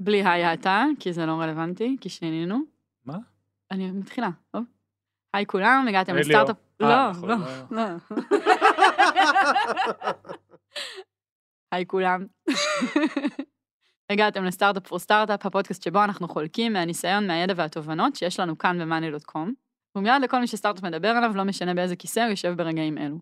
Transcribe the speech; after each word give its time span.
בלי 0.00 0.24
היה 0.24 0.54
אתה, 0.54 0.84
כי 1.00 1.12
זה 1.12 1.26
לא 1.26 1.32
רלוונטי, 1.32 1.96
כי 2.00 2.08
שינינו. 2.08 2.58
מה? 3.04 3.16
אני 3.70 3.90
מתחילה, 3.90 4.28
טוב? 4.50 4.64
היי 5.34 5.46
כולם, 5.46 5.86
הגעתם 5.88 6.12
היי, 6.12 6.20
לסטארט-אפ... 6.20 6.56
ליאור. 6.80 6.92
לא, 6.92 6.96
אה, 6.96 7.10
נכון, 7.10 7.28
לא, 7.28 7.36
לא. 7.70 7.84
לא. 7.84 8.22
היי 11.72 11.86
כולם. 11.86 12.26
הגעתם 14.10 14.44
לסטארט-אפ 14.44 14.86
פור 14.86 14.98
סטארט-אפ, 14.98 15.46
הפודקאסט 15.46 15.82
שבו 15.82 16.04
אנחנו 16.04 16.28
חולקים 16.28 16.72
מהניסיון, 16.72 17.26
מהידע 17.26 17.54
והתובנות 17.56 18.16
שיש 18.16 18.40
לנו 18.40 18.58
כאן 18.58 18.78
ב-money.com. 18.78 19.50
ומיד 19.96 20.22
לכל 20.22 20.40
מי 20.40 20.46
שסטארט-אפ 20.46 20.84
מדבר 20.84 21.08
עליו, 21.08 21.32
לא 21.36 21.44
משנה 21.44 21.74
באיזה 21.74 21.96
כיסא 21.96 22.20
הוא 22.20 22.30
יושב 22.30 22.54
ברגעים 22.56 22.98
אלו. 22.98 23.18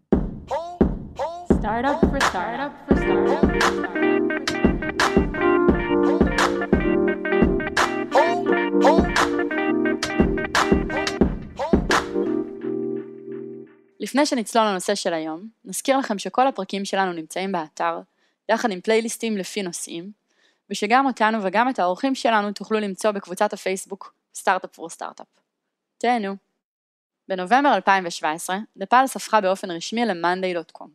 סטארט-אפ 1.52 2.00
פור 2.00 2.20
סטארט-אפ 2.20 2.72
פור 2.88 3.40
לפני 14.04 14.26
שנצלול 14.26 14.64
לנושא 14.64 14.94
של 14.94 15.14
היום, 15.14 15.48
נזכיר 15.64 15.98
לכם 15.98 16.18
שכל 16.18 16.46
הפרקים 16.46 16.84
שלנו 16.84 17.12
נמצאים 17.12 17.52
באתר, 17.52 18.00
יחד 18.48 18.70
עם 18.70 18.80
פלייליסטים 18.80 19.36
לפי 19.36 19.62
נושאים, 19.62 20.12
ושגם 20.70 21.06
אותנו 21.06 21.38
וגם 21.42 21.68
את 21.68 21.78
האורחים 21.78 22.14
שלנו 22.14 22.52
תוכלו 22.52 22.80
למצוא 22.80 23.10
בקבוצת 23.10 23.52
הפייסבוק 23.52 24.14
סטארט-אפ 24.34 24.74
פור 24.74 24.88
סטארט-אפ. 24.88 25.26
תהנו. 25.98 26.36
בנובמבר 27.28 27.74
2017, 27.74 28.56
דפלס 28.76 29.16
הפכה 29.16 29.40
באופן 29.40 29.70
רשמי 29.70 30.04
ל-monday.com. 30.04 30.88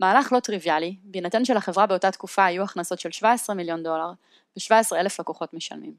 מהלך 0.00 0.32
לא 0.32 0.40
טריוויאלי, 0.40 0.96
בהינתן 1.02 1.44
שלחברה 1.44 1.86
באותה 1.86 2.10
תקופה 2.10 2.44
היו 2.44 2.62
הכנסות 2.62 3.00
של 3.00 3.10
17 3.10 3.56
מיליון 3.56 3.82
דולר 3.82 4.10
ו-17 4.56 4.96
אלף 4.96 5.20
לקוחות 5.20 5.54
משלמים. 5.54 5.94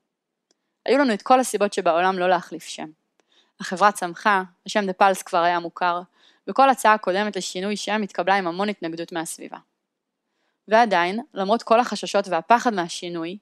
היו 0.86 0.98
לנו 0.98 1.14
את 1.14 1.22
כל 1.22 1.39
הסיבות 1.39 1.73
שבעולם 1.73 2.19
לא 2.19 2.30
להחליף 2.30 2.64
שם. 2.64 2.89
החברה 3.59 3.91
צמחה, 3.91 4.44
השם 4.66 4.86
דה 4.86 4.94
פלס 4.94 5.22
כבר 5.22 5.39
היה 5.39 5.59
מוכר, 5.59 6.02
וכל 6.50 6.70
הצעה 6.70 6.98
קודמת 6.98 7.36
לשינוי 7.36 7.76
שם 7.78 8.02
התקבלה 8.02 8.36
עם 8.36 8.48
המון 8.48 8.70
התנגדות 8.70 9.12
מהסביבה. 9.12 9.58
ועדיין, 10.67 11.20
למרות 11.34 11.64
כל 11.64 11.80
החששות 11.80 12.28
והפחד 12.28 12.73
מהשינוי, 12.73 13.38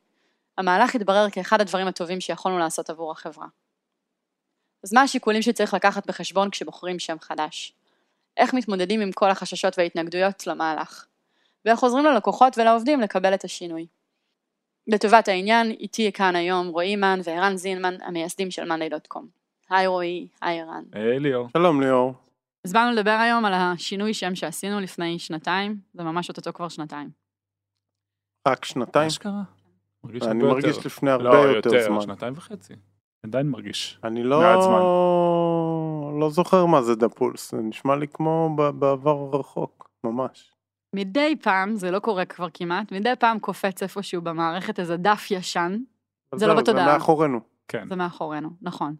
המהלך 0.57 0.95
התברר 0.95 1.29
כאחד 1.29 1.61
הדברים 1.61 1.87
הטובים 1.87 2.21
שיכולנו 2.21 2.59
לעשות 2.59 2.89
עבור 2.89 3.11
החברה. 3.11 3.47
אז 4.83 4.93
מה 4.93 5.01
השיקולים 5.01 5.41
שצריך 5.41 5.73
לקחת 5.73 6.07
בחשבון 6.07 6.49
כשבוחרים 6.49 6.99
שם 6.99 7.19
חדש? 7.21 7.73
איך 8.37 8.53
מתמודדים 8.53 9.01
עם 9.01 9.11
כל 9.11 9.29
החששות 9.29 9.77
וההתנגדויות 9.77 10.47
למהלך? 10.47 11.05
ואיך 11.65 11.79
עוזרים 11.79 12.05
ללקוחות 12.05 12.57
ולעובדים 12.57 13.01
לקבל 13.01 13.33
את 13.33 13.43
השינוי? 13.43 13.87
לטובת 14.87 15.27
העניין, 15.27 15.71
איתי 15.71 16.11
כאן 16.11 16.35
היום 16.35 16.67
רועי 16.67 16.95
מן 16.95 17.19
וערן 17.23 17.57
זינמן, 17.57 17.95
המייסדים 18.01 18.51
של 18.51 18.71
monday.com. 18.71 19.23
היי 19.69 19.87
רועי, 19.87 20.27
היי 20.41 20.61
ערן. 20.61 20.83
היי 20.93 21.19
ליאור. 21.19 21.49
שלום 21.53 21.81
ליאור. 21.81 22.24
אז 22.65 22.73
באנו 22.73 22.91
לדבר 22.91 23.11
היום 23.11 23.45
על 23.45 23.53
השינוי 23.53 24.13
שם 24.13 24.35
שעשינו 24.35 24.79
לפני 24.79 25.19
שנתיים, 25.19 25.77
זה 25.93 26.03
ממש 26.03 26.29
אוטוטו 26.29 26.53
כבר 26.53 26.69
שנתיים. 26.69 27.09
רק 28.47 28.65
שנתיים? 28.65 29.05
מה 29.05 29.09
שקרה? 29.09 29.43
מרגיש 30.03 30.23
אני 30.23 30.43
הרבה 30.43 30.53
מרגיש 30.53 30.75
יותר. 30.75 30.87
לפני 30.87 31.11
הרבה 31.11 31.23
לא, 31.23 31.35
יותר 31.35 31.69
זמן. 31.85 32.01
שנתיים 32.01 32.33
וחצי. 32.35 32.73
עדיין 33.23 33.49
מרגיש. 33.49 33.99
אני 34.03 34.23
לא... 34.23 34.39
מעט 34.39 34.61
זמן. 34.61 34.79
לא 36.19 36.29
זוכר 36.29 36.65
מה 36.65 36.81
זה 36.81 36.95
דפולס, 36.95 37.51
זה 37.51 37.57
נשמע 37.57 37.95
לי 37.95 38.07
כמו 38.07 38.55
בעבר 38.79 39.29
הרחוק, 39.33 39.89
ממש. 40.03 40.51
מדי 40.95 41.35
פעם, 41.41 41.75
זה 41.75 41.91
לא 41.91 41.99
קורה 41.99 42.25
כבר 42.25 42.47
כמעט, 42.53 42.91
מדי 42.91 43.13
פעם 43.19 43.39
קופץ 43.39 43.83
איפשהו 43.83 44.21
במערכת 44.21 44.79
איזה 44.79 44.97
דף 44.97 45.27
ישן, 45.31 45.77
אז 46.31 46.39
זה 46.39 46.47
לא 46.47 46.53
בתודעה. 46.53 46.85
זה 46.85 46.93
מאחורינו. 46.93 47.39
כן. 47.67 47.89
זה 47.89 47.95
מאחורינו, 47.95 48.49
נכון. 48.61 48.95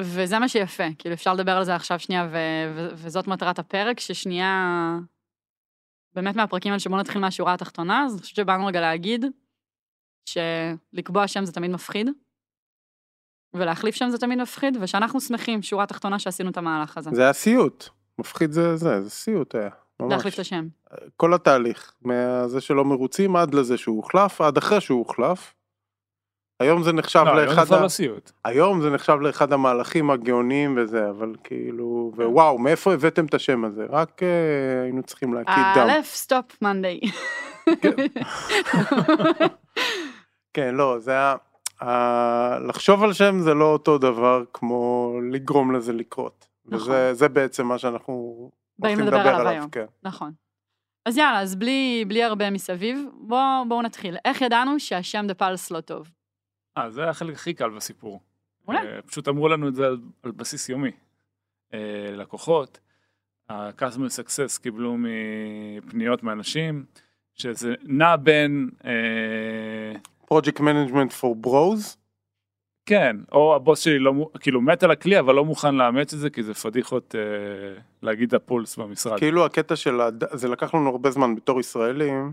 וזה 0.00 0.38
מה 0.38 0.48
שיפה, 0.48 0.84
כאילו 0.98 1.14
אפשר 1.14 1.34
לדבר 1.34 1.52
על 1.52 1.64
זה 1.64 1.74
עכשיו 1.74 1.98
שנייה, 1.98 2.28
ו- 2.32 2.74
ו- 2.76 2.88
וזאת 2.94 3.26
מטרת 3.26 3.58
הפרק, 3.58 4.00
ששנייה, 4.00 4.98
באמת 6.14 6.36
מהפרקים 6.36 6.72
האלה 6.72 6.80
שבואו 6.80 7.00
נתחיל 7.00 7.20
מהשורה 7.20 7.54
התחתונה, 7.54 8.04
אז 8.04 8.12
אני 8.12 8.20
חושבת 8.20 8.36
שבאנו 8.36 8.66
רגע 8.66 8.80
להגיד 8.80 9.24
שלקבוע 10.28 11.28
שם 11.28 11.44
זה 11.44 11.52
תמיד 11.52 11.70
מפחיד, 11.70 12.10
ולהחליף 13.54 13.94
שם 13.94 14.08
זה 14.08 14.18
תמיד 14.18 14.38
מפחיד, 14.38 14.76
ושאנחנו 14.80 15.20
שמחים, 15.20 15.62
שורה 15.62 15.86
תחתונה 15.86 16.18
שעשינו 16.18 16.50
את 16.50 16.56
המהלך 16.56 16.98
הזה. 16.98 17.10
זה 17.12 17.22
היה 17.22 17.32
סיוט. 17.32 17.88
מפחיד 18.18 18.52
זה 18.52 18.76
זה, 18.76 19.02
זה 19.02 19.10
סיוט 19.10 19.54
היה. 19.54 19.70
ממש. 20.00 20.12
להחליף 20.12 20.34
את 20.34 20.38
השם. 20.38 20.68
כל 21.16 21.34
התהליך, 21.34 21.94
מזה 22.02 22.60
שלא 22.60 22.84
מרוצים 22.84 23.36
עד 23.36 23.54
לזה 23.54 23.76
שהוא 23.76 23.96
הוחלף, 23.96 24.40
עד 24.40 24.56
אחרי 24.56 24.80
שהוא 24.80 24.98
הוחלף. 24.98 25.54
היום 26.60 26.82
זה 26.82 26.92
נחשב 26.92 27.22
לא, 27.26 27.30
היום 27.30 27.48
לאחד 27.48 27.54
זה 27.54 27.60
ה... 27.62 27.66
כבר 27.66 27.82
לא 27.82 27.88
סיוט. 27.88 28.30
היום 28.44 28.82
זה 28.82 28.90
נחשב 28.90 29.16
לאחד 29.20 29.52
המהלכים 29.52 30.10
הגאוניים 30.10 30.78
וזה, 30.78 31.10
אבל 31.10 31.34
כאילו, 31.44 32.12
ווואו, 32.16 32.58
מאיפה 32.58 32.92
הבאתם 32.92 33.26
את 33.26 33.34
השם 33.34 33.64
הזה? 33.64 33.86
רק 33.90 34.22
אה, 34.22 34.82
היינו 34.82 35.02
צריכים 35.02 35.34
להקיז 35.34 35.64
דם. 35.76 35.86
א', 35.90 36.02
סטופ 36.02 36.62
מנדי. 36.62 37.00
כן, 40.54 40.74
לא, 40.74 40.98
זה 40.98 41.10
היה... 41.10 41.34
ה- 41.80 42.58
לחשוב 42.58 43.02
על 43.02 43.12
שם 43.12 43.38
זה 43.40 43.54
לא 43.54 43.64
אותו 43.64 43.98
דבר 43.98 44.44
כמו 44.52 45.12
לגרום 45.32 45.72
לזה 45.72 45.92
לקרות. 45.92 46.46
נכון. 46.66 46.78
וזה 46.80 47.14
זה 47.14 47.28
בעצם 47.28 47.66
מה 47.66 47.78
שאנחנו 47.78 48.50
הולכים 48.80 49.00
לדבר 49.00 49.28
עליו 49.28 49.48
היום. 49.48 49.70
כן. 49.70 49.84
נכון. 50.02 50.32
אז 51.06 51.18
יאללה, 51.18 51.40
אז 51.40 51.56
בלי, 51.56 52.04
בלי 52.08 52.22
הרבה 52.22 52.50
מסביב, 52.50 53.04
בואו 53.12 53.64
בוא 53.68 53.82
נתחיל. 53.82 54.16
איך 54.24 54.42
ידענו 54.42 54.80
שהשם 54.80 55.24
Dapulse 55.28 55.70
לא 55.70 55.80
טוב? 55.80 56.10
אה, 56.78 56.90
זה 56.90 57.08
החלק 57.08 57.34
הכי 57.34 57.54
קל 57.54 57.70
בסיפור. 57.70 58.20
מעולה. 58.64 58.84
אה, 58.84 59.02
פשוט 59.02 59.28
אמרו 59.28 59.48
לנו 59.48 59.68
את 59.68 59.74
זה 59.74 59.86
על, 59.86 59.98
על 60.22 60.30
בסיס 60.30 60.68
יומי. 60.68 60.90
אה, 61.74 62.10
לקוחות, 62.12 62.80
ה-customer 63.48 64.20
success 64.20 64.62
קיבלו 64.62 64.96
מפניות 64.98 66.22
מאנשים, 66.22 66.84
שזה 67.34 67.74
נע 67.82 68.16
בין, 68.16 68.70
אה, 68.84 69.92
Project 70.30 70.58
Management 70.58 71.20
for 71.20 71.46
Bros, 71.46 71.96
כן, 72.86 73.16
או 73.32 73.56
הבוס 73.56 73.80
שלי 73.80 73.98
לא, 73.98 74.30
כאילו 74.40 74.60
מת 74.60 74.82
על 74.82 74.90
הכלי 74.90 75.18
אבל 75.18 75.34
לא 75.34 75.44
מוכן 75.44 75.74
לאמץ 75.74 76.14
את 76.14 76.18
זה 76.18 76.30
כי 76.30 76.42
זה 76.42 76.54
פדיחות 76.54 77.14
אה, 77.14 77.80
להגיד 78.02 78.34
הפולס 78.34 78.76
במשרד. 78.76 79.18
כאילו 79.18 79.44
הקטע 79.44 79.76
של 79.76 80.00
הד... 80.00 80.24
זה 80.36 80.48
לקח 80.48 80.74
לנו 80.74 80.88
הרבה 80.88 81.10
זמן 81.10 81.34
בתור 81.34 81.60
ישראלים, 81.60 82.32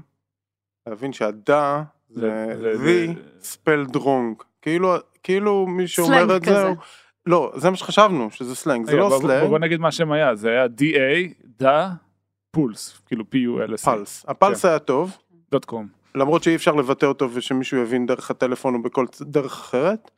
להבין 0.88 1.14
שה 1.14 1.56
da 1.56 1.84
זה 2.14 2.54
the 3.42 3.46
spelled 3.46 3.96
wrong. 3.96 4.44
כאילו, 4.62 4.94
כאילו 5.24 5.68
מי 5.68 5.88
שאומר 5.88 6.18
סלנג 6.18 6.32
את 6.32 6.44
זה, 6.46 6.72
לא, 7.26 7.52
זה 7.56 7.70
מה 7.70 7.76
שחשבנו, 7.76 8.32
שזה 8.32 8.56
סלנג, 8.56 8.86
זה 8.86 8.96
לא 8.96 9.10
בוא- 9.10 9.18
בוא- 9.20 9.28
סלנג, 9.30 9.54
נגיד 9.64 9.80
מה 9.80 9.88
השם 9.88 10.12
היה, 10.12 10.36
זה 10.36 10.50
היה 10.50 10.66
DA, 10.66 11.34
da, 11.60 11.90
pulse, 12.52 13.00
כאילו 13.06 13.24
P-U-L-S, 13.24 13.86
pulse. 13.86 14.26
ה 14.28 14.34
pulse 14.34 14.66
היה 14.66 14.80
טוב, 14.80 15.18
dot 15.52 15.66
com. 15.66 15.88
למרות 16.16 16.44
שאי 16.44 16.56
אפשר 16.56 16.72
לבטא 16.76 17.06
אותו 17.06 17.30
ושמישהו 17.34 17.78
יבין 17.78 18.06
דרך 18.06 18.32
הטלפון 18.32 18.76
או 18.76 18.82
בכל 18.82 19.06
דרך 19.22 19.52
אחרת. 19.52 20.12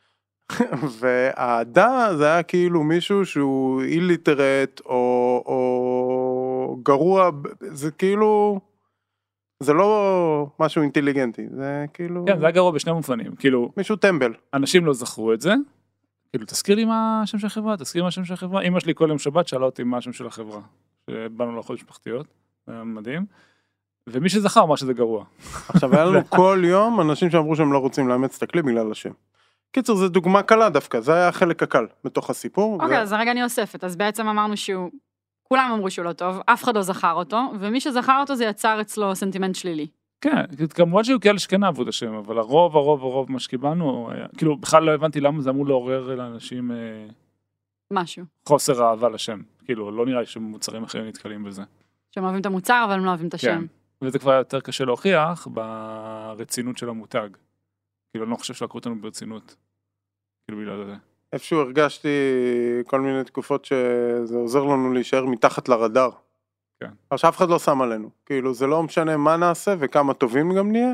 וה 1.00 1.55
da 1.55 2.10
זה 2.18 2.26
היה 2.26 2.44
כאילו 2.44 2.84
מישהו 2.84 3.26
שהוא 3.26 3.82
illiterate 3.82 4.82
או, 4.86 5.44
או 5.46 6.78
גרוע, 6.84 7.30
זה 7.62 7.92
כאילו, 7.92 8.60
זה 9.64 9.74
לא 9.74 10.48
משהו 10.60 10.82
אינטליגנטי, 10.82 11.48
זה 11.52 11.86
כאילו 11.94 12.26
כן, 12.28 12.40
זה 12.40 12.46
היה 12.46 12.52
גרוע 12.52 12.72
בשני 12.72 12.94
מובנים, 12.94 13.36
כאילו, 13.36 13.72
מישהו 13.78 13.96
טמבל. 13.96 14.34
אנשים 14.54 14.86
לא 14.86 14.94
זכרו 14.94 15.34
את 15.34 15.42
זה, 15.42 15.54
כאילו, 16.30 16.46
תזכיר 16.46 16.76
לי 16.76 16.86
מה 16.86 17.22
השם 17.24 17.38
של 17.40 17.48
החברה, 17.48 17.78
תזכיר 17.78 18.02
לי 18.02 18.04
מה 18.04 18.08
השם 18.08 18.26
של 18.26 18.34
החברה, 18.34 18.62
אמא 18.62 18.80
שלי 18.80 18.94
כל 18.96 19.06
יום 19.10 19.20
שבת 19.20 19.48
שאלה 19.48 19.66
אותי 19.66 19.84
מה 19.84 19.98
השם 19.98 20.14
של 20.14 20.28
החברה, 20.28 20.60
שבאנו 21.10 21.56
לאכול 21.56 21.74
משפחתיות, 21.74 22.28
זה 22.68 22.74
היה 22.74 22.84
מדהים, 22.84 23.26
ומי 24.10 24.30
שזכר 24.30 24.64
אמר 24.64 24.76
שזה 24.76 24.94
גרוע. 24.94 25.26
עכשיו 25.70 25.96
היה 25.96 26.06
לנו 26.06 26.20
כל 26.38 26.62
יום 26.66 27.02
אנשים 27.02 27.30
שאמרו 27.30 27.56
שהם 27.56 27.74
לא 27.74 27.78
רוצים 27.78 28.08
לאמץ 28.08 28.38
את 28.38 28.44
הכלי 28.44 28.62
בגלל 28.62 28.92
השם. 28.92 29.12
קיצר 29.72 29.96
זה 29.96 30.08
דוגמה 30.10 30.44
קלה 30.44 30.70
דווקא, 30.70 31.00
זה 31.00 31.14
היה 31.14 31.28
החלק 31.28 31.64
הקל 31.64 31.86
בתוך 32.04 32.30
הסיפור. 32.30 32.74
אוקיי, 32.74 32.90
זה- 32.90 33.02
אז 33.02 33.14
רגע 33.14 33.32
אני 33.32 33.44
אוספת. 33.44 33.84
אז 33.84 33.96
בעצם 33.96 34.28
אמרנו 34.28 34.58
שהוא, 34.58 34.90
כולם 35.54 35.72
אמרו 35.74 35.92
שהוא 35.92 36.06
לא 36.06 36.14
טוב, 36.14 36.42
אף 36.46 36.64
אחד 36.64 36.76
לא 36.76 36.82
זכר 36.82 37.14
אותו, 37.14 37.52
ומי 37.60 37.82
שזכר 37.82 38.18
אותו 38.20 38.36
זה 38.36 38.46
יצר 38.46 38.82
אצלו 38.82 39.16
סנטימנט 39.16 39.56
שלילי. 39.56 39.88
כן, 40.22 40.46
כמובן 40.70 41.04
שהיו 41.04 41.20
כאלה 41.20 41.40
שכן 41.40 41.64
אהבו 41.64 41.84
את 41.84 41.88
השם, 41.88 42.14
אבל 42.14 42.38
הרוב, 42.38 42.78
הרוב, 42.78 43.04
הרוב 43.04 43.32
מה 43.32 43.40
שקיבלנו, 43.40 44.10
כאילו, 44.38 44.58
בכלל 44.58 44.84
לא 44.84 44.92
הבנתי 44.92 45.22
למה 45.22 45.42
זה 45.42 45.50
אמור 45.50 45.68
לעורר 45.68 46.16
לאנשים 46.16 46.72
אה, 46.72 46.76
משהו. 47.92 48.26
חוסר 48.48 48.84
אהבה 48.84 49.10
לשם, 49.10 49.42
כאילו, 49.66 49.92
לא 49.92 50.06
נראה 50.06 50.20
לי 50.20 50.26
שמוצרים 50.26 50.84
אחרים 50.84 51.08
נתקלים 51.08 51.44
בזה. 51.44 51.64
שהם 52.12 52.24
אוהבים 52.24 52.42
את 52.42 52.46
המוצר, 52.46 52.84
אבל 52.86 52.94
הם 52.94 53.06
לא 53.06 53.10
אוהבים 53.10 53.28
את 53.28 53.34
השם. 53.34 53.48
כן. 54.02 54.06
וזה 54.06 54.20
כבר 54.20 54.34
יותר 54.34 54.60
קשה 54.60 54.86
להוכיח 54.86 55.48
ברצינות 55.48 56.78
של 56.78 56.90
המותג. 56.90 57.30
כאילו, 58.12 58.26
אני 58.26 58.32
לא 58.32 58.36
חושב 58.36 58.54
שלקחו 58.54 58.78
אותנו 58.78 59.02
ברצינות. 59.02 59.56
כאילו, 60.48 60.62
בגלל 60.62 60.86
זה. 60.86 60.96
איפשהו 61.34 61.60
הרגשתי 61.60 62.10
כל 62.88 63.02
מיני 63.02 63.24
תקופות 63.24 63.66
שזה 63.66 64.38
עוזר 64.38 64.64
לנו 64.64 64.94
להישאר 64.94 65.26
מתחת 65.26 65.70
לרדאר. 65.70 66.10
כן. 66.80 66.90
אבל 67.12 67.18
שאף 67.18 67.38
אחד 67.38 67.50
לא 67.50 67.60
שם 67.60 67.82
עלינו. 67.82 68.10
כאילו 68.26 68.54
זה 68.54 68.68
לא 68.68 68.84
משנה 68.84 69.18
מה 69.18 69.38
נעשה 69.38 69.76
וכמה 69.80 70.14
טובים 70.14 70.56
גם 70.56 70.72
נהיה. 70.72 70.94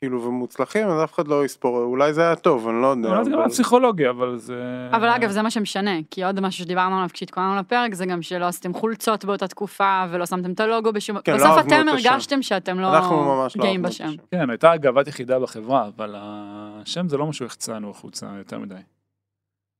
כאילו 0.00 0.22
ומוצלחים 0.22 0.88
אז 0.88 1.04
אף 1.04 1.12
אחד 1.14 1.28
לא 1.28 1.44
יספור 1.44 1.78
אולי 1.78 2.12
זה 2.12 2.22
היה 2.22 2.36
טוב 2.36 2.68
אני 2.68 2.82
לא 2.82 2.86
יודע. 2.86 3.08
אולי 3.08 3.24
זה 3.24 3.30
גם 3.30 3.38
היה 3.38 3.48
פסיכולוגי, 3.48 4.08
אבל 4.08 4.36
זה... 4.36 4.88
אבל 4.92 5.08
אגב 5.08 5.30
זה 5.30 5.42
מה 5.42 5.50
שמשנה, 5.50 5.90
כי 6.10 6.24
עוד 6.24 6.40
משהו 6.40 6.64
שדיברנו 6.64 6.96
עליו 6.96 7.08
כשהתכוננו 7.12 7.56
לפרק 7.56 7.94
זה 7.94 8.06
גם 8.06 8.22
שלא 8.22 8.44
עשיתם 8.44 8.74
חולצות 8.74 9.24
באותה 9.24 9.48
תקופה 9.48 10.04
ולא 10.10 10.26
שמתם 10.26 10.52
את 10.52 10.60
הלוגו 10.60 10.92
בשום... 10.92 11.20
כן, 11.20 11.32
לא 11.32 11.38
בסוף 11.38 11.48
אהבנו 11.50 11.66
אתם 11.66 11.88
את 11.88 11.94
השם. 11.94 12.08
הרגשתם 12.08 12.42
שאתם 12.42 12.80
לא 12.80 12.96
אנחנו 12.96 13.24
ממש 13.24 13.56
לא 13.56 13.64
גאים 13.64 13.82
בשם. 13.82 14.10
כן, 14.30 14.50
הייתה 14.50 14.76
גאוות 14.76 15.08
יחידה 15.08 15.38
בחברה, 15.38 15.88
אבל 15.96 16.14
השם 16.18 17.08
זה 17.08 17.16
לא 17.16 17.26
משהו 17.26 17.46
שהחצנו 17.46 17.90
החוצה 17.90 18.26
יותר 18.38 18.58
מדי. 18.58 18.74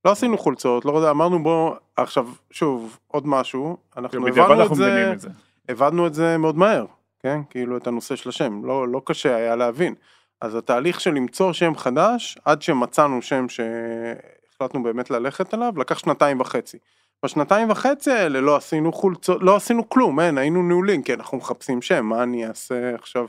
לא 0.05 0.11
עשינו 0.11 0.39
חולצות 0.39 0.85
לא 0.85 0.93
יודע 0.97 1.11
אמרנו 1.11 1.43
בוא 1.43 1.75
עכשיו 1.97 2.29
שוב 2.51 2.99
עוד 3.07 3.27
משהו. 3.27 3.77
אנחנו 3.97 4.23
בדיעבד 4.23 4.51
הבנו 4.51 4.67
את 4.67 4.75
זה 4.75 5.13
את 5.13 5.21
זה. 5.21 5.29
הבנו 5.69 6.07
את 6.07 6.15
זה 6.15 6.39
מאוד 6.39 6.59
מהר 6.59 6.85
כן? 7.21 7.41
כאילו 7.51 7.77
את 7.77 7.87
הנושא 7.87 8.17
של 8.17 8.29
השם. 8.29 8.65
לא 8.65 8.89
לא 8.89 9.03
קשה 9.05 9.37
היה 9.37 9.57
להבין. 9.57 9.95
אז 10.41 10.55
התהליך 10.55 11.01
של 11.01 11.11
למצוא 11.11 11.53
שם 11.53 11.77
חדש 11.77 12.39
עד 12.45 12.63
שמצאנו 12.63 13.23
שם 13.23 13.47
שהחלטנו 13.49 14.83
באמת 14.83 15.11
ללכת 15.11 15.55
עליו 15.55 15.73
לקח 15.77 15.99
שנתיים 15.99 16.41
וחצי. 16.41 16.79
בשנתיים 17.25 17.71
וחצי 17.71 18.11
האלה 18.11 18.41
לא 18.41 18.57
עשינו 18.57 18.93
חולצות 18.93 19.43
לא 19.43 19.57
עשינו 19.57 19.89
כלום 19.89 20.21
אין 20.21 20.39
היינו 20.39 20.63
נעולים 20.63 21.03
כי 21.03 21.15
אנחנו 21.15 21.39
מחפשים 21.39 21.83
שם 21.83 22.07
מה 22.07 22.23
אני 22.23 22.47
אעשה 22.47 22.95
עכשיו 22.95 23.27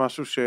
משהו 0.00 0.24
ש... 0.26 0.38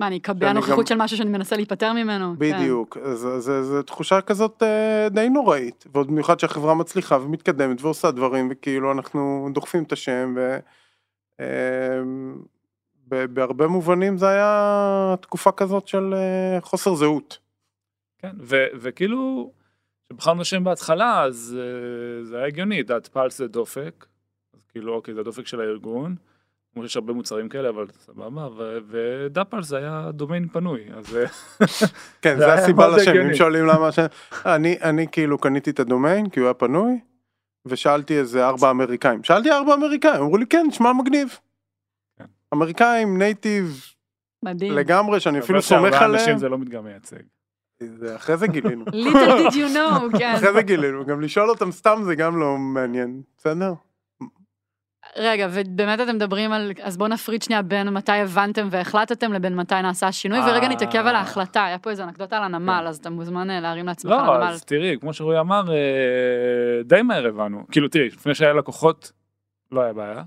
מה, 0.00 0.06
אני 0.06 0.16
אקבע 0.18 0.52
נוכחות 0.52 0.78
גם- 0.78 0.86
של 0.86 0.96
משהו 0.96 1.16
שאני 1.16 1.30
מנסה 1.30 1.56
להיפטר 1.56 1.92
ממנו? 1.92 2.34
כן. 2.38 2.38
בדיוק, 2.38 2.98
זה, 3.14 3.40
זה, 3.40 3.62
זה 3.62 3.82
תחושה 3.82 4.20
כזאת 4.20 4.62
אה, 4.62 5.08
די 5.10 5.28
נוראית, 5.28 5.84
ועוד 5.92 6.06
במיוחד 6.06 6.40
שהחברה 6.40 6.74
מצליחה 6.74 7.16
ומתקדמת 7.18 7.82
ועושה 7.82 8.10
דברים, 8.10 8.48
וכאילו 8.50 8.92
אנחנו 8.92 9.48
דוחפים 9.54 9.82
את 9.82 9.92
השם, 9.92 10.34
ו... 10.36 10.58
אה, 11.40 11.46
ב- 13.08 13.24
בהרבה 13.34 13.66
מובנים 13.66 14.18
זה 14.18 14.28
היה 14.28 15.14
תקופה 15.20 15.52
כזאת 15.52 15.88
של 15.88 16.14
אה, 16.14 16.60
חוסר 16.60 16.94
זהות. 16.94 17.38
כן, 18.18 18.32
ו- 18.40 18.66
וכאילו, 18.74 19.50
כשבחרנו 20.04 20.40
השם 20.40 20.64
בהתחלה, 20.64 21.22
אז 21.22 21.56
אה, 21.60 22.24
זה 22.24 22.36
היה 22.36 22.46
הגיוני, 22.46 22.82
דת 22.82 23.06
פלס 23.06 23.38
זה 23.38 23.46
דופק, 23.48 24.06
אז 24.54 24.60
כאילו, 24.72 24.94
אוקיי, 24.94 25.14
זה 25.14 25.20
הדופק 25.20 25.46
של 25.46 25.60
הארגון, 25.60 26.16
כמו 26.74 26.82
שיש 26.82 26.96
הרבה 26.96 27.12
מוצרים 27.12 27.48
כאלה, 27.48 27.68
אבל 27.68 27.86
סבבה, 27.98 28.48
ו- 28.56 28.78
ו 28.88 28.98
Dapulse 28.98 29.66
זה 29.66 29.76
היה 29.78 30.10
דומיין 30.12 30.48
פנוי, 30.48 30.80
אז 30.96 31.16
אה, 31.16 31.24
כן, 32.22 32.38
זה 32.38 32.52
הסיבה 32.54 32.88
לשם. 32.88 33.12
אם 33.12 33.34
שואלים 33.34 33.66
למה 33.66 33.88
השם, 33.88 34.06
אני, 34.46 34.76
אני 34.82 35.06
כאילו 35.12 35.38
קניתי 35.38 35.70
את 35.70 35.80
הדומיין, 35.80 36.28
כי 36.28 36.40
הוא 36.40 36.46
היה 36.46 36.54
פנוי, 36.54 37.00
ושאלתי 37.66 38.18
איזה 38.18 38.46
ארבע 38.46 38.70
אמריקאים, 38.70 39.24
שאלתי 39.24 39.50
ארבע 39.50 39.74
אמריקאים, 39.74 40.22
אמרו 40.22 40.36
לי 40.36 40.46
כן, 40.46 40.64
נשמע 40.68 40.92
מגניב. 40.92 41.38
כן. 42.18 42.24
אמריקאים, 42.54 43.18
native, 43.18 43.84
מדהים. 44.42 44.72
לגמרי, 44.72 45.20
שאני 45.20 45.38
אפילו 45.38 45.58
אבל 45.58 45.66
סומך 45.66 45.94
עליהם. 45.94 46.14
אנשים 46.14 46.38
זה 46.38 46.48
לא 46.48 46.58
מדגם 46.58 46.84
מייצג. 46.84 47.16
זה 47.98 48.16
אחרי 48.16 48.36
זה 48.36 48.46
גילינו. 48.46 48.84
Little 48.84 49.48
did 49.48 49.52
you 49.52 49.74
know, 49.76 50.18
כן. 50.18 50.34
אחרי 50.36 50.52
זה 50.52 50.62
גילינו, 50.62 51.04
גם 51.06 51.20
לשאול 51.20 51.50
אותם 51.50 51.70
סתם 51.72 52.00
זה 52.04 52.14
גם 52.14 52.40
לא 52.40 52.56
מעניין, 52.58 53.22
בסדר? 53.38 53.72
רגע, 55.16 55.48
ובאמת 55.50 56.00
אתם 56.00 56.14
מדברים 56.14 56.52
על, 56.52 56.72
אז 56.82 56.96
בואו 56.96 57.08
נפריד 57.08 57.42
שנייה 57.42 57.62
בין 57.62 57.88
מתי 57.88 58.12
הבנתם 58.12 58.68
והחלטתם 58.70 59.32
לבין 59.32 59.56
מתי 59.56 59.82
נעשה 59.82 60.06
השינוי, 60.06 60.38
אה. 60.38 60.46
ורגע 60.48 60.68
נתעכב 60.68 61.06
על 61.06 61.16
ההחלטה, 61.16 61.64
היה 61.64 61.78
פה 61.78 61.90
איזה 61.90 62.04
אנקדוטה 62.04 62.36
על 62.36 62.42
הנמל, 62.42 62.84
אז 62.88 62.96
אתה 62.96 63.10
מוזמן 63.10 63.50
אה, 63.50 63.60
להרים 63.60 63.86
לעצמך 63.86 64.12
על 64.12 64.40
לא. 64.40 64.44
אז 64.44 64.64
תראי, 64.64 64.96
כמו 65.00 65.12
שרועי 65.12 65.40
אמר, 65.40 65.72
אה, 65.72 66.82
די 66.84 67.02
מהר 67.02 67.26
הבנו. 67.26 67.64
כאילו, 67.70 67.88
תראי, 67.88 68.06
לפני 68.06 68.34
שהיה 68.34 68.52
לקוחות, 68.52 69.12
לא 69.72 69.80
היה 69.80 69.92
בעיה. 69.92 70.22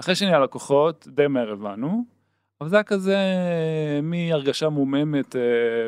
אחרי 0.00 0.14
שנהיה 0.14 0.38
לקוחות, 0.38 1.08
די 1.10 1.26
מהר 1.26 1.52
הבנו. 1.52 2.16
אבל 2.60 2.68
זה 2.68 2.76
היה 2.76 2.82
כזה 2.82 3.16
אה, 3.16 4.00
מהרגשה 4.02 4.68
מוממת 4.68 5.36
אה, 5.36 5.40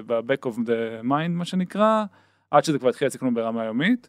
ב-back 0.06 0.48
of 0.48 0.56
the 0.56 1.02
mind, 1.02 1.28
מה 1.28 1.44
שנקרא, 1.44 2.04
עד 2.50 2.64
שזה 2.64 2.78
כבר 2.78 2.88
התחיל 2.88 3.08
לנו 3.22 3.34
ברמה 3.34 3.64
יומית. 3.64 4.08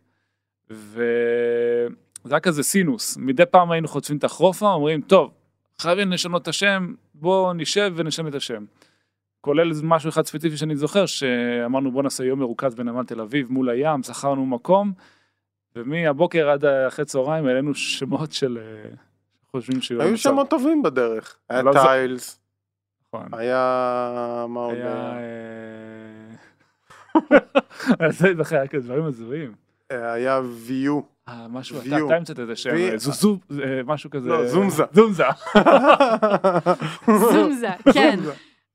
וזה 2.26 2.36
היה 2.36 2.40
כזה 2.40 2.64
סינוס. 2.64 3.18
מדי 3.18 3.46
פעם 3.46 3.72
היינו 3.72 3.88
חוטפים 3.88 4.18
את 4.18 4.24
החרופה, 4.24 4.72
אומרים, 4.74 5.02
טוב, 5.02 5.32
חייבים 5.82 6.12
לשנות 6.12 6.42
את 6.42 6.48
השם, 6.48 6.94
בואו 7.14 7.54
נשב 7.54 7.94
ונשנה 7.96 8.30
את 8.30 8.36
השם. 8.36 8.66
כולל 9.42 9.72
משהו 9.84 10.10
אחד 10.10 10.26
ספציפי 10.26 10.58
שאני 10.58 10.76
זוכר, 10.76 11.06
שאמרנו 11.06 11.92
בוא 11.92 12.04
נעשה 12.04 12.24
יום 12.24 12.40
מרוכז 12.40 12.76
בנמל 12.76 13.04
תל 13.04 13.22
אביב 13.22 13.52
מול 13.52 13.70
הים, 13.70 14.04
שכרנו 14.04 14.46
מקום, 14.46 14.92
ומהבוקר 15.76 16.50
עד 16.50 16.66
אחרי 16.66 17.06
צהריים 17.06 17.46
העלינו 17.46 17.76
שמות 17.76 18.32
של 18.32 18.58
אה, 18.62 18.90
חושבים 19.52 19.82
שיהיו 19.82 20.02
היו. 20.02 20.18
שמות 20.18 20.50
טובים 20.50 20.84
בדרך. 20.84 21.38
היה 21.50 21.62
לא 21.62 21.74
זה- 21.74 21.80
טיילס, 21.80 22.40
נכון. 23.08 23.28
היה... 23.32 24.46
מה 24.50 24.60
עוד? 24.60 24.76
היה... 24.76 25.20
אה, 28.02 28.10
זה 28.20 28.34
זוכר, 28.38 28.56
היה 28.56 28.68
כזה 28.68 28.86
דברים 28.88 29.04
הזויים. 29.04 29.54
היה 29.90 30.42
ויו. 30.66 31.02
אה, 31.30 31.48
משהו, 31.50 31.78
אתה 31.88 32.16
המצאת 32.16 32.40
איזה 32.40 32.56
שם, 32.56 32.70
וי- 32.74 32.92
אה, 32.92 32.98
זוזו, 32.98 33.38
משהו 33.86 34.10
כזה. 34.10 34.30
לא, 34.30 34.48
זומזה. 34.48 34.84
זומזה. 34.94 35.24
זומזה, 37.32 37.70
כן. 37.94 38.20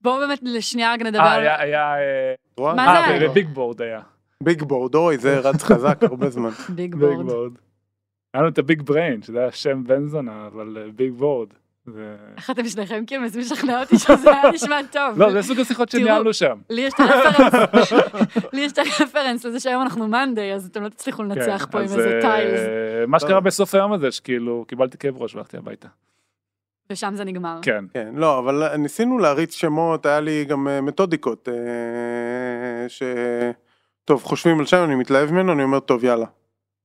בואו 0.00 0.18
באמת 0.18 0.38
לשנייה 0.42 0.92
רק 0.94 1.02
נדבר 1.02 1.20
אה. 1.20 1.32
היה, 1.34 1.60
היה... 1.60 1.94
אה? 1.94 2.34
מה 2.74 2.74
זה 2.74 2.80
אה, 2.90 3.04
היה? 3.06 3.30
וביג 3.30 3.48
בורד 3.48 3.82
היה. 3.82 4.00
ביג 4.42 4.62
בורד, 4.62 4.94
אוי, 4.94 5.18
זה 5.18 5.38
רץ 5.38 5.62
חזק 5.68 5.98
הרבה 6.02 6.30
זמן. 6.30 6.50
Big 6.68 6.94
Big 6.94 7.18
Board. 7.26 7.52
היה 8.34 8.42
לנו 8.42 8.48
את 8.52 8.58
ה 8.58 8.64
Big 8.64 8.82
Brain, 8.82 9.22
שזה 9.22 9.38
היה 9.38 9.52
שם 9.52 9.84
בן 9.86 10.06
זונה, 10.06 10.46
אבל 10.46 10.90
Big 10.96 11.12
Board. 11.12 11.48
איך 12.36 12.50
אתם 12.50 12.68
שניכם 12.68 13.04
כאילו 13.06 13.22
מנסים 13.22 13.40
לשכנע 13.40 13.80
אותי 13.80 13.98
שזה 13.98 14.30
היה 14.30 14.50
נשמע 14.52 14.80
טוב. 14.92 15.18
לא, 15.18 15.32
זה 15.32 15.42
סוג 15.42 15.60
השיחות 15.60 15.88
שניהלנו 15.88 16.34
שם. 16.34 16.58
לי 16.70 16.80
יש 16.80 16.94
את 16.94 17.00
הרפרנס, 17.00 17.92
לי 18.52 18.60
יש 18.60 18.72
את 18.72 18.78
הרפרנס 18.78 19.44
לזה 19.44 19.60
שהיום 19.60 19.82
אנחנו 19.82 20.08
מאנדיי, 20.08 20.54
אז 20.54 20.66
אתם 20.66 20.82
לא 20.82 20.88
תצליחו 20.88 21.22
לנצח 21.22 21.64
כן, 21.64 21.70
פה 21.70 21.78
עם 21.78 21.84
איזה 21.84 22.14
אה, 22.14 22.20
טיילס, 22.20 22.60
מה 23.08 23.20
שקרה 23.20 23.40
בסוף 23.40 23.74
היום 23.74 23.92
הזה, 23.92 24.12
שכאילו 24.12 24.64
קיבלתי 24.68 24.98
כאב 24.98 25.22
ראש 25.22 25.34
והלכתי 25.34 25.56
הביתה. 25.56 25.88
ושם 26.90 27.14
זה 27.16 27.24
נגמר. 27.24 27.58
כן. 27.62 27.84
כן, 27.94 28.14
לא, 28.16 28.38
אבל 28.38 28.76
ניסינו 28.76 29.18
להריץ 29.18 29.54
שמות, 29.54 30.06
היה 30.06 30.20
לי 30.20 30.44
גם 30.44 30.68
אה, 30.68 30.80
מתודיקות, 30.80 31.48
אה, 31.48 32.88
ש... 32.88 33.02
טוב, 34.04 34.22
חושבים 34.22 34.60
על 34.60 34.66
שם, 34.66 34.84
אני 34.84 34.94
מתלהב 34.94 35.32
ממנו, 35.32 35.52
אני 35.52 35.62
אומר, 35.62 35.80
טוב, 35.80 36.04
יאללה, 36.04 36.26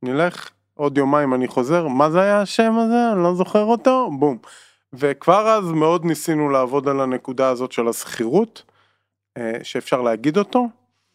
נלך, 0.04 0.50
עוד 0.74 0.98
יומיים 0.98 1.34
אני 1.34 1.48
חוזר, 1.48 1.88
מה 1.88 2.10
זה 2.10 2.22
היה 2.22 2.42
השם 2.42 2.74
הזה? 2.78 3.12
אני 3.14 3.24
לא 3.24 3.34
זוכר 3.34 3.64
אותו, 3.64 4.10
בום. 4.20 4.38
וכבר 4.94 5.48
אז 5.48 5.72
מאוד 5.72 6.06
ניסינו 6.06 6.50
לעבוד 6.50 6.88
על 6.88 7.02
הנקודה 7.02 7.50
הזאת 7.50 7.72
של 7.72 7.88
השכירות, 7.88 8.64
אה, 9.38 9.52
שאפשר 9.64 10.02
להגיד 10.02 10.38
אותו. 10.38 10.68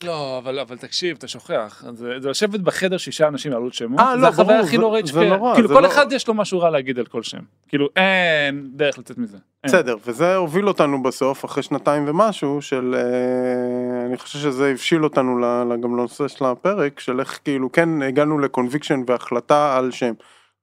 לא, 0.04 0.38
אבל, 0.38 0.58
אבל 0.58 0.76
תקשיב, 0.76 1.16
אתה 1.18 1.28
שוכח. 1.28 1.84
זה, 1.92 2.12
זה 2.20 2.30
לשבת 2.30 2.60
בחדר 2.60 2.96
שישה 2.96 3.28
אנשים 3.28 3.52
לעלות 3.52 3.74
שמות, 3.74 4.00
אה, 4.00 4.16
זה 4.16 4.22
לא, 4.22 4.28
החוויה 4.28 4.46
ברור, 4.48 4.60
הכי 4.66 4.76
זה- 4.76 4.82
נוראית 4.82 5.06
זה. 5.06 5.28
נורא, 5.28 5.54
כאילו, 5.54 5.68
זה 5.68 5.74
כל 5.74 5.80
לא- 5.80 5.86
אחד 5.86 6.12
יש 6.12 6.28
לו 6.28 6.34
משהו 6.34 6.58
רע 6.60 6.70
להגיד 6.70 6.98
על 6.98 7.06
כל 7.06 7.22
שם. 7.22 7.38
כאילו, 7.68 7.88
אין 7.96 8.68
דרך 8.74 8.98
לצאת 8.98 9.18
מזה. 9.18 9.36
אין. 9.36 9.72
בסדר, 9.72 9.96
וזה 10.06 10.36
הוביל 10.36 10.68
אותנו 10.68 11.02
בסוף, 11.02 11.44
אחרי 11.44 11.62
שנתיים 11.62 12.04
ומשהו, 12.08 12.62
של... 12.62 12.94
אה, 12.98 14.06
אני 14.06 14.16
חושב 14.18 14.38
שזה 14.38 14.70
הבשיל 14.70 15.04
אותנו 15.04 15.40
גם 15.82 15.92
לנושא 15.96 16.28
של 16.28 16.44
הפרק, 16.44 17.00
של 17.00 17.20
איך 17.20 17.38
כאילו 17.44 17.72
כן 17.72 18.02
הגענו 18.02 18.38
לקונביקשן 18.38 19.00
והחלטה 19.06 19.76
על 19.76 19.90
שם. 19.90 20.12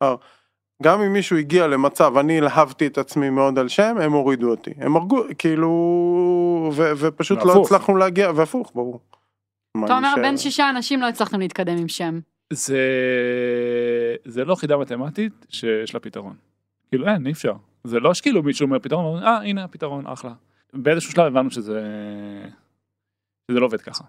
אה, 0.02 0.16
גם 0.82 1.02
אם 1.02 1.14
מישהו 1.14 1.38
הגיע 1.38 1.68
למצב, 1.68 2.18
אני 2.18 2.38
הלהבתי 2.38 2.88
את 2.88 2.98
עצמי 2.98 3.30
מאוד 3.30 3.60
על 3.60 3.68
שם, 3.68 3.96
הם 4.02 4.12
הורידו 4.12 4.50
אותי. 4.50 4.72
הם 4.78 4.96
הרגו, 4.96 5.24
כאילו... 5.38 5.70
ו- 6.76 6.92
ופשוט 6.98 7.38
לא 7.40 7.46
והפוך. 7.48 7.66
הצלחנו 7.72 7.96
להגיע, 7.98 8.32
והפוך, 8.36 8.72
ברור. 8.76 9.00
אתה 9.86 9.98
אומר, 9.98 10.12
נשאר? 10.12 10.22
בין 10.22 10.38
שישה 10.38 10.70
אנשים 10.70 11.02
לא 11.02 11.08
הצלחתם 11.08 11.40
להתקדם 11.40 11.78
עם 11.78 11.88
שם. 11.88 12.20
זה, 12.54 12.80
זה 14.26 14.46
לא 14.46 14.56
חידה 14.56 14.78
מתמטית 14.78 15.46
שיש 15.50 15.94
לה 15.94 16.00
פתרון. 16.00 16.36
כאילו, 16.90 17.08
אין, 17.08 17.28
אי 17.28 17.32
אפשר. 17.32 17.54
זה 17.84 18.00
לא 18.00 18.14
שכאילו 18.14 18.44
מישהו 18.44 18.66
אומר 18.66 18.80
פתרון, 18.80 19.24
אה, 19.24 19.38
הנה 19.38 19.64
הפתרון, 19.64 20.08
אחלה. 20.08 20.32
באיזשהו 20.74 21.12
שלב 21.12 21.26
הבנו 21.26 21.52
שזה... 21.52 21.82
שזה 23.52 23.60
לא 23.60 23.66
עובד 23.66 23.82
ככה. 23.82 24.04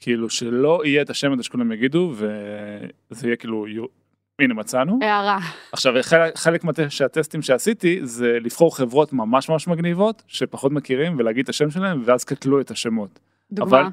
כאילו, 0.00 0.30
שלא 0.30 0.82
יהיה 0.84 1.02
את 1.02 1.10
השם 1.10 1.32
הזה 1.32 1.42
שכולם 1.42 1.72
יגידו, 1.72 2.12
וזה 2.14 3.26
יהיה 3.26 3.36
כאילו, 3.36 3.68
יו- 3.68 4.05
הנה 4.38 4.54
מצאנו. 4.54 4.98
הערה. 5.02 5.38
עכשיו 5.72 5.94
חלק, 6.02 6.38
חלק 6.38 6.64
מהט- 6.64 6.88
שהטסטים 6.88 7.42
שעשיתי 7.42 8.00
זה 8.02 8.38
לבחור 8.40 8.76
חברות 8.76 9.12
ממש 9.12 9.48
ממש 9.48 9.68
מגניבות 9.68 10.22
שפחות 10.26 10.72
מכירים 10.72 11.14
ולהגיד 11.18 11.42
את 11.42 11.48
השם 11.48 11.70
שלהם 11.70 12.02
ואז 12.04 12.24
קטלו 12.24 12.60
את 12.60 12.70
השמות. 12.70 13.18
דוגמה. 13.52 13.80
אבל 13.80 13.88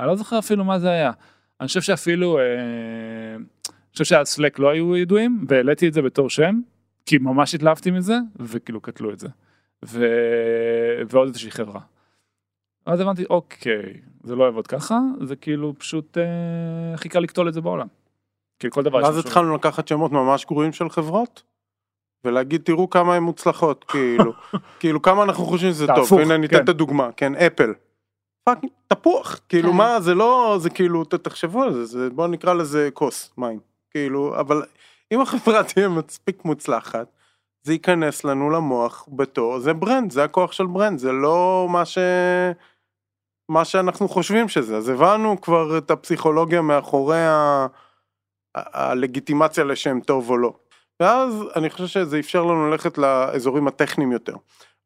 אני 0.00 0.08
לא 0.08 0.16
זוכר 0.16 0.38
אפילו 0.38 0.64
מה 0.64 0.78
זה 0.78 0.90
היה. 0.90 1.10
אני 1.60 1.66
חושב 1.66 1.80
שאפילו, 1.80 2.38
אה, 2.38 2.44
אני 3.34 3.44
חושב 3.92 4.04
שהסלק 4.04 4.58
לא 4.58 4.70
היו 4.70 4.96
ידועים 4.96 5.44
והעליתי 5.48 5.88
את 5.88 5.92
זה 5.92 6.02
בתור 6.02 6.30
שם 6.30 6.60
כי 7.06 7.18
ממש 7.18 7.54
התלהבתי 7.54 7.90
מזה 7.90 8.16
וכאילו 8.36 8.80
קטלו 8.80 9.12
את 9.12 9.18
זה. 9.18 9.28
ו... 9.84 10.06
ועוד 11.10 11.28
איזושהי 11.28 11.50
חברה. 11.50 11.80
אז 12.86 13.00
הבנתי 13.00 13.24
אוקיי 13.30 13.92
זה 14.24 14.36
לא 14.36 14.44
יעבוד 14.44 14.66
ככה 14.66 14.98
זה 15.22 15.36
כאילו 15.36 15.74
פשוט 15.78 16.18
אה, 16.18 16.24
הכי 16.94 17.08
קל 17.08 17.20
לקטול 17.20 17.48
את 17.48 17.54
זה 17.54 17.60
בעולם. 17.60 17.86
כאילו 18.58 18.72
כל 18.72 18.82
דבר. 18.82 18.98
ואז 18.98 19.18
התחלנו 19.18 19.54
לקחת 19.54 19.88
שמות 19.88 20.12
ממש 20.12 20.46
גרועים 20.46 20.72
של 20.72 20.88
חברות, 20.88 21.42
ולהגיד 22.24 22.62
תראו 22.64 22.90
כמה 22.90 23.14
הן 23.14 23.22
מוצלחות 23.22 23.84
כאילו 23.90 24.32
כאילו 24.80 25.02
כמה 25.02 25.22
אנחנו 25.22 25.44
חושבים 25.44 25.72
שזה 25.72 25.86
טוב 25.86 26.18
הנה 26.18 26.34
אני 26.34 26.48
כן. 26.48 26.56
אתן 26.56 26.64
את 26.64 26.68
הדוגמה 26.68 27.12
כן 27.16 27.34
אפל. 27.34 27.74
fucking 28.44 28.72
תפוח 28.88 29.40
כאילו 29.48 29.70
כן. 29.70 29.76
מה 29.76 30.00
זה 30.00 30.14
לא 30.14 30.56
זה 30.60 30.70
כאילו 30.70 31.04
תחשבו 31.04 31.62
על 31.62 31.72
זה, 31.72 31.84
זה 31.84 32.10
בוא 32.10 32.28
נקרא 32.28 32.54
לזה 32.54 32.88
כוס 32.94 33.30
מים 33.38 33.60
כאילו 33.90 34.40
אבל 34.40 34.62
אם 35.12 35.20
החברה 35.20 35.64
תהיה 35.74 35.88
מספיק 35.88 36.44
מוצלחת 36.44 37.06
זה 37.62 37.72
ייכנס 37.72 38.24
לנו 38.24 38.50
למוח 38.50 39.08
בתור 39.08 39.58
זה 39.58 39.74
brand 39.74 40.10
זה 40.10 40.24
הכוח 40.24 40.52
של 40.52 40.66
brand 40.66 40.98
זה 40.98 41.12
לא 41.12 41.66
מה 41.70 41.84
ש... 41.84 41.98
מה 43.48 43.64
שאנחנו 43.64 44.08
חושבים 44.08 44.48
שזה 44.48 44.76
אז 44.76 44.88
הבנו 44.88 45.40
כבר 45.40 45.78
את 45.78 45.90
הפסיכולוגיה 45.90 46.62
מאחורי 46.62 47.26
ה... 47.26 47.66
הלגיטימציה 48.54 49.64
לשם 49.64 50.00
טוב 50.00 50.30
או 50.30 50.36
לא. 50.36 50.52
ואז 51.00 51.34
אני 51.56 51.70
חושב 51.70 51.86
שזה 51.86 52.18
אפשר 52.18 52.44
לנו 52.44 52.70
ללכת 52.70 52.98
לאזורים 52.98 53.68
הטכניים 53.68 54.12
יותר. 54.12 54.36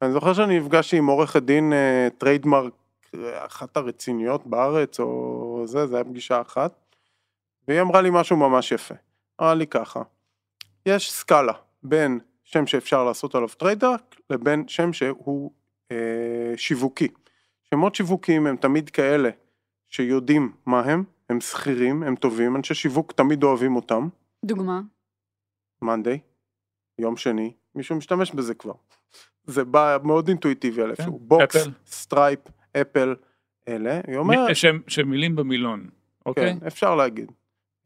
אני 0.02 0.12
זוכר 0.12 0.34
שאני 0.34 0.60
נפגשתי 0.60 0.96
עם 0.96 1.06
עורכת 1.06 1.42
דין 1.42 1.72
אה, 1.72 2.08
trademark, 2.18 2.72
אה, 3.14 3.46
אחת 3.46 3.76
הרציניות 3.76 4.46
בארץ 4.46 5.00
או 5.00 5.62
זה, 5.66 5.86
זה 5.86 5.96
היה 5.96 6.04
פגישה 6.04 6.40
אחת, 6.40 6.96
והיא 7.68 7.80
אמרה 7.80 8.00
לי 8.00 8.10
משהו 8.12 8.36
ממש 8.36 8.72
יפה. 8.72 8.94
אמרה 9.40 9.54
לי 9.54 9.66
ככה, 9.66 10.02
יש 10.86 11.12
סקאלה 11.12 11.52
בין 11.82 12.18
שם 12.44 12.66
שאפשר 12.66 13.04
לעשות 13.04 13.34
עליו 13.34 13.48
trademark 13.48 14.16
לבין 14.30 14.68
שם 14.68 14.92
שהוא 14.92 15.52
אה, 15.92 16.52
שיווקי. 16.56 17.08
שמות 17.70 17.94
שיווקיים 17.94 18.46
הם 18.46 18.56
תמיד 18.56 18.90
כאלה 18.90 19.30
שיודעים 19.90 20.52
מה 20.66 20.80
הם, 20.80 21.04
הם 21.32 21.40
זכירים, 21.40 22.02
הם 22.02 22.16
טובים, 22.16 22.56
אנשי 22.56 22.74
שיווק 22.74 23.12
תמיד 23.12 23.42
אוהבים 23.42 23.76
אותם. 23.76 24.08
דוגמה. 24.44 24.80
Monday, 25.82 26.18
יום 26.98 27.16
שני, 27.16 27.52
מישהו 27.74 27.96
משתמש 27.96 28.32
בזה 28.32 28.54
כבר. 28.54 28.72
זה 29.44 29.64
בא 29.64 29.98
מאוד 30.04 30.28
אינטואיטיבי 30.28 30.82
על 30.82 30.90
איפשהו. 30.90 31.18
Box, 31.18 31.56
אפל. 31.56 31.70
Stripe, 31.86 32.38
אפל, 32.80 33.14
אלה. 33.68 34.00
היא 34.06 34.16
אומרת, 34.16 34.48
מי- 34.48 34.54
שהם 34.54 34.82
שהם 34.88 35.10
מילים 35.10 35.36
במילון, 35.36 35.88
אוקיי? 36.26 36.58
כן, 36.60 36.66
אפשר 36.66 36.94
להגיד. 36.94 37.32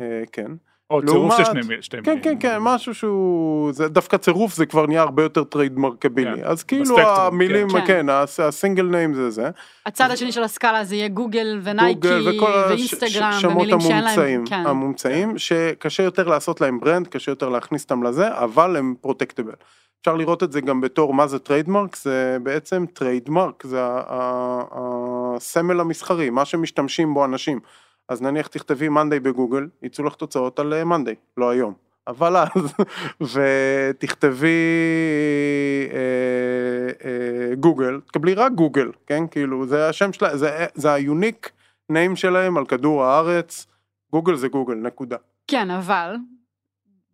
אה, 0.01 0.23
כן. 0.33 0.51
או 0.91 1.01
צירוף 1.07 1.37
של 1.37 1.45
שני 1.45 1.61
מיל- 1.69 1.81
שתי 1.81 1.97
כן, 2.05 2.11
מילים. 2.11 2.23
כן, 2.23 2.37
כן, 2.41 2.57
משהו 2.61 2.95
שהוא, 2.95 3.73
זה 3.73 3.89
דווקא 3.89 4.17
צירוף 4.17 4.55
זה 4.55 4.67
כבר 4.67 4.87
נהיה 4.87 5.03
הרבה 5.03 5.23
יותר 5.23 5.45
טריידמרקבילי. 5.45 6.37
כן, 6.37 6.45
אז 6.45 6.63
כאילו 6.63 6.83
בספקטרום, 6.85 7.07
המילים, 7.21 7.69
כן. 7.71 7.87
כן, 7.87 8.09
הס- 8.09 8.41
ה 8.41 8.47
single 8.47 8.85
name 8.87 9.15
זה 9.15 9.31
זה. 9.31 9.51
הצד 9.87 10.11
השני 10.11 10.33
של 10.33 10.43
הסקאלה 10.43 10.85
זה 10.85 10.97
יהיה 10.97 11.09
גוגל 11.09 11.61
ונייקי 11.63 12.01
גוגל 12.01 12.31
ואינסטגרם 12.69 13.33
ש- 13.33 13.41
שמות 13.41 13.55
ומילים 13.57 13.81
שאין 13.81 14.05
להם. 14.05 14.07
המומצאים, 14.09 14.45
כן. 14.47 14.67
המומצאים, 14.67 15.39
שקשה 15.39 16.03
יותר 16.03 16.29
לעשות 16.29 16.61
להם 16.61 16.81
brand, 16.81 17.07
קשה 17.09 17.33
יותר 17.33 17.49
להכניס 17.49 17.83
אותם 17.83 18.03
לזה, 18.03 18.29
אבל 18.39 18.77
הם 18.77 18.95
protectable. 19.01 19.53
אפשר 20.01 20.15
לראות 20.17 20.43
את 20.43 20.53
זה 20.53 20.61
גם 20.61 20.81
בתור 20.81 21.15
מה 21.15 21.27
זה 21.27 21.39
trademark, 21.39 21.97
זה 21.97 22.37
בעצם 22.43 22.85
trademark, 22.93 23.63
זה 23.67 23.79
הסמל 24.71 25.81
המסחרי, 25.81 26.31
מה 26.31 26.45
שמשתמשים 26.45 27.15
בו 27.15 27.25
אנשים. 27.25 27.61
אז 28.09 28.23
נניח 28.23 28.47
תכתבי 28.47 28.89
Monday 28.89 29.21
בגוגל, 29.21 29.69
יצאו 29.83 30.05
לך 30.05 30.15
תוצאות 30.15 30.59
על 30.59 30.85
Monday, 30.85 31.15
לא 31.37 31.51
היום. 31.51 31.75
אבל 32.07 32.37
אז, 32.37 32.75
ותכתבי 33.35 34.49
אה, 35.93 37.09
אה, 37.09 37.55
גוגל, 37.55 38.01
תקבלי 38.07 38.35
רק 38.35 38.53
גוגל, 38.53 38.91
כן? 39.07 39.27
כאילו, 39.31 39.67
זה 39.67 39.89
השם 39.89 40.13
שלה, 40.13 40.37
זה, 40.37 40.67
זה 40.75 40.93
ה 40.93 41.01
unique 41.01 41.51
name 41.89 42.17
שלהם 42.17 42.57
על 42.57 42.67
כדור 42.67 43.05
הארץ, 43.05 43.67
גוגל 44.13 44.35
זה 44.35 44.49
גוגל, 44.49 44.75
נקודה. 44.75 45.17
כן, 45.47 45.71
אבל 45.71 46.17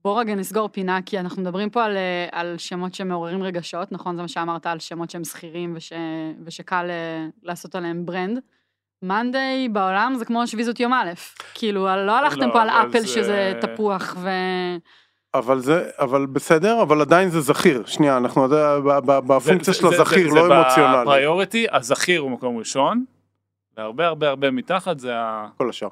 בוא 0.04 0.20
רגע 0.20 0.34
נסגור 0.34 0.68
פינה, 0.68 1.02
כי 1.06 1.18
אנחנו 1.18 1.42
מדברים 1.42 1.70
פה 1.70 1.84
על, 1.84 1.96
אה, 1.96 2.28
על 2.32 2.58
שמות 2.58 2.94
שמעוררים 2.94 3.42
רגשות, 3.42 3.92
נכון? 3.92 4.16
זה 4.16 4.22
מה 4.22 4.28
שאמרת 4.28 4.66
על 4.66 4.78
שמות 4.78 5.10
שהם 5.10 5.24
זכירים 5.24 5.72
וש, 5.76 5.92
ושקל 6.44 6.86
אה, 6.90 7.26
לעשות 7.42 7.74
עליהם 7.74 8.06
brand. 8.06 8.38
Monday 9.02 9.68
בעולם 9.68 10.14
זה 10.18 10.24
כמו 10.24 10.46
שביזות 10.46 10.80
יום 10.80 10.92
א', 10.92 11.10
כאילו 11.54 11.80
לא 11.84 12.16
הלכתם 12.18 12.40
לא, 12.48 12.52
פה 12.52 12.62
על 12.62 12.68
אפל 12.70 13.00
זה- 13.00 13.06
שזה 13.06 13.52
תפוח 13.60 14.16
ו... 14.18 14.28
אבל 15.34 15.58
זה, 15.60 15.90
אבל 15.98 16.26
בסדר, 16.26 16.82
אבל 16.82 17.00
עדיין 17.00 17.28
זה 17.30 17.40
זכיר. 17.40 17.86
שנייה, 17.86 18.16
אנחנו 18.16 18.44
עדיין 18.44 18.82
ב- 18.84 19.18
בפונקציה 19.26 19.74
זה- 19.74 19.80
של 19.80 19.88
זה- 19.88 20.02
הזכיר, 20.02 20.28
זה- 20.30 20.34
לא 20.36 20.48
זה 20.48 20.54
אמוציונלי. 20.60 21.02
ב 21.02 21.09
priority, 21.09 21.66
הזכיר 21.70 22.20
הוא 22.20 22.30
מקום 22.30 22.56
ראשון, 22.58 23.04
והרבה 23.76 24.06
הרבה 24.06 24.28
הרבה 24.28 24.50
מתחת 24.50 24.98
זה 24.98 25.16
ה... 25.16 25.48
כל 25.56 25.70
השאר. 25.70 25.88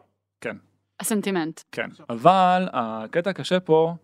הסנטימנט. 1.00 1.60
כן. 1.72 1.88
אבל 2.10 2.68
הקטע 2.72 3.30
הקשה 3.30 3.60
פה, 3.60 3.94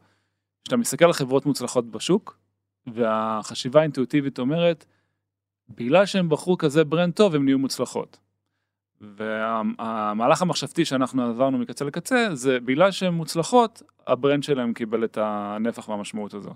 שאתה 0.65 0.77
מסתכל 0.77 1.05
על 1.05 1.13
חברות 1.13 1.47
מוצלחות 1.47 1.91
בשוק, 1.91 2.39
והחשיבה 2.87 3.81
האינטואיטיבית 3.81 4.39
אומרת, 4.39 4.85
בגלל 5.69 6.07
שהם 6.07 6.29
בחרו 6.29 6.59
כזה 6.59 6.85
brand 6.85 7.13
טוב, 7.13 7.35
הם 7.35 7.45
נהיו 7.45 7.59
מוצלחות. 7.59 8.19
והמהלך 9.01 10.43
המחשבתי 10.43 10.85
שאנחנו 10.85 11.23
עברנו 11.23 11.59
מקצה 11.59 11.85
לקצה, 11.85 12.29
זה 12.33 12.61
בגלל 12.61 12.91
שהן 12.91 13.15
מוצלחות, 13.15 13.83
ה 14.07 14.13
brand 14.13 14.43
שלהם 14.43 14.73
קיבל 14.73 15.05
את 15.05 15.19
הנפח 15.21 15.89
והמשמעות 15.89 16.35
הזו. 16.35 16.51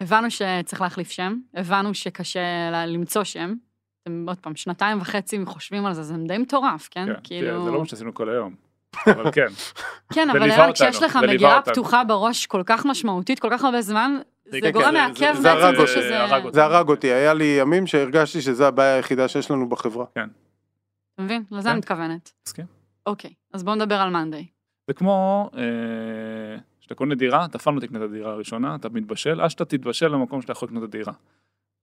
הבנו 0.00 0.30
שצריך 0.30 0.80
להחליף 0.80 1.10
שם, 1.10 1.36
הבנו 1.54 1.94
שקשה 1.94 2.70
למצוא 2.86 3.24
שם. 3.24 3.54
אתם 4.02 4.24
עוד 4.28 4.38
פעם, 4.38 4.56
שנתיים 4.56 5.00
וחצי 5.00 5.38
חושבים 5.44 5.86
על 5.86 5.92
זה, 5.94 6.02
זה 6.02 6.14
די 6.28 6.38
מטורף, 6.38 6.88
כן? 6.90 7.06
כן, 7.06 7.12
כאילו... 7.22 7.64
זה 7.64 7.70
לא 7.70 7.78
מה 7.78 7.86
שעשינו 7.86 8.14
כל 8.14 8.30
היום. 8.30 8.54
אבל 9.06 9.32
כן, 9.32 9.46
כן, 10.12 10.30
אבל 10.30 10.72
כשיש 10.72 11.02
לך 11.02 11.18
מגירה. 11.28 11.62
פתוחה 11.62 12.04
בראש 12.04 12.46
כל 12.46 12.62
כך 12.66 12.86
משמעותית, 12.86 13.38
כל 13.38 13.48
כך 13.50 13.64
הרבה 13.64 13.82
זמן, 13.82 14.16
זה 14.44 14.60
כן, 14.60 14.70
גורם 14.70 14.94
מעכב 14.94 15.24
הרג 15.24 15.42
בעצם 15.42 15.80
אותי, 15.80 15.92
שזה... 15.92 16.18
זה 16.52 16.64
הרג 16.64 16.88
אותי, 16.88 17.06
היה 17.06 17.34
לי 17.34 17.44
ימים 17.44 17.86
שהרגשתי 17.86 18.40
שזו 18.40 18.64
הבעיה 18.64 18.94
היחידה 18.94 19.28
שיש 19.28 19.50
לנו 19.50 19.68
בחברה. 19.68 20.04
אתה 20.12 21.22
מבין? 21.22 21.44
לזה 21.50 21.62
כן. 21.62 21.68
אני 21.68 21.78
מתכוונת. 21.78 22.32
מסכים. 22.46 22.64
אוקיי, 23.06 23.30
אז 23.52 23.62
בואו 23.62 23.76
נדבר 23.76 23.94
על 23.94 24.10
מאנדיי. 24.10 24.46
זה 24.86 24.94
כמו 24.94 25.50
אה, 25.56 25.62
שאתה 26.80 26.94
קונה 26.94 27.14
דירה, 27.14 27.44
אתה 27.44 27.58
אף 27.58 27.62
פעם 27.62 27.76
לא 27.76 27.80
תקנה 27.80 27.98
את 27.98 28.04
הדירה 28.04 28.32
הראשונה, 28.32 28.74
אתה 28.74 28.88
מתבשל, 28.88 29.40
עד 29.40 29.50
שאתה 29.50 29.64
תתבשל 29.64 30.08
למקום 30.08 30.42
שאתה 30.42 30.52
יכול 30.52 30.68
לקנות 30.68 30.84
את 30.84 30.88
הדירה. 30.88 31.12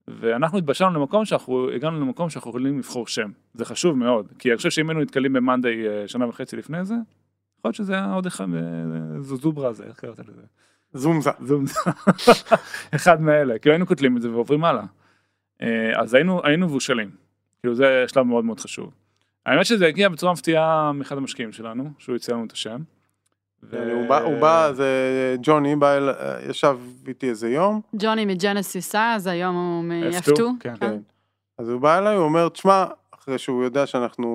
ואנחנו 0.08 0.58
התבשלנו 0.58 1.00
למקום 1.00 1.26
שאנחנו, 1.26 1.70
הגענו 1.70 2.00
למקום 2.00 2.30
שאנחנו 2.30 2.50
יכולים 2.50 2.80
לבחור 2.80 3.08
שם. 3.08 3.32
זה 3.54 3.66
חשוב 3.66 3.98
מאוד, 3.98 4.28
כי 4.40 4.50
אני 4.50 4.58
חושב 4.58 4.70
שאם 4.70 4.90
היינו 4.90 5.02
נתקלים 5.02 5.34
במאנדיי 5.34 5.88
אה, 5.88 6.08
שנה 6.08 6.28
וחצי 6.28 6.56
לפני 6.56 6.86
זה, 6.86 6.94
יכול 6.94 7.70
להיות 7.70 7.76
שזה 7.76 7.94
היה 7.94 8.14
עוד 8.14 8.26
אחד, 8.26 8.46
אה, 8.54 9.22
זו 9.22 9.36
זוברה 9.36 9.74
זה, 9.74 9.84
איך 9.84 10.00
קראת 10.00 10.20
לזה? 10.20 10.42
זומזה. 10.94 11.30
זום, 11.46 11.64
אחד 12.96 13.22
מאלה, 13.22 13.60
כאילו 13.60 13.74
היינו 13.74 13.88
כותלים 13.88 14.18
את 14.18 14.22
זה 14.22 14.32
ועוברים 14.32 14.64
הלאה. 14.66 14.84
אה, 15.62 15.68
אז 16.02 16.14
היינו, 16.14 16.42
היינו 16.44 16.66
מבושלים, 16.66 17.10
כאילו 17.60 17.76
זה 17.76 18.04
שלב 18.08 18.24
מאוד 18.24 18.46
מאוד 18.46 18.60
חשוב. 18.60 18.92
האמת 19.46 19.66
שזה 19.66 19.88
הגיע 19.88 20.10
בצורה 20.10 20.34
מפתיעה 20.34 20.92
מאחד 20.92 21.18
המשקיעים 21.18 21.52
שלנו, 21.52 21.90
שהוא 21.98 22.16
הציע 22.16 22.36
לנו 22.36 22.46
את 22.46 22.52
השם. 22.52 22.78
ו- 23.64 23.92
הוא 23.94 24.10
בא, 24.10 24.22
הוא 24.22 24.40
בא, 24.42 24.72
זה 24.74 24.86
ג'וני 25.44 25.76
בא, 25.76 25.98
אל- 25.98 26.10
ישב 26.50 26.78
איתי 27.08 27.30
איזה 27.30 27.50
יום, 27.50 27.82
ג'וני 27.96 28.26
מג'נסיס 28.26 28.96
אז, 28.96 29.28
היום 29.28 29.56
הוא 29.56 29.84
F2, 29.84 30.32
מ-F2. 30.32 30.42
כן. 30.60 30.74
כן. 30.80 30.98
אז 31.58 31.70
הוא 31.70 31.82
בא 31.82 31.98
אליי, 31.98 32.16
הוא 32.16 32.24
אומר, 32.26 32.50
תשמע, 32.50 32.86
אחרי 33.12 33.38
שהוא 33.38 33.64
יודע 33.64 33.86
שאנחנו 33.86 34.28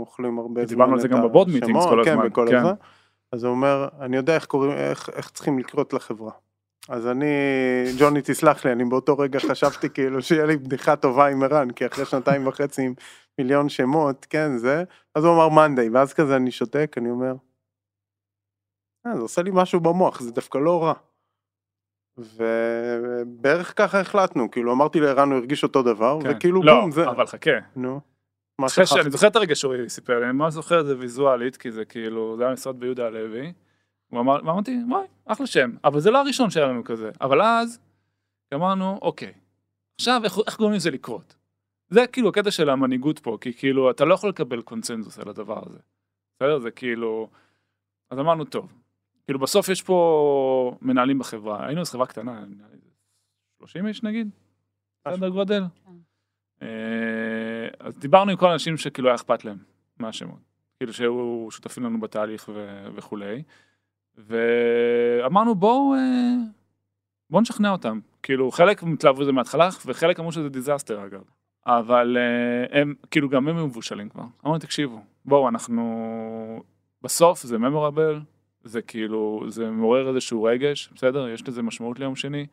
אוכלים 0.00 0.38
הרבה 0.38 0.60
זמן 0.60 0.68
דיברנו 0.68 0.92
על 0.92 1.00
זה 1.00 1.06
את 1.06 1.12
גם 1.12 1.22
בבורד 1.22 1.48
השמות, 1.48 1.62
מיטינגס 1.62 1.84
כל 1.86 2.02
כן, 2.04 2.10
הזמן, 2.12 2.26
בכל 2.28 2.46
כן. 2.50 2.62
אז 3.32 3.44
הוא 3.44 3.50
אומר, 3.50 3.88
אני 4.00 4.16
יודע 4.16 4.34
איך 4.34 4.46
קוראים, 4.46 4.72
איך, 4.72 5.10
איך 5.12 5.30
צריכים 5.30 5.58
לקרות 5.58 5.92
לחברה. 5.92 6.32
אז 6.88 7.06
אני, 7.06 7.26
ג'וני 7.98 8.20
תסלח 8.22 8.64
לי, 8.64 8.72
אני 8.72 8.84
באותו 8.84 9.18
רגע 9.18 9.38
חשבתי 9.40 9.90
כאילו 9.90 10.22
שיהיה 10.22 10.46
לי 10.46 10.56
בדיחה 10.56 10.96
טובה 10.96 11.26
עם 11.26 11.42
ערן, 11.42 11.70
כי 11.70 11.86
אחרי 11.86 12.04
שנתיים 12.04 12.46
וחצי 12.46 12.82
עם 12.82 12.94
מיליון 13.38 13.68
שמות, 13.68 14.26
כן, 14.30 14.56
זה, 14.56 14.84
אז 15.14 15.24
הוא 15.24 15.34
אמר 15.34 15.48
מאנדיי, 15.48 15.88
ואז 15.88 16.12
כזה 16.12 16.36
אני 16.36 16.50
שותק, 16.50 16.94
אני 16.96 17.10
אומר, 17.10 17.34
אה, 19.06 19.16
זה 19.16 19.22
עושה 19.22 19.42
לי 19.42 19.50
משהו 19.54 19.80
במוח, 19.80 20.20
זה 20.20 20.32
דווקא 20.32 20.58
לא 20.58 20.84
רע. 20.84 20.92
ובערך 22.18 23.72
ככה 23.76 24.00
החלטנו, 24.00 24.50
כאילו 24.50 24.72
אמרתי 24.72 25.00
לערן, 25.00 25.30
הוא 25.30 25.38
הרגיש 25.38 25.62
אותו 25.62 25.82
דבר, 25.82 26.18
כן. 26.22 26.30
וכאילו 26.30 26.62
לא, 26.62 26.80
בום, 26.80 26.90
זה, 26.90 27.08
אבל 27.08 27.26
חכה. 27.26 27.50
נו, 27.76 28.00
אחרי. 28.64 28.86
שאני 28.86 29.10
זוכר 29.10 29.26
את 29.26 29.36
הרגע 29.36 29.54
שהוא 29.54 29.74
סיפר 29.88 30.18
לי, 30.18 30.24
אני 30.24 30.32
ממש 30.32 30.54
זוכר 30.54 30.80
את 30.80 30.86
זה 30.86 30.98
ויזואלית, 30.98 31.56
כי 31.56 31.70
זה 31.70 31.84
כאילו, 31.84 32.36
זה 32.36 32.44
היה 32.44 32.52
משרד 32.52 32.80
ביהודה 32.80 33.06
הלוי. 33.06 33.52
הוא 34.06 34.20
אמר, 34.20 34.32
ואמרתי, 34.44 34.78
וואי, 34.88 35.06
אחלה 35.26 35.46
שם, 35.46 35.70
אבל 35.84 36.00
זה 36.00 36.10
לא 36.10 36.18
הראשון 36.20 36.50
שהיה 36.50 36.66
לנו 36.66 36.84
כזה. 36.84 37.10
אבל 37.20 37.42
אז, 37.42 37.80
אמרנו, 38.54 38.98
אוקיי, 39.02 39.32
עכשיו 40.00 40.20
איך, 40.24 40.38
איך 40.46 40.56
גורמים 40.58 40.76
לזה 40.76 40.90
לקרות? 40.90 41.36
זה 41.88 42.06
כאילו 42.06 42.28
הקטע 42.28 42.50
של 42.50 42.70
המנהיגות 42.70 43.18
פה, 43.18 43.38
כי 43.40 43.52
כאילו, 43.52 43.90
אתה 43.90 44.04
לא 44.04 44.14
יכול 44.14 44.30
לקבל 44.30 44.62
קונצנזוס 44.62 45.18
על 45.18 45.28
הדבר 45.28 45.62
הזה. 45.66 45.78
בסדר? 46.36 46.58
זה 46.58 46.70
כאילו, 46.70 47.28
אז 48.10 48.18
אמרנו, 48.18 48.44
טוב, 48.44 48.72
כאילו 49.24 49.38
בסוף 49.38 49.68
יש 49.68 49.82
פה 49.82 50.76
מנהלים 50.82 51.18
בחברה, 51.18 51.66
היינו 51.66 51.80
אז 51.80 51.90
חברה 51.90 52.06
קטנה, 52.06 52.32
נראה 52.32 52.68
לי 52.72 52.78
30 53.58 53.86
איש 53.86 54.02
נגיד, 54.02 54.30
סדר 55.08 55.28
גודל. 55.28 55.62
כן. 55.84 56.66
אז 57.80 57.98
דיברנו 57.98 58.30
עם 58.30 58.36
כל 58.36 58.50
האנשים 58.50 58.76
שכאילו 58.76 59.08
היה 59.08 59.14
אכפת 59.14 59.44
להם 59.44 59.56
מהשמות. 59.98 60.38
כאילו 60.76 60.92
שהיו 60.92 61.46
שותפים 61.50 61.84
לנו 61.84 62.00
בתהליך 62.00 62.50
ו- 62.54 62.86
וכולי. 62.94 63.42
ואמרנו 64.18 65.54
בואו, 65.54 65.94
אה, 65.94 66.34
בואו 67.30 67.42
נשכנע 67.42 67.70
אותם. 67.70 68.00
כאילו 68.22 68.50
חלק 68.50 68.82
התלהבו 68.82 69.24
זה 69.24 69.32
מההתחלה 69.32 69.68
וחלק 69.86 70.20
אמרו 70.20 70.32
שזה 70.32 70.48
disaster 70.48 71.04
אגב. 71.06 71.22
אבל 71.66 72.16
אה, 72.16 72.80
הם, 72.80 72.94
כאילו 73.10 73.28
גם 73.28 73.48
הם 73.48 73.64
מבושלים 73.64 74.08
כבר. 74.08 74.24
אמרנו 74.44 74.58
תקשיבו, 74.58 75.00
בואו 75.24 75.48
אנחנו, 75.48 76.62
בסוף 77.02 77.42
זה 77.42 77.58
memorable, 77.58 78.20
זה 78.64 78.82
כאילו, 78.82 79.44
זה 79.48 79.70
מעורר 79.70 80.08
איזשהו 80.08 80.42
רגש, 80.42 80.90
בסדר? 80.94 81.28
יש 81.28 81.48
לזה 81.48 81.62
משמעות 81.62 81.98
ליום 81.98 82.16
שני. 82.16 82.46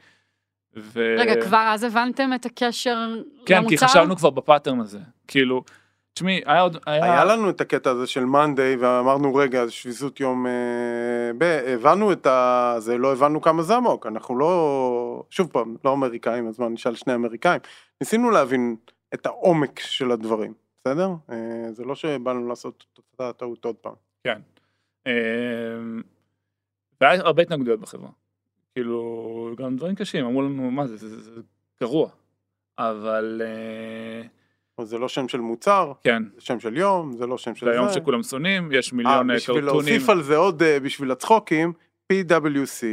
ו... 0.75 1.15
רגע, 1.19 1.41
כבר 1.41 1.65
אז 1.73 1.83
הבנתם 1.83 2.29
את 2.35 2.45
הקשר 2.45 2.97
כן, 3.45 3.57
למוצר? 3.57 3.69
כי 3.69 3.77
חשבנו 3.77 4.15
כבר 4.15 4.29
ב 4.29 4.35
pattern 4.36 4.79
הזה. 4.79 4.99
כאילו, 5.27 5.63
תשמעי, 6.13 6.41
היה 6.45 6.61
עוד, 6.61 6.77
היה... 6.85 7.03
היה 7.03 7.25
לנו 7.25 7.49
את 7.49 7.61
הקטע 7.61 7.89
הזה 7.89 8.07
של 8.07 8.25
Monday 8.25 8.75
ואמרנו 8.75 9.35
רגע 9.35 9.63
שביזות 9.69 10.19
יום, 10.19 10.47
אה, 10.47 10.51
ב- 11.37 11.61
הבנו 11.67 12.11
את 12.11 12.25
ה... 12.25 12.75
זה 12.77 12.97
לא 12.97 13.11
הבנו 13.11 13.41
כמה 13.41 13.63
זה 13.63 13.75
עמוק, 13.75 14.05
אנחנו 14.05 14.37
לא, 14.37 15.23
שוב 15.29 15.49
פעם, 15.51 15.75
לא 15.85 15.93
אמריקאים, 15.93 16.47
אז 16.47 16.59
מה 16.59 16.69
נשאל 16.69 16.95
שני 16.95 17.15
אמריקאים, 17.15 17.59
ניסינו 18.01 18.31
להבין 18.31 18.75
את 19.13 19.25
העומק 19.25 19.79
של 19.79 20.11
הדברים, 20.11 20.53
בסדר? 20.79 21.09
אה, 21.31 21.71
זה 21.71 21.83
לא 21.83 21.95
שבאנו 21.95 22.47
לעשות 22.47 22.85
את 22.93 22.97
אותה 22.97 23.33
טעות 23.33 23.65
עוד 23.65 23.75
פעם. 23.75 23.93
כן. 24.23 24.39
אמ, 25.07 26.01
והיה 27.01 27.21
הרבה 27.21 27.41
התנגדויות 27.41 27.79
בחברה. 27.79 28.09
כאילו, 28.75 29.55
גם 29.57 29.75
דברים 29.75 29.95
קשים, 29.95 30.25
אמרו 30.25 30.41
לנו, 30.41 30.71
מה 30.71 30.87
זה, 30.87 30.97
זה, 30.97 31.09
זה, 31.09 31.21
זה 31.21 31.41
גרוע. 31.81 32.09
אבל 32.77 33.41
אה, 33.45 34.27
אבל 34.77 34.87
זה 34.87 34.97
לא 34.97 35.07
שם 35.07 35.27
של 35.27 35.39
מוצר, 35.39 35.91
כן, 36.03 36.23
זה 36.35 36.41
שם 36.41 36.59
של 36.59 36.77
יום, 36.77 37.11
זה 37.11 37.27
לא 37.27 37.37
שם 37.37 37.55
של 37.55 37.65
זה 37.65 37.71
היום 37.71 37.87
זה. 37.87 37.93
שכולם 37.93 38.23
שונאים, 38.23 38.69
יש 38.71 38.91
אה, 38.91 38.97
מיליון 38.97 39.31
אה, 39.31 39.35
בשביל 39.35 39.61
קרטונים. 39.61 39.85
להוסיף 39.85 40.09
על 40.09 40.23
זה 40.23 40.37
עוד 40.37 40.63
בשביל 40.83 41.11
הצחוקים, 41.11 41.73
PwC, 42.13 42.83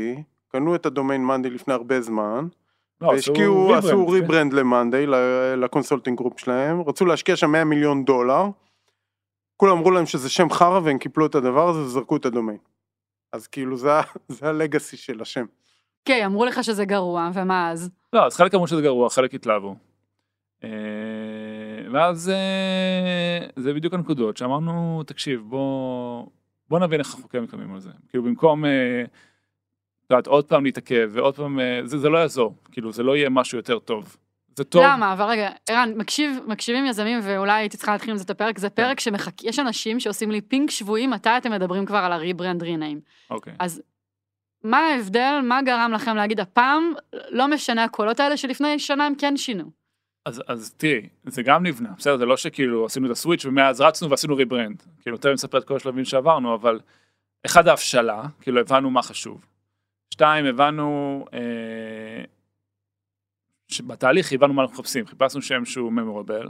קנו 0.49 0.75
את 0.75 0.87
הדומיין 0.87 1.25
Monday 1.25 1.51
לפני 1.51 1.75
הרבה 1.75 2.01
זמן, 2.01 2.47
לא, 3.01 3.09
והשקיעו, 3.09 3.75
עשו 3.75 4.07
כן. 4.07 4.13
rebrand 4.13 4.53
ל 4.53 4.59
Monday, 4.60 5.07
ל 5.57 5.62
consulting 5.62 6.19
group 6.19 6.41
שלהם, 6.41 6.81
רצו 6.81 7.05
להשקיע 7.05 7.37
שם 7.37 7.53
100 7.53 7.65
מיליון 7.65 8.05
דולר, 8.05 8.45
כולם 9.57 9.77
אמרו 9.77 9.91
להם 9.91 10.07
שזה 10.07 10.29
שם 10.29 10.51
חרא 10.51 10.81
והם 10.85 10.99
קיפלו 10.99 11.27
את 11.27 11.35
הדבר 11.35 11.69
הזה 11.69 11.81
וזרקו 11.81 12.17
את 12.17 12.25
הדומיין. 12.25 12.59
אז 13.33 13.47
כאילו 13.47 13.77
זה, 13.77 13.91
זה 14.29 14.49
ה 14.49 14.56
legacy 14.56 14.97
של 14.97 15.23
השם. 15.23 15.47
אוקיי, 16.01 16.27
אמרו 16.27 16.45
לך 16.45 16.65
שזה 16.65 16.85
גרוע, 16.85 17.31
ומה 17.35 17.71
אז? 17.71 17.91
לא, 18.13 18.27
אז 18.27 18.37
חלק 18.37 18.55
אמרו 18.55 18.67
שזה 18.67 18.83
גרוע, 18.83 19.11
חלק 19.11 19.35
התלהבו. 19.35 19.77
אה, 20.65 20.71
ואז 21.93 22.29
אה, 22.29 23.47
זה 23.57 23.75
בדיוק 23.75 23.95
הנקודות 23.95 24.37
שאמרנו, 24.37 25.03
תקשיב, 25.07 25.43
בוא, 25.49 26.27
בוא 26.69 26.79
נבין 26.79 27.01
איך 27.01 27.17
כן 27.31 27.41
מתקדמים 27.41 27.75
על 27.75 27.81
זה. 27.81 27.91
כאילו 28.09 28.25
במקום, 28.25 28.65
אה, 28.65 29.03
את 30.07 30.11
יודעת, 30.11 30.27
עוד 30.27 30.45
פעם 30.45 30.65
להתעכב 30.65 31.11
ועוד 31.13 31.37
פעם, 31.37 31.59
זה, 31.85 31.99
זה 31.99 32.09
לא 32.09 32.19
יעזור, 32.19 32.55
כאילו 32.73 32.93
זה 32.93 33.03
לא 33.03 33.17
יהיה 33.17 33.29
משהו 33.31 33.59
יותר 33.59 33.79
טוב. 33.79 34.17
זה 34.57 34.65
טוב, 34.65 34.83
למה? 34.85 35.13
אבל 35.13 35.25
רגע, 35.25 35.51
ערן, 35.69 35.93
מקשיב, 35.97 36.39
מקשיבים 36.47 36.87
יזמים, 36.87 37.19
ואולי 37.23 37.53
הייתי 37.53 37.77
צריכה 37.77 37.93
להתחיל 37.93 38.11
עם 38.11 38.17
זה 38.17 38.25
את 38.25 38.31
הפרק, 38.31 38.59
זה 38.59 38.71
כן. 38.71 38.75
פרק 38.75 39.01
שמחכה, 39.01 39.49
יש 39.49 39.59
אנשים 39.59 40.01
שעושים 40.01 40.31
לי 40.31 40.41
פינק 40.41 40.71
שבועי, 40.71 41.07
מתי 41.07 41.31
אתם 41.39 41.53
מדברים 41.53 41.87
כבר 41.87 41.97
על 41.99 42.13
הריברנד 42.13 42.63
ריניים. 42.63 43.01
אוקיי. 43.31 43.53
אז 43.59 43.83
מה 44.65 44.79
ההבדל, 44.79 45.41
מה 45.45 45.63
גרם 45.63 45.93
לכם 45.95 46.17
להגיד 46.17 46.41
הפעם, 46.41 46.93
לא 47.31 47.49
משנה 47.49 47.85
הקולות 47.85 48.21
האלה 48.21 48.37
שלפני 48.37 48.79
שנה 48.79 49.07
הם 49.07 49.15
כן 49.15 49.37
שינו. 49.37 49.71
אז, 50.27 50.43
אז 50.47 50.75
תראי, 50.77 51.09
זה 51.25 51.43
גם 51.43 51.67
נבנה, 51.67 51.89
בסדר, 51.99 52.17
זה 52.17 52.27
לא 52.27 52.37
שכאילו 52.37 52.87
עשינו 52.87 53.07
את 53.07 53.11
ה 53.11 53.16
switch 53.16 53.45
ומאז 53.45 53.81
רצנו 53.81 54.11
ועשינו 54.11 54.37
rebrand. 54.37 54.83
כאילו, 55.01 55.17
תכף 55.17 55.31
נספר 55.33 55.59
את 55.59 55.65
כל 55.65 55.77
השלבים 55.77 56.05
שעברנו, 56.05 56.55
אבל 56.55 56.81
אחד 57.47 57.69
ההבשלה, 57.69 58.23
כאילו 58.41 58.61
הבנו 58.61 58.91
מה 58.91 59.03
חשוב. 59.03 59.47
שתיים, 60.11 60.45
הבנו, 60.45 61.25
אה, 61.35 62.25
שבתהליך 63.69 64.33
הבנו 64.33 64.55
מה 64.55 64.63
אנחנו 64.63 64.75
מחפשים, 64.75 65.07
חיפשנו 65.07 65.43
שם 65.43 65.65
שהוא 65.65 65.93
memorable, 65.93 66.49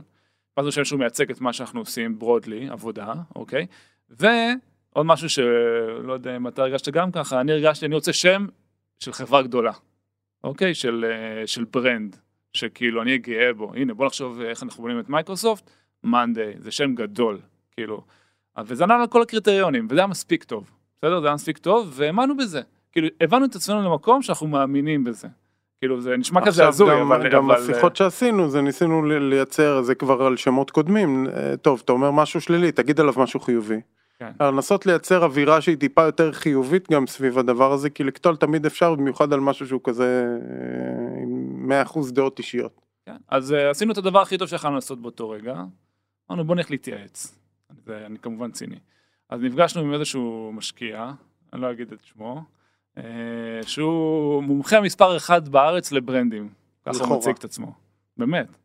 חיפשנו 0.49 0.73
שם 0.73 0.85
שהוא 0.85 0.99
מייצג 0.99 1.31
את 1.31 1.41
מה 1.41 1.53
שאנחנו 1.53 1.81
עושים 1.81 2.19
broadly, 2.19 2.69
עבודה, 2.69 3.13
אוקיי? 3.37 3.67
ועוד 4.95 5.07
משהו 5.07 5.29
שלא 5.29 6.13
יודע 6.13 6.37
אם 6.37 6.49
אתה 6.49 6.63
הרגשת 6.63 6.89
גם 6.89 7.13
ככה, 7.13 7.41
אני 7.41 7.53
הרגשתי, 7.53 7.87
אני 7.87 7.95
רוצה 7.95 8.13
שם 8.13 8.47
של 8.99 9.13
חברה 9.13 9.43
גדולה, 9.43 9.73
אוקיי? 10.45 10.75
של, 10.75 11.05
אה, 11.09 11.47
של 11.47 11.65
brand. 11.65 12.17
שכאילו 12.53 13.03
אני 13.03 13.19
גאה 13.19 13.53
בו, 13.53 13.73
הנה 13.75 13.95
בוא 13.95 14.07
נחשוב 14.07 14.41
איך 14.41 14.63
אנחנו 14.63 14.83
בונים 14.83 15.01
את 15.01 15.09
מייקרוסופט, 15.09 15.71
Monday, 16.05 16.55
זה 16.59 16.71
שם 16.71 16.95
גדול, 16.95 17.39
כאילו, 17.71 18.03
וזה 18.67 18.85
ענה 18.85 19.01
על 19.01 19.07
כל 19.07 19.23
הקריטריונים, 19.23 19.87
וזה 19.91 20.01
היה 20.01 20.07
מספיק 20.07 20.45
טוב, 20.45 20.71
בסדר? 20.99 21.21
זה 21.21 21.27
היה 21.27 21.35
מספיק 21.35 21.59
טוב, 21.59 21.93
והאמנו 21.95 22.37
בזה, 22.37 22.61
כאילו, 22.93 23.09
הבאנו 23.21 23.45
את 23.45 23.55
עצמנו 23.55 23.83
למקום 23.83 24.23
שאנחנו 24.23 24.47
מאמינים 24.47 25.05
בזה, 25.05 25.29
כאילו, 25.79 26.01
זה 26.01 26.17
נשמע 26.17 26.41
כזה 26.41 26.49
עכשיו 26.49 26.69
הזוי, 26.69 27.03
אבל... 27.03 27.29
גם 27.31 27.51
אבל, 27.51 27.61
בשיחות 27.61 27.97
שעשינו 27.97 28.51
זה 28.51 28.61
ניסינו 28.63 29.03
לייצר 29.03 29.83
זה 29.83 29.95
כבר 29.95 30.23
על 30.23 30.37
שמות 30.37 30.71
קודמים 30.71 31.27
אה, 31.27 31.57
טוב 31.57 31.83
אתה 31.85 31.93
אומר 31.93 32.11
משהו 32.11 32.41
שלילי 32.41 32.73
תגיד 32.73 33.01
עליו 33.01 33.15
משהו 33.17 33.41
חיובי. 33.41 33.81
כן. 34.21 34.33
אבל 34.41 34.49
לנסות 34.49 34.87
לייצר 34.87 35.25
אווירה 35.25 35.61
שהיא 35.61 35.77
טיפה 35.77 36.03
יותר 36.03 36.33
חיובית 36.33 36.91
גם 36.91 37.07
סביב 37.07 37.39
הדבר 37.39 37.73
הזה 37.73 37.91
כי 37.91 38.05
לקטול 38.05 38.37
תמיד 38.37 38.67
אפשר 38.67 38.95
במיוחד 38.95 39.33
על 39.33 39.41
משהו 39.41 39.67
שהוא 39.67 39.81
כזה 39.85 40.25
אה, 40.41 41.23
עם 41.23 41.73
100% 41.87 42.13
דעות 42.13 42.39
אישיות. 42.39 42.81
כן. 43.07 43.17
אז 43.29 43.53
uh, 43.53 43.71
עשינו 43.71 43.93
את 43.93 43.99
הדבר 43.99 44.21
הכי 44.21 44.39
טוב 44.39 44.49
שיכולנו 44.49 44.75
לעשות 44.75 45.03
באותו 45.03 45.31
רגע, 45.31 45.65
אמרנו 46.31 46.45
בוא 46.45 46.55
נלך 46.55 46.71
להתייעץ, 46.71 47.39
זה, 47.85 48.07
אני 48.07 48.19
כמובן 48.19 48.51
ציני. 48.51 48.79
אז 49.29 49.41
נפגשנו 49.41 49.83
עם 49.83 49.95
איזשהו 49.95 50.51
משקיע, 50.55 51.11
אני 51.53 51.61
לא 51.61 51.71
אגיד 51.71 51.93
את 51.93 52.05
שמו, 52.05 52.43
uh, 52.97 53.01
שהוא 53.63 54.43
מומחה 54.43 54.81
מספר 54.81 55.17
אחד 55.17 55.49
בארץ 55.49 55.93
לברנדים, 55.93 56.49
ככה 56.87 57.05
הוא. 57.05 57.17
מציג 57.17 57.37
את 57.37 57.45
עצמו, 57.45 57.73
באמת. 58.17 58.57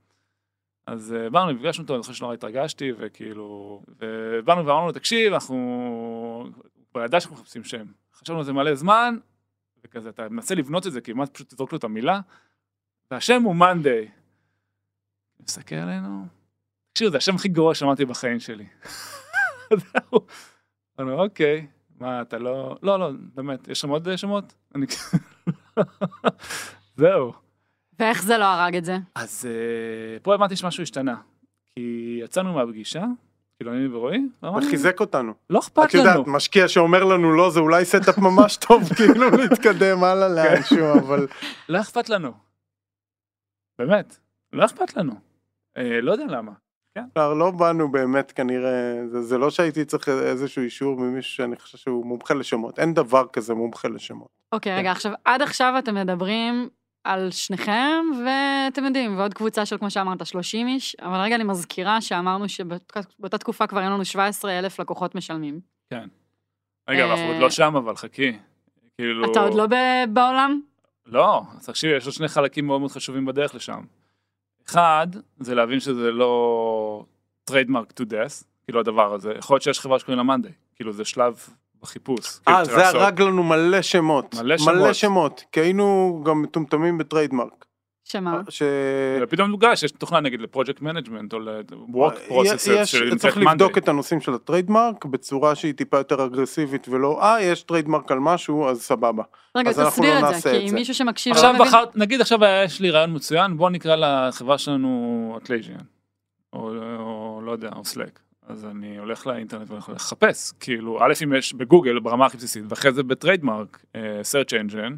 אז 0.88 1.16
uh, 1.18 1.30
באנו, 1.30 1.52
נפגשנו 1.52 1.84
אותו, 1.84 1.96
אני 1.96 2.02
זוכר 2.02 2.14
שנורא 2.14 2.34
התרגשתי, 2.34 2.92
וכאילו, 2.98 3.82
ובאנו 3.88 4.66
ואמרנו 4.66 4.86
לו, 4.86 4.92
תקשיב, 4.92 5.34
אנחנו, 5.34 6.50
כבר 6.92 7.04
ידע 7.04 7.20
שאנחנו 7.20 7.38
מחפשים 7.38 7.64
שם, 7.64 7.86
חשבנו 8.14 8.40
על 8.40 8.46
זה 8.46 8.54
מלא 8.54 8.76
זמן, 8.76 9.18
וכזה, 9.84 10.10
אתה 10.10 10.30
מנסה 10.30 10.56
לבנות 10.56 10.88
את 10.88 10.92
זה, 10.92 11.02
כמעט 11.02 11.34
פשוט 11.34 11.54
תזרוק 11.54 11.72
לו 11.72 11.78
את 11.78 11.84
המילה, 11.84 12.20
והשם 13.12 13.42
הוא 13.42 13.56
מאנדיי. 13.56 14.10
מסתכל 15.40 15.76
עלינו, 15.76 16.26
תקשיב, 16.94 17.12
זה 17.12 17.18
השם 17.18 17.36
הכי 17.36 17.48
גרוע 17.48 17.76
שמעתי 17.76 18.06
בחיים 18.06 18.40
שלי. 18.40 18.66
אומר, 21.00 21.24
אוקיי, 21.24 21.68
מה, 22.00 22.22
אתה 22.22 22.38
לא... 22.38 22.78
לא, 22.84 23.00
לא, 23.00 23.12
באמת, 23.34 23.68
יש 23.68 23.82
שם 23.82 23.90
עוד 23.90 24.08
אה, 24.08 24.18
שמות? 24.18 24.54
אני... 24.76 24.86
זהו. 26.98 27.45
ואיך 28.00 28.24
זה 28.24 28.38
לא 28.38 28.46
הרג 28.46 28.76
את 28.76 28.86
זה? 28.86 28.98
אז 29.16 29.46
אה, 29.50 30.20
פה 30.20 30.34
הבנתי 30.36 30.56
שמשהו 30.56 30.84
השתנה. 30.84 31.16
כי 31.76 32.20
יצאנו 32.24 32.54
מהפגישה, 32.54 33.04
כאילו 33.60 33.74
אני 33.74 33.88
ורועי, 33.88 34.22
ואמרנו, 34.44 34.68
וחיזק 34.68 35.00
אותנו. 35.00 35.34
לא 35.50 35.60
את 35.60 35.64
אכפת 35.64 35.94
יודעת 35.94 36.16
לנו. 36.16 36.24
משקיע 36.28 36.68
שאומר 36.68 37.04
לנו 37.04 37.36
לא 37.36 37.50
זה 37.50 37.60
אולי 37.60 37.86
step 37.86 38.18
ממש 38.18 38.58
טוב 38.68 38.84
כאילו 38.96 39.30
להתקדם 39.30 40.04
הלאה 40.04 40.30
לאנשהו 40.30 40.94
אבל 41.00 41.28
לא 41.70 41.80
אכפת 41.82 42.10
לנו. 42.10 42.32
באמת, 43.80 44.18
לא 44.54 44.66
אכפת 44.66 44.98
לנו. 44.98 45.14
אה, 45.78 46.02
לא 46.02 46.12
יודע 46.12 46.26
למה. 46.26 46.52
לא, 47.16 47.40
לא 47.40 47.52
באנו 47.52 47.92
באמת 47.92 48.32
כנראה 48.32 49.08
זה, 49.08 49.22
זה 49.22 49.38
לא 49.38 49.50
שהייתי 49.50 49.86
צריך 49.86 50.10
איזשהו 50.10 50.64
אישור 50.64 51.00
ממישהו 51.00 51.34
שאני 51.34 51.56
חושב 51.56 51.78
שהוא 51.78 52.06
מומחה 52.06 52.34
לשמות 52.34 52.80
אין 52.80 52.94
דבר 52.94 53.26
כזה 53.34 53.54
מומחה 53.54 53.88
לשמות. 53.88 54.28
אוקיי, 54.52 54.74
כן. 54.74 54.80
רגע, 54.80 54.92
עכשיו, 54.92 55.12
עד 55.26 55.42
עכשיו 55.42 55.76
אתם 55.80 55.96
מדברים 55.96 56.70
על 57.06 57.32
שניכם, 57.32 58.06
ואתם 58.26 58.86
יודעים, 58.86 59.18
ועוד 59.18 59.34
קבוצה 59.34 59.66
של, 59.66 59.78
כמו 59.78 59.90
שאמרת, 59.92 60.26
30 60.26 60.68
איש, 60.68 60.96
אבל 61.02 61.18
רגע, 61.18 61.36
אני 61.36 61.44
מזכירה 61.44 62.02
שאמרנו 62.02 62.50
שבאותה 62.50 63.38
תקופה 63.38 63.68
כבר 63.68 63.80
היו 63.80 63.90
לנו 63.90 64.06
17 64.06 64.60
אלף 64.60 64.80
לקוחות 64.80 65.16
משלמים. 65.16 65.60
כן. 65.90 66.08
רגע, 66.90 67.12
אנחנו 67.12 67.26
עוד 67.26 67.38
לא 67.38 67.50
שם, 67.50 67.76
אבל 67.76 67.96
חכי. 67.96 68.38
כאילו... 68.98 69.32
אתה 69.32 69.40
עוד 69.40 69.54
לא 69.54 69.68
בעולם? 70.10 70.62
לא, 71.06 71.42
תקשיבי, 71.66 71.98
יש 71.98 72.06
לו 72.06 72.12
שני 72.12 72.28
חלקים 72.28 72.68
מאוד 72.68 72.80
מאוד 72.80 72.92
חשובים 72.92 73.26
בדרך 73.26 73.56
לשם. 73.56 73.82
אחד, 74.68 75.08
זה 75.40 75.56
להבין 75.56 75.80
שזה 75.80 76.12
לא 76.12 77.06
trademark 77.52 78.02
to 78.02 78.04
death, 78.04 78.44
כאילו 78.64 78.80
הדבר 78.80 79.14
הזה. 79.14 79.34
יכול 79.38 79.56
להיות 79.56 79.64
שיש 79.64 79.80
חברה 79.80 80.00
שקוראים 80.00 80.18
לה 80.18 80.24
מאנדיי, 80.24 80.52
כאילו 80.76 80.94
זה 80.94 81.06
שלב 81.06 81.40
בחיפוש. 81.86 82.40
כאילו, 82.46 82.58
אה 82.58 82.64
צריך 82.66 82.78
זה. 82.78 82.88
הרג 82.88 83.22
לנו 83.22 83.44
מלא 83.44 83.82
שמות. 83.82 84.36
מלא 84.36 84.44
מלא 84.44 84.58
שמות. 84.58 84.96
שמות. 84.96 85.44
כי 85.52 85.60
היינו 85.60 86.22
גם 86.26 86.42
מטומטמים 86.42 86.98
ב 86.98 87.04
trademark. 87.04 87.66
שמה? 88.08 88.42
ש... 88.50 88.62
ופתאום 89.22 89.50
מוגש, 89.52 89.84
יש 89.84 89.92
תוכנה 89.92 90.20
נגיד 90.20 90.42
ל 90.42 90.47
project 90.47 90.82
management 90.82 91.34
או 91.34 91.40
ל-work 91.40 92.14
יש- 92.46 92.68
processes 92.68 93.16
צריך 93.18 93.38
לבדוק. 93.38 93.78
את 93.78 93.88
הנושאים 93.88 94.22
של 94.22 94.34
ה 94.34 94.41
trademark 94.41 95.06
בצורה 95.06 95.56
שהיא 95.56 95.74
טיפה 95.74 95.98
יותר 95.98 96.26
אגרסיבית 96.26 96.88
ולא 96.90 97.24
אה 97.24 97.42
יש 97.42 97.64
trademark 97.64 98.12
על 98.12 98.20
משהו 98.20 98.68
אז 98.70 98.82
סבבה. 98.82 99.24
רגע, 99.58 99.72
תסביר 99.72 100.20
לא 100.22 100.30
את 100.30 100.42
זה, 100.42 100.52
כי. 100.52 100.72
מישהו 100.72 100.94
שמקשיב 100.96 101.34
לא 101.34 101.38
עכשיו 101.38 101.54
מבין. 101.54 101.68
בחרת, 101.68 101.96
נגיד 101.96 102.22
עכשיו 102.22 102.40
יש 102.66 102.82
לי 102.82 102.92
רעיון 102.92 103.16
מצוין, 103.16 103.58
בוא 103.58 103.70
נקרא 103.70 103.96
לחברה 103.96 104.58
שלנו 104.58 105.38
Atlassian, 105.44 105.78
או, 106.54 106.70
או 107.00 107.42
לא 107.46 107.52
יודע, 107.52 107.70
או 107.76 107.86
Slack. 107.86 108.20
אז 108.48 108.66
אני 108.66 108.98
הולך 108.98 109.28
לאינטרנט 109.28 109.70
ואני 109.70 109.80
יכול 109.80 109.96
לחפש, 109.96 110.52
כאילו, 110.60 111.00
א' 111.04 111.14
אם 111.24 111.34
יש 111.34 111.54
בגוגל 111.54 112.00
ברמה 112.00 112.26
הכי 112.26 112.38
בסיסית, 112.38 112.64
ואחרי 112.70 112.94
זה 112.94 113.04
ב 113.04 113.11
trademark, 113.11 113.86
אה, 113.96 114.22
search 114.22 114.50
engine, 114.50 114.94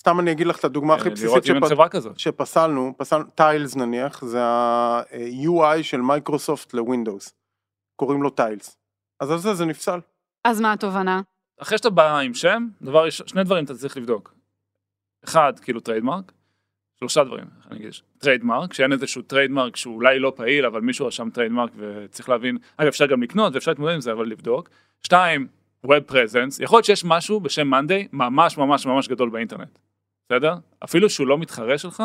סתם 0.00 0.20
אני 0.20 0.32
אגיד 0.32 0.46
לך 0.46 0.58
את 0.58 0.64
הדוגמה 0.64 0.94
הכי 0.94 1.08
אה, 1.08 1.14
בסיסית 1.14 1.50
אם 1.50 1.54
אין 1.54 1.64
שפ-. 1.64 2.18
שפסלנו, 2.18 2.94
פסלנו, 2.96 3.24
Tiles 3.34 3.76
נניח, 3.76 4.24
זה 4.24 4.42
ה-UI 4.42 5.82
של 5.82 6.00
מייקרוסופט 6.00 6.74
לווינדוס. 6.74 7.34
קוראים 7.96 8.22
לו 8.22 8.30
Tiles. 8.30 8.76
אז 9.20 9.30
על 9.30 9.38
זה 9.38 9.54
זה 9.54 9.64
נפסל. 9.64 10.00
אז 10.44 10.60
מה 10.60 10.72
התובנה? 10.72 11.20
אחרי 11.60 11.78
שאתה 11.78 11.90
בא 11.90 12.18
עם 12.18 12.34
שם, 12.34 12.68
דבר 12.82 13.10
שני 13.10 13.44
דברים 13.44 13.64
אתה 13.64 13.74
צריך 13.74 13.96
לבדוק. 13.96 14.34
אחד, 15.24 15.52
כאילו 15.62 15.80
trademark, 15.80 16.32
שלושה 17.00 17.24
דברים, 17.24 17.44
איך 17.58 17.66
אני 17.70 17.78
אגיד, 17.78 17.90
trademark, 18.18 18.72
שאין 18.74 18.92
איזשהו 18.92 19.22
trademark 19.22 19.76
שהוא 19.76 19.94
אולי 19.94 20.18
לא 20.18 20.32
פעיל, 20.36 20.66
אבל 20.66 20.80
מישהו 20.80 21.06
רשם 21.06 21.30
trademark 21.30 21.70
וצריך 21.76 22.28
להבין, 22.28 22.58
אגב 22.76 22.88
אפשר 22.88 23.06
גם 23.06 23.22
לקנות 23.22 23.54
ואפשר 23.54 23.70
להתמודד 23.70 23.94
עם 23.94 24.00
זה, 24.00 24.12
אבל 24.12 24.26
לבדוק. 24.26 24.68
שתיים, 25.02 25.46
Web 25.86 26.10
Presence, 26.10 26.62
יכול 26.62 26.76
להיות 26.76 26.84
שיש 26.84 27.04
משהו 27.04 27.40
בשם 27.40 27.66
Monday 27.68 28.08
ממש 28.12 28.58
ממש 28.58 28.86
ממש 28.86 29.08
גדול 29.08 29.30
באינטרנט, 29.30 29.78
בסדר? 30.28 30.54
אפילו 30.84 31.10
שהוא 31.10 31.26
לא 31.26 31.38
מתחרה 31.38 31.78
שלך, 31.78 32.02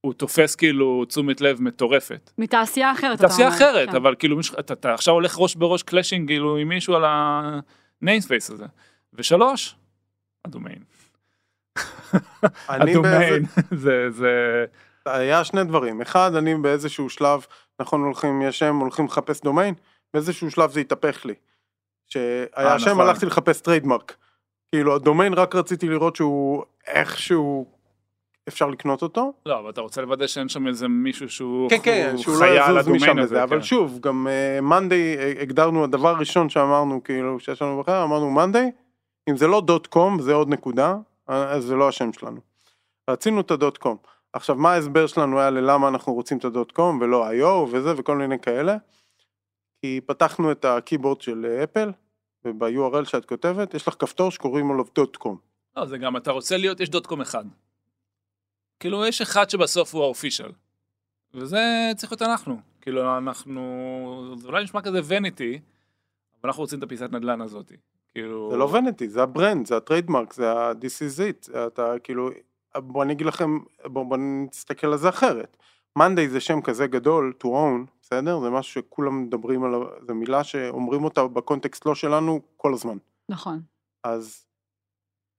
הוא 0.00 0.12
תופס 0.12 0.54
כאילו 0.56 1.04
תשומת 1.04 1.40
לב 1.40 1.62
מטורפת. 1.62 2.30
מתעשייה 2.38 2.92
אחרת, 2.92 3.18
אתה 3.18 3.24
אומר. 3.24 3.28
תעשייה 3.28 3.48
אחרת, 3.48 3.90
כן. 3.90 3.96
אבל 3.96 4.14
כאילו 4.18 4.36
מישהו- 4.36 4.58
אתה, 4.58 4.72
אתה 4.74 4.94
עכשיו 4.94 5.14
הולך 5.14 5.38
ראש 5.38 5.54
בראש 5.54 5.82
clashing 5.82 6.28
כאילו 6.28 6.56
עם 6.56 6.68
מישהו 6.68 6.94
על 6.94 7.04
ה 8.02 8.07
namespace 8.07 8.50
הזה. 8.50 8.66
ושלוש, 9.14 9.74
הדומיין. 10.44 10.78
אני 12.70 12.90
הדומיין, 12.90 13.42
זה, 13.84 14.10
זה, 14.10 14.64
היה 15.06 15.44
שני 15.44 15.64
דברים. 15.64 16.02
אחד, 16.02 16.34
אני 16.34 16.54
באיזשהו 16.54 17.10
שלב, 17.10 17.46
נכון 17.80 18.00
הולכים, 18.00 18.42
יש 18.42 18.58
שם, 18.58 18.76
הולכים 18.76 19.04
לחפש 19.04 19.40
דומיין, 19.40 19.74
באיזשהו 20.14 20.50
שלב 20.50 20.70
זה 20.70 20.80
התהפך 20.80 21.26
לי. 21.26 21.34
שהיה 22.06 22.46
אה, 22.56 22.78
שם, 22.78 22.90
נכון. 22.90 23.06
הלכתי 23.06 23.26
לחפש 23.26 23.60
trademark. 23.60 24.16
כאילו, 24.72 24.94
הדומיין 24.94 25.34
רק 25.34 25.54
רציתי 25.54 25.88
לראות 25.88 26.16
שהוא 26.16 26.64
איכשהו 26.86 27.66
אפשר 28.48 28.66
לקנות 28.66 29.02
אותו. 29.02 29.32
לא, 29.46 29.58
אבל 29.58 29.70
אתה 29.70 29.80
רוצה 29.80 30.02
לוודא 30.02 30.26
שאין 30.26 30.48
שם 30.48 30.66
איזה 30.66 30.88
מישהו 30.88 31.28
שהוא 31.28 31.70
כן, 31.70 31.76
כן, 31.82 32.10
הוא 32.12 32.22
שהוא 32.22 32.34
לא 32.40 32.44
על 32.44 32.56
יזוז 32.56 32.76
הדומיין 32.76 33.02
משם 33.02 33.18
הזה, 33.18 33.34
לזה, 33.34 33.42
אבל 33.42 33.56
כן. 33.56 33.62
שוב, 33.62 33.98
גם 34.00 34.26
Monday, 34.62 35.16
הגדרנו, 35.40 35.84
הדבר 35.84 36.08
הראשון 36.08 36.48
שאמרנו, 36.48 37.04
כאילו, 37.04 37.40
שיש 37.40 37.62
לנו 37.62 37.80
בחר, 37.80 38.04
אמרנו 38.04 38.30
Monday, 38.30 38.70
אם 39.30 39.36
זה 39.36 39.46
לא 39.46 39.60
דוט 39.60 39.86
קום, 39.86 40.20
זה 40.20 40.34
עוד 40.34 40.48
נקודה, 40.48 40.88
אה, 40.90 40.96
זה 41.58 41.74
לא 41.74 41.88
השם 41.88 42.12
שלנו. 42.12 42.40
רצינו 43.10 43.40
את 43.40 43.50
הדוט 43.50 43.78
קום. 43.78 43.96
עכשיו, 44.32 44.56
מה 44.56 44.72
ההסבר 44.72 45.06
שלנו 45.06 45.40
היה 45.40 45.50
ללמה 45.50 45.88
אנחנו 45.88 46.14
רוצים 46.14 46.38
את 46.38 46.44
הדוט 46.44 46.72
קום 46.72 46.98
ולא 47.00 47.30
איו 47.30 47.66
וזה 47.72 47.94
וכל 47.96 48.16
מיני 48.16 48.38
כאלה? 48.38 48.76
כי 49.80 50.00
פתחנו 50.06 50.52
את 50.52 50.64
הקeyboard 50.64 51.20
של 51.22 51.46
אה, 51.46 51.64
אפל, 51.64 51.92
וב-URL 52.44 53.04
שאת 53.04 53.24
כותבת, 53.24 53.74
יש 53.74 53.88
לך 53.88 53.94
כפתור 53.98 54.30
שקוראים 54.30 54.68
לו 54.68 54.84
דוט 54.94 55.16
קום. 55.16 55.36
לא, 55.76 55.86
זה 55.86 55.98
גם, 55.98 56.16
אתה 56.16 56.30
רוצה 56.30 56.56
להיות, 56.56 56.80
יש 56.80 56.88
דוט 56.88 57.06
קום 57.06 57.20
אחד. 57.20 57.44
כאילו, 58.80 59.06
יש 59.06 59.20
אחד 59.20 59.50
שבסוף 59.50 59.94
הוא 59.94 60.02
האופישל. 60.02 60.52
וזה 61.34 61.58
צריך 61.96 62.12
להיות 62.12 62.22
אנחנו. 62.22 62.60
כאילו, 62.80 63.18
אנחנו, 63.18 64.34
זה 64.36 64.48
אולי 64.48 64.64
נשמע 64.64 64.82
כזה 64.82 65.00
וניטי, 65.04 65.60
אבל 66.40 66.50
אנחנו 66.50 66.62
רוצים 66.62 66.78
את 66.78 66.84
הפיסת 66.84 67.12
נדל"ן 67.12 67.40
הזאת. 67.40 67.72
כאילו... 68.14 68.48
זה 68.50 68.56
לא 68.56 68.64
vanity, 68.64 69.08
זה 69.08 69.22
ה 69.22 69.28
brand, 69.28 69.66
זה 69.66 69.76
ה 69.76 69.81
trademark, 69.81 70.32
זה 70.34 70.52
ה- 70.52 70.72
this 70.72 71.02
is 71.08 71.18
it, 71.20 71.56
אתה 71.66 71.94
כאילו, 72.02 72.30
בוא 72.76 73.02
אני 73.02 73.12
אגיד 73.12 73.26
לכם, 73.26 73.58
בוא, 73.84 74.04
בוא 74.04 74.16
נסתכל 74.16 74.86
על 74.86 74.96
זה 74.96 75.08
אחרת. 75.08 75.56
Monday 75.96 76.28
זה 76.28 76.40
שם 76.40 76.60
כזה 76.60 76.86
גדול, 76.86 77.32
to 77.42 77.46
own, 77.46 77.90
בסדר? 78.02 78.40
זה 78.40 78.50
משהו 78.50 78.72
שכולם 78.82 79.22
מדברים 79.22 79.64
עליו, 79.64 79.80
זו 80.08 80.14
מילה 80.14 80.44
שאומרים 80.44 81.04
אותה 81.04 81.26
ב 81.26 81.34
context 81.34 81.86
לא 81.86 81.94
שלנו 81.94 82.40
כל 82.56 82.74
הזמן. 82.74 82.96
נכון. 83.28 83.60
אז 84.04 84.44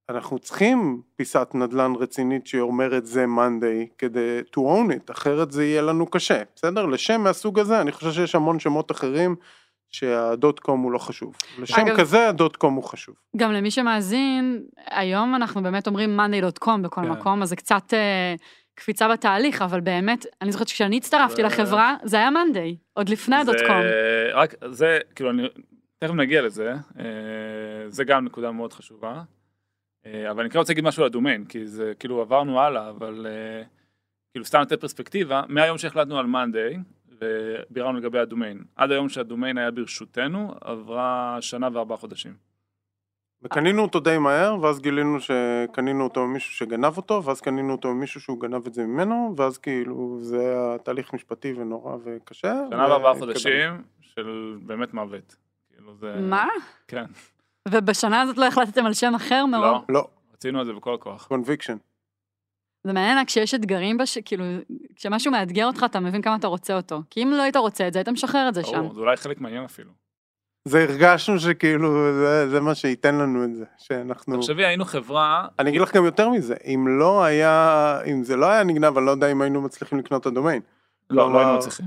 אנחנו 0.09 0.39
צריכים 0.39 1.01
פיסת 1.15 1.47
נדל"ן 1.53 1.93
רצינית 1.95 2.47
שאומרת 2.47 3.05
זה 3.05 3.25
Monday 3.25 3.87
כדי 3.97 4.39
to 4.55 4.59
own 4.59 4.91
it, 4.91 5.11
אחרת 5.11 5.51
זה 5.51 5.63
יהיה 5.63 5.81
לנו 5.81 6.07
קשה, 6.07 6.43
בסדר? 6.55 6.85
לשם 6.85 7.21
מהסוג 7.21 7.59
הזה, 7.59 7.81
אני 7.81 7.91
חושב 7.91 8.11
שיש 8.11 8.35
המון 8.35 8.59
שמות 8.59 8.91
אחרים 8.91 9.35
שהדוט 9.91 10.59
קום 10.59 10.81
הוא 10.81 10.91
לא 10.91 10.97
חשוב. 10.97 11.35
לשם 11.59 11.81
אגב- 11.81 11.97
כזה 11.97 12.27
הדוט 12.29 12.55
קום 12.55 12.73
הוא 12.75 12.83
חשוב. 12.83 13.15
גם 13.37 13.51
למי 13.51 13.71
שמאזין, 13.71 14.63
היום 14.89 15.35
אנחנו 15.35 15.63
באמת 15.63 15.87
אומרים 15.87 16.19
monday.com 16.19 16.77
בכל 16.83 17.01
כן. 17.01 17.09
מקום, 17.09 17.41
אז 17.41 17.49
זה 17.49 17.55
קצת 17.55 17.93
אה, 17.93 18.35
קפיצה 18.75 19.07
בתהליך, 19.07 19.61
אבל 19.61 19.79
באמת, 19.79 20.25
אני 20.41 20.51
זוכרת 20.51 20.67
שכשאני 20.67 20.97
הצטרפתי 20.97 21.35
זה- 21.35 21.41
לחברה, 21.47 21.95
זה 22.03 22.17
היה 22.17 22.29
monday, 22.29 22.75
עוד 22.93 23.09
לפני 23.09 23.35
זה- 23.45 23.51
הדוט 23.51 23.61
קום. 23.67 23.75
רק, 24.33 24.53
זה, 24.69 24.99
כאילו, 25.15 25.29
אני, 25.29 25.47
תכף 25.99 26.13
נגיע 26.13 26.41
לזה, 26.41 26.73
אה, 26.99 27.05
זה 27.87 28.03
גם 28.03 28.25
נקודה 28.25 28.51
מאוד 28.51 28.73
חשובה. 28.73 29.21
אה, 30.05 30.31
אבל 30.31 30.41
אני 30.41 30.49
כן 30.49 30.59
רוצה 30.59 30.73
להגיד 30.73 30.83
משהו 30.83 31.03
על 31.03 31.07
הדומיין, 31.07 31.45
כי 31.45 31.67
זה, 31.67 31.93
כאילו, 31.99 32.21
עברנו 32.21 32.59
הלאה, 32.61 32.89
אבל 32.89 33.25
אה, 33.29 33.63
כאילו, 34.33 34.45
סתם 34.45 34.61
לתת 34.61 34.81
פרספקטיבה, 34.81 35.41
מהיום 35.49 35.77
שהחלטנו 35.77 36.19
על 36.19 36.25
מאנדיי, 36.25 36.77
וביררנו 37.23 37.97
לגבי 37.97 38.19
הדומיין, 38.19 38.63
עד 38.75 38.91
היום 38.91 39.09
שהדומיין 39.09 39.57
היה 39.57 39.71
ברשותנו, 39.71 40.53
עברה 40.61 41.37
שנה 41.41 41.69
וארבעה 41.73 41.97
חודשים. 41.97 42.33
וקנינו 43.43 43.81
אותו 43.81 43.99
די 43.99 44.17
מהר, 44.17 44.61
ואז 44.61 44.79
גילינו 44.79 45.17
שקנינו 45.19 46.03
אותו 46.03 46.27
ממישהו 46.27 46.51
שגנב 46.51 46.97
אותו, 46.97 47.23
ואז 47.23 47.41
קנינו 47.41 47.71
אותו 47.71 47.93
ממישהו 47.93 48.21
שהוא 48.21 48.39
גנב 48.41 48.67
את 48.67 48.73
זה 48.73 48.85
ממנו, 48.85 49.33
ואז 49.37 49.57
כאילו 49.57 50.17
זה 50.21 50.39
היה 50.39 50.77
תהליך 50.77 51.13
משפטי 51.13 51.53
ונורא 51.53 51.97
וקשה. 52.03 52.63
שנה 52.69 52.89
וארבעה. 52.89 53.15
חודשים 53.15 53.83
של 54.01 54.57
באמת 54.61 54.93
מוות. 54.93 55.35
כאילו, 55.73 55.95
זה... 55.95 56.15
מה? 56.21 56.47
כן. 56.87 57.05
ובשנה 57.67 58.21
הזאת 58.21 58.37
לא 58.37 58.45
החלטתם 58.45 58.85
על 58.85 58.93
שם 58.93 59.15
אחר 59.15 59.45
מרוב? 59.45 59.63
לא, 59.63 59.83
לא, 59.89 60.07
רצינו 60.33 60.59
על 60.59 60.65
זה 60.65 60.73
בכל 60.73 60.93
הכוח. 60.93 61.27
קונביקשן. 61.27 61.77
זה 62.83 62.93
מעניין 62.93 63.25
כשיש 63.25 63.53
אתגרים, 63.53 63.97
בש... 63.97 64.17
כאילו, 64.17 64.45
כשמשהו 64.95 65.31
מאתגר 65.31 65.65
אותך, 65.65 65.85
אתה 65.85 65.99
מבין 65.99 66.21
כמה 66.21 66.35
אתה 66.35 66.47
רוצה 66.47 66.75
אותו. 66.75 67.01
כי 67.09 67.23
אם 67.23 67.31
לא 67.31 67.41
היית 67.41 67.55
רוצה 67.55 67.87
את 67.87 67.93
זה, 67.93 67.99
היית 67.99 68.09
משחרר 68.09 68.49
את 68.49 68.53
זה 68.53 68.63
שם. 68.63 68.77
ברור, 68.77 68.93
זה 68.93 68.99
אולי 68.99 69.17
חלק 69.17 69.41
מעניין 69.41 69.63
אפילו. 69.63 69.91
זה 70.65 70.83
הרגשנו 70.83 71.39
שכאילו 71.39 72.13
זה, 72.13 72.49
זה 72.49 72.59
מה 72.59 72.75
שייתן 72.75 73.15
לנו 73.15 73.43
את 73.43 73.55
זה, 73.55 73.65
שאנחנו... 73.77 74.37
תחשבי, 74.37 74.65
היינו 74.65 74.85
חברה, 74.85 75.47
אני 75.59 75.69
אגיד 75.69 75.81
לך 75.81 75.95
גם 75.95 76.05
יותר 76.05 76.29
מזה, 76.29 76.55
אם 76.65 76.85
לא 76.99 77.23
היה, 77.23 77.99
אם 78.05 78.23
זה 78.23 78.35
לא 78.35 78.45
היה 78.45 78.63
נגנב, 78.63 78.97
אני 78.97 79.05
לא 79.05 79.11
יודע 79.11 79.31
אם 79.31 79.41
היינו 79.41 79.61
מצליחים 79.61 79.99
לקנות 79.99 80.21
את 80.21 80.25
הדומיין. 80.25 80.61
לא, 81.09 81.33
לא 81.33 81.39
היינו 81.39 81.57
מצליחים. 81.57 81.85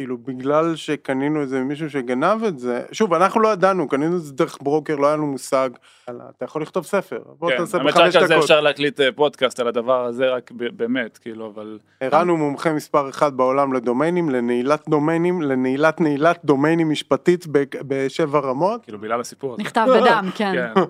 כאילו 0.00 0.18
בגלל 0.18 0.76
שקנינו 0.76 1.40
איזה 1.40 1.60
מישהו 1.60 1.90
שגנב 1.90 2.44
את 2.44 2.58
זה, 2.58 2.82
שוב, 2.92 3.14
אנחנו 3.14 3.40
לא 3.40 3.48
ידענו, 3.48 3.88
קנינו 3.88 4.16
את 4.16 4.22
זה 4.22 4.32
דרך 4.32 4.58
ברוקר, 4.62 4.96
לא 4.96 5.06
היה 5.06 5.16
לנו 5.16 5.26
מושג. 5.26 5.70
אתה 6.04 6.44
יכול 6.44 6.62
לכתוב 6.62 6.84
ספר, 6.84 7.22
בוא 7.38 7.50
כן, 7.50 7.56
תעשה 7.56 7.78
האמת 7.78 7.94
בחמש 7.94 8.12
שרק 8.12 8.22
על 8.22 8.28
זה 8.28 8.34
דקות. 8.34 8.44
אפשר 8.44 8.60
להקליט 8.60 9.00
אה, 9.00 9.12
פודקאסט 9.12 9.60
על 9.60 9.68
הדבר 9.68 10.04
הזה, 10.04 10.28
רק 10.28 10.50
באמת, 10.52 11.18
כאילו, 11.18 11.46
אבל... 11.54 11.78
הרענו 12.00 12.36
מומחה 12.36 12.72
מספר 12.72 13.08
אחד 13.08 13.36
בעולם 13.36 13.72
לדומיינים, 13.72 14.30
לנעילת 14.30 14.88
דומיינים, 14.88 15.42
לנעילת 15.42 16.00
נעילת 16.00 16.40
דומיינים 16.44 16.90
משפטית 16.90 17.46
בשבע 17.86 18.38
רמות. 18.38 18.82
כאילו, 18.82 18.98
בגלל 18.98 19.20
הסיפור 19.20 19.52
הזה. 19.52 19.62
נכתב 19.62 19.86
בדם, 20.00 20.24
כן. 20.38 20.52
כן. 20.74 20.80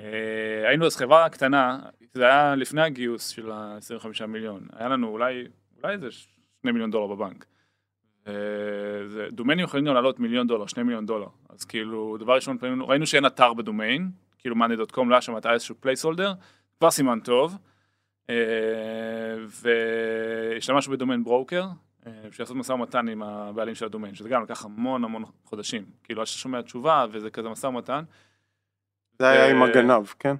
אה, 0.00 0.68
היינו 0.68 0.86
אז 0.86 0.96
חברה 0.96 1.28
קטנה, 1.28 1.78
זה 2.14 2.24
היה 2.24 2.54
לפני 2.54 2.82
הגיוס 2.82 3.28
של 3.28 3.52
ה-25 3.52 4.26
מיליון. 4.26 4.60
היה 4.76 4.88
לנו 4.88 5.08
אולי, 5.08 5.44
אולי 5.82 5.94
איזה 5.94 6.10
2 6.10 6.34
מיליון 6.64 6.90
דולר 6.90 7.06
בבנק. 7.06 7.44
וזה- 8.26 9.26
דומיינים 9.32 9.64
יכולים 9.64 9.86
גם 9.86 9.94
לעלות 9.94 10.20
מיליון 10.20 10.46
דולר, 10.46 10.66
2 10.66 10.86
מיליון 10.86 11.06
דולר. 11.06 11.26
אז 11.48 11.64
כאילו, 11.64 12.16
דבר 12.20 12.34
ראשון, 12.34 12.58
פנינו- 12.58 12.88
ראינו 12.88 13.06
שאין 13.06 13.26
אתר 13.26 13.54
בדומיין, 13.54 14.10
כאילו 14.38 14.56
monday.com, 14.56 15.04
לא 15.08 15.14
היה 15.14 15.20
שם 15.20 15.34
היה 15.44 15.52
איזשהו 15.54 15.74
placeholder, 15.80 16.32
כבר 16.78 16.90
סימן 16.90 17.20
טוב. 17.20 17.56
אה, 18.30 18.34
והשתמשנו 20.54 20.92
ב 20.92 20.97
domain 20.97 21.24
broker, 21.24 21.62
אה, 22.06 22.12
בשביל 22.28 22.44
לעשות 22.44 22.56
משא 22.56 22.72
ומתן 22.72 23.08
עם 23.08 23.22
הבעלים 23.22 23.74
של 23.74 23.84
הדומיין, 23.84 24.14
שזה 24.14 24.28
גם 24.28 24.42
לקח 24.42 24.64
המון 24.64 25.04
המון 25.04 25.24
חודשים. 25.44 25.84
כאילו, 26.04 26.20
עד 26.20 26.26
שאתה 26.26 26.38
שומע 26.38 26.62
תשובה, 26.62 27.06
וזה 27.12 27.30
כזה 27.30 27.48
משא 27.48 27.66
ומתן. 27.66 28.04
זה 29.18 29.28
היה 29.28 29.50
עם 29.50 29.62
אה, 29.62 29.68
הגנב, 29.68 30.06
כן? 30.18 30.36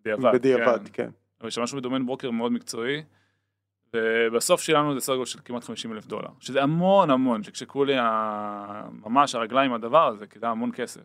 בדיעבד. 0.00 0.32
בדיעבד, 0.34 0.78
כן. 0.84 0.92
כן. 0.92 1.10
אבל 1.40 1.48
השתמשנו 1.48 1.78
ב 1.78 1.82
domain 1.82 2.06
broker 2.06 2.30
מאוד 2.30 2.52
מקצועי, 2.52 3.02
ובסוף 3.96 4.60
שילמנו 4.60 4.94
זה 4.94 5.00
סדר 5.00 5.16
גודל 5.16 5.26
של 5.26 5.38
כמעט 5.44 5.64
50 5.64 5.92
אלף 5.92 6.06
דולר, 6.06 6.28
שזה 6.40 6.62
המון 6.62 7.10
המון, 7.10 7.42
שקשקו 7.42 7.84
לי 7.84 7.98
ה... 7.98 8.88
ממש 9.06 9.34
הרגליים 9.34 9.72
הדבר 9.72 10.06
הזה, 10.06 10.26
כי 10.26 10.38
זה 10.38 10.48
המון 10.48 10.70
כסף. 10.74 11.00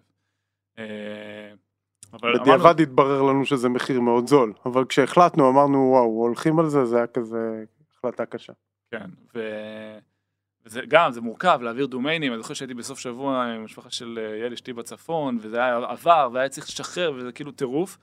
אה, 0.80 0.84
אבל 2.14 2.30
אמרנו, 2.30 2.42
בדיעבד 2.42 2.82
התברר 2.82 3.22
לנו 3.22 3.46
שזה 3.46 3.70
מחיר 3.70 4.02
מאוד 4.02 4.28
זול, 4.28 4.54
אבל 4.66 4.86
כשהחלטנו 4.86 5.50
אמרנו 5.50 5.78
וואו, 5.78 6.06
הולכים 6.06 6.60
על 6.60 6.70
זה, 6.70 6.86
זה 6.86 6.98
היה 6.98 7.08
כזה 7.08 7.64
החלטה 7.98 8.26
קשה. 8.26 8.54
כן, 8.92 9.10
ו... 9.36 9.40
וזה 10.66 10.82
גם, 10.88 11.12
זה 11.12 11.22
מורכב 11.22 11.60
להעביר 11.62 11.86
דומיינים, 11.86 12.34
אני 12.34 12.42
זוכר 12.42 12.54
שהייתי 12.54 12.74
בסוף 12.74 13.00
שבוע 13.00 13.44
עם 13.44 13.60
המשפחה 13.60 13.90
של 13.90 14.20
אה, 14.22 14.38
יעל 14.38 14.54
אשתי 14.54 14.74
בצפון, 14.74 15.38
וזה 15.42 15.58
היה 15.58 15.78
עבר, 15.78 16.30
והיה 16.34 16.50
צריך 16.50 16.68
לשחרר, 16.68 17.14
וזה 17.16 17.32
כאילו 17.32 17.52
טירוף. 17.52 17.98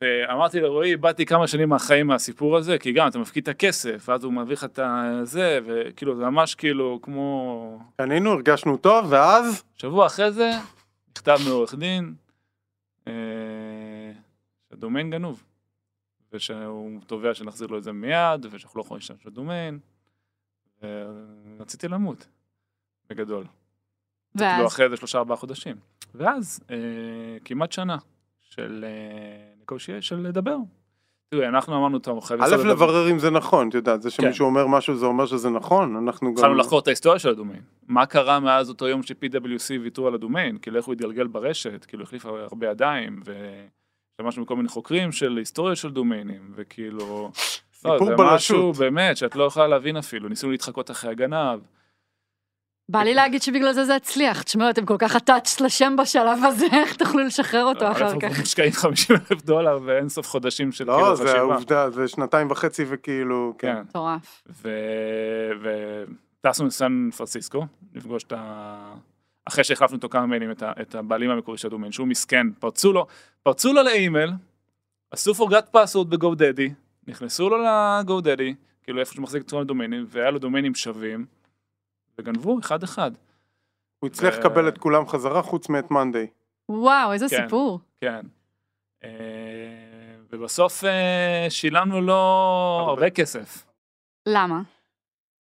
ואמרתי 0.00 0.60
לרועי, 0.60 0.90
איבדתי 0.90 1.26
כמה 1.26 1.46
שנים 1.46 1.68
מהחיים 1.68 2.06
מהסיפור 2.06 2.56
הזה, 2.56 2.78
כי 2.78 2.92
גם 2.92 3.08
אתה 3.08 3.18
מפקיד 3.18 3.42
את 3.42 3.48
הכסף, 3.48 4.08
ואז 4.08 4.24
הוא 4.24 4.32
מעביר 4.32 4.52
לך 4.52 4.64
את 4.64 4.78
זה, 5.22 5.60
וכאילו 5.66 6.16
זה 6.16 6.22
ממש 6.22 6.54
כאילו 6.54 6.98
כמו... 7.02 7.78
קנינו, 7.96 8.32
הרגשנו 8.32 8.76
טוב, 8.76 9.06
ואז? 9.08 9.62
שבוע 9.76 10.06
אחרי 10.06 10.32
זה, 10.32 10.50
מכתב 11.10 11.38
מעורך 11.48 11.74
דין, 11.74 12.14
אה, 13.08 13.12
שהדומיין 14.70 15.10
גנוב, 15.10 15.44
ושהוא 16.32 17.00
תובע 17.06 17.34
שנחזיר 17.34 17.66
לו 17.66 17.78
את 17.78 17.82
זה 17.82 17.92
מיד, 17.92 18.46
ושאנחנו 18.50 18.78
לא 18.78 18.84
יכולים 18.84 18.98
להשתמש 18.98 19.26
בדומיין, 19.26 19.78
ורציתי 20.82 21.88
למות, 21.88 22.26
בגדול. 23.10 23.44
ואז? 24.34 24.52
כאילו 24.54 24.66
אחרי 24.66 24.88
זה 24.88 24.96
שלושה 24.96 25.18
ארבעה 25.18 25.36
חודשים. 25.36 25.76
ואז 26.14 26.60
אה, 26.70 26.76
כמעט 27.44 27.72
שנה 27.72 27.96
של 28.56 28.84
נקושי, 29.62 30.02
של 30.02 30.16
לדבר. 30.16 30.56
תראי, 31.30 31.48
אנחנו 31.48 31.76
אמרנו, 31.76 31.98
טוב, 31.98 32.20
חייבים 32.24 32.46
א'. 32.46 32.68
לברר 32.68 33.10
אם 33.10 33.18
זה 33.18 33.30
נכון, 33.30 33.68
את 33.68 33.74
יודעת, 33.74 34.02
זה 34.02 34.10
כן. 34.10 34.16
שמישהו 34.16 34.46
אומר 34.46 34.66
משהו 34.66 34.96
זה 34.96 35.06
אומר 35.06 35.26
שזה 35.26 35.50
נכון, 35.50 35.96
אנחנו 35.96 36.28
גם... 36.28 36.34
התחלנו 36.34 36.54
לחקור 36.54 36.78
את 36.78 36.86
ההיסטוריה 36.86 37.18
של 37.18 37.28
הדומיין. 37.28 37.62
מה 37.88 38.06
קרה 38.06 38.40
מאז 38.40 38.68
אותו 38.68 38.88
יום 38.88 39.02
ש-PWC 39.02 39.82
ויתרו 39.82 40.06
על 40.06 40.14
הדומיין, 40.14 40.58
כאילו 40.58 40.76
איך 40.76 40.86
הוא 40.86 40.92
התגלגל 40.92 41.26
ברשת, 41.26 41.84
כאילו 41.84 42.02
החליף 42.02 42.26
הרבה 42.26 42.66
ידיים, 42.66 43.22
והשתמשנו 43.24 44.44
בכל 44.44 44.56
מיני 44.56 44.68
חוקרים 44.68 45.12
של 45.12 45.36
היסטוריה 45.36 45.76
של 45.76 45.90
דומיינים, 45.90 46.52
וכאילו... 46.54 46.98
לא, 46.98 47.30
סיפור 47.74 48.06
זה 48.06 48.16
בלשות. 48.16 48.34
משהו 48.34 48.72
באמת 48.72 49.16
שאת 49.16 49.36
לא 49.36 49.44
יכולה 49.44 49.66
להבין 49.66 49.96
אפילו, 49.96 50.28
ניסינו 50.28 50.52
להתחקות 50.52 50.90
אחרי 50.90 51.10
הגנב. 51.10 51.60
בא 52.88 53.02
לי 53.02 53.14
להגיד 53.14 53.42
שבגלל 53.42 53.72
זה 53.72 53.84
זה 53.84 53.96
הצליח. 53.96 54.42
תשמעו, 54.42 54.70
אתם 54.70 54.86
כל 54.86 54.96
כך 54.98 55.16
הטאץ' 55.16 55.60
לשם 55.60 55.96
בשלב 55.98 56.44
הזה, 56.44 56.66
איך 56.72 56.96
תוכלו 56.96 57.24
לשחרר 57.24 57.64
אותו 57.64 57.90
אחר 57.90 58.04
אנחנו 58.04 58.20
כך? 58.20 58.38
מושקעים 58.38 58.72
50 58.72 59.16
אלף 59.16 59.44
דולר 59.44 59.78
ואין 59.84 60.08
סוף 60.08 60.28
חודשים 60.28 60.72
של 60.72 60.84
לא, 60.84 60.92
כאילו 60.92 61.16
זה 61.16 61.24
חשיבה. 61.24 61.40
העובדה, 61.40 61.90
זה 61.90 62.08
שנתיים 62.08 62.50
וחצי 62.50 62.84
וכאילו, 62.88 63.54
כן. 63.58 63.74
כן. 63.74 63.80
מטורף. 63.80 64.42
וטסנו 66.40 66.66
לסן 66.66 67.08
פרנסיסקו, 67.16 67.66
לפגוש 67.94 68.24
את 68.24 68.32
ה... 68.36 68.94
אחרי 69.44 69.64
שהחלפנו 69.64 69.96
אותו 69.96 70.08
כמה 70.08 70.26
מיילים, 70.26 70.50
את, 70.50 70.94
הבעלים 70.94 71.30
המקורי 71.30 71.58
של 71.58 71.68
הדומיין, 71.68 71.92
שהוא 71.92 72.08
מסכן, 72.08 72.46
פרצו 72.52 72.92
לו, 72.92 73.06
פרצו 73.42 73.72
לו 73.72 73.82
לאימייל, 73.82 74.32
עשו 75.10 75.34
פורגת 75.34 75.68
פסוורד 75.70 76.10
בגו 76.10 76.34
דדי, 76.34 76.70
נכנסו 77.06 77.48
לו 77.48 77.56
לגו 77.58 78.20
דדי, 78.20 78.54
כאילו 78.82 79.00
איפה 79.00 79.14
שהוא 79.14 79.22
מחזיק 79.22 79.42
את 79.42 79.50
כל 79.50 79.60
הדומיינים, 79.60 80.04
והיה 80.08 80.30
לו 80.30 80.38
דומיינים 80.38 80.74
שווים, 80.74 81.26
וגנבו 82.18 82.58
אחד 82.58 82.82
אחד, 82.82 83.10
הוא 83.98 84.08
הצליח 84.08 84.34
ו- 84.34 84.38
לקבל 84.38 84.68
את 84.68 84.78
כולם 84.78 85.06
חזרה 85.06 85.42
חוץ 85.42 85.68
מאת 85.68 85.90
מאנדיי. 85.90 86.26
וואו, 86.68 87.12
איזה 87.12 87.26
כן. 87.30 87.42
סיפור. 87.44 87.80
כן. 88.00 88.26
אה, 89.04 89.10
ובסוף 90.32 90.84
אה, 90.84 91.46
שילמנו 91.48 92.00
לו 92.00 92.14
הרבה. 92.14 92.90
הרבה 92.90 93.10
כסף. 93.10 93.66
למה? 94.26 94.62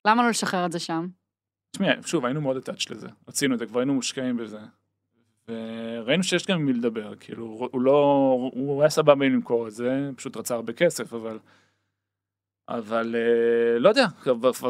למה 0.08 0.24
לא 0.24 0.30
לשחרר 0.30 0.66
את 0.66 0.72
זה 0.72 0.80
שם? 0.80 1.08
תשמעי, 1.72 1.90
שוב, 2.06 2.26
היינו 2.26 2.42
מאוד 2.42 2.58
attached 2.58 2.88
לזה, 2.90 3.08
רצינו 3.28 3.54
את 3.54 3.60
זה, 3.60 3.66
כבר 3.66 3.80
היינו 3.80 3.94
מושקעים 3.94 4.38
בזה. 4.38 4.60
וראינו 5.48 6.24
שיש 6.24 6.48
גם 6.48 6.60
עם 6.60 6.66
מי 6.66 6.74
לדבר, 6.74 7.16
כאילו, 7.16 7.70
הוא 7.72 7.82
לא, 7.82 7.92
הוא 8.54 8.82
היה 8.82 8.90
סבבה 8.90 9.26
עם 9.26 9.34
למכור 9.34 9.68
את 9.68 9.72
זה, 9.72 10.10
פשוט 10.16 10.38
רצה 10.38 10.56
הרבה 10.56 10.74
כסף, 10.74 11.14
אבל, 11.14 11.40
אבל 12.70 13.16
אה, 13.16 13.80
לא 13.80 13.90
יודע, 13.90 14.06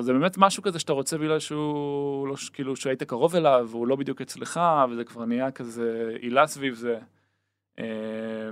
זה 0.01 0.13
באמת 0.13 0.37
משהו 0.37 0.63
כזה 0.63 0.79
שאתה 0.79 0.93
רוצה 0.93 1.17
בגלל 1.17 1.39
שהוא, 1.39 2.27
לא, 2.27 2.35
כאילו, 2.53 2.75
שהיית 2.75 3.03
קרוב 3.03 3.35
אליו, 3.35 3.67
והוא 3.69 3.87
לא 3.87 3.95
בדיוק 3.95 4.21
אצלך, 4.21 4.59
וזה 4.91 5.03
כבר 5.03 5.25
נהיה 5.25 5.51
כזה 5.51 6.15
עילה 6.19 6.47
סביב 6.47 6.73
זה. 6.73 6.99
אה, 7.79 8.49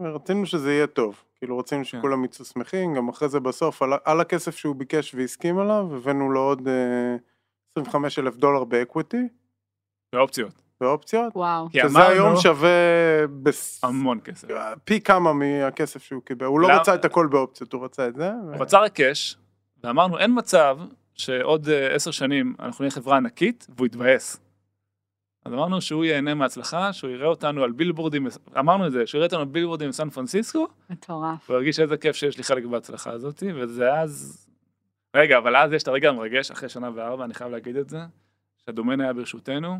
רצינו 0.00 0.46
שזה 0.46 0.72
יהיה 0.72 0.86
טוב, 0.86 1.24
כאילו 1.34 1.58
רצינו 1.58 1.84
שכולם 1.84 2.24
יצאו 2.24 2.44
שמחים, 2.44 2.94
גם 2.94 3.08
אחרי 3.08 3.28
זה 3.28 3.40
בסוף, 3.40 3.82
על, 3.82 3.92
על 4.04 4.20
הכסף 4.20 4.56
שהוא 4.56 4.76
ביקש 4.76 5.14
והסכים 5.14 5.58
עליו, 5.58 5.96
הבאנו 5.96 6.30
לו 6.30 6.40
עוד 6.40 6.68
אה, 6.68 7.16
25 7.72 8.18
אלף 8.18 8.36
דולר 8.36 8.64
באקוויטי, 8.64 9.28
באופציות, 10.14 10.61
באופציות, 10.82 11.32
וואו. 11.36 11.68
כי 11.70 11.78
שזה 11.80 11.88
אמרנו- 11.98 12.10
היום 12.14 12.36
שווה 12.36 12.68
בס... 13.42 13.84
המון 13.84 14.18
כסף. 14.24 14.48
פי 14.84 15.00
כמה 15.00 15.32
מהכסף 15.32 16.02
שהוא 16.02 16.22
קיבל, 16.22 16.46
הוא 16.46 16.60
לא 16.60 16.68
למה- 16.68 16.78
רצה 16.80 16.94
את 16.94 17.04
הכל 17.04 17.26
באופציות, 17.26 17.72
הוא 17.72 17.84
רצה 17.84 18.08
את 18.08 18.14
זה. 18.14 18.30
ו- 18.46 18.54
הוא 18.54 18.62
רצה 18.62 18.78
רק 18.80 18.92
קאש, 18.92 19.36
ואמרנו 19.84 20.18
אין 20.18 20.30
מצב 20.38 20.78
שעוד 21.14 21.68
אה, 21.68 21.94
עשר 21.94 22.10
שנים 22.10 22.54
אנחנו 22.60 22.82
נהיה 22.82 22.90
חברה 22.90 23.16
ענקית 23.16 23.66
והוא 23.76 23.86
יתבאס. 23.86 24.40
אז 25.44 25.52
אמרנו 25.52 25.80
שהוא 25.80 26.04
ייהנה 26.04 26.34
מההצלחה, 26.34 26.92
שהוא 26.92 27.10
יראה 27.10 27.26
אותנו 27.28 27.62
על 27.62 27.72
בילבורדים, 27.72 28.26
אמרנו 28.58 28.86
את 28.86 28.92
זה, 28.92 29.06
שהוא 29.06 29.18
יראה 29.18 29.26
אותנו 29.26 29.40
על 29.40 29.46
בילבורדים 29.46 29.88
בסן 29.88 30.10
פרנסיסקו, 30.10 30.66
מטורף. 30.90 31.50
הוא 31.50 31.56
הרגיש 31.56 31.80
איזה 31.80 31.96
כיף 31.96 32.16
שיש 32.16 32.36
לי 32.38 32.44
חלק 32.44 32.64
בהצלחה 32.64 33.10
הזאת, 33.10 33.42
וזה 33.54 33.94
אז... 33.94 34.46
רגע, 35.16 35.38
אבל 35.38 35.56
אז 35.56 35.72
יש 35.72 35.82
את 35.82 35.88
הרגע 35.88 36.08
המרגש, 36.08 36.50
אחרי 36.50 36.68
שנה 36.68 36.90
וארבע, 36.94 37.24
אני 37.24 37.34
חייב 37.34 37.50
להגיד 37.50 37.76
את 37.76 37.88
זה, 37.88 37.98
שהדומיין 38.66 39.00
היה 39.00 39.12
ברשותנו, 39.12 39.78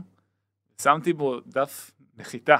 שמתי 0.82 1.12
בו 1.12 1.40
דף 1.46 1.90
נחיתה. 2.18 2.56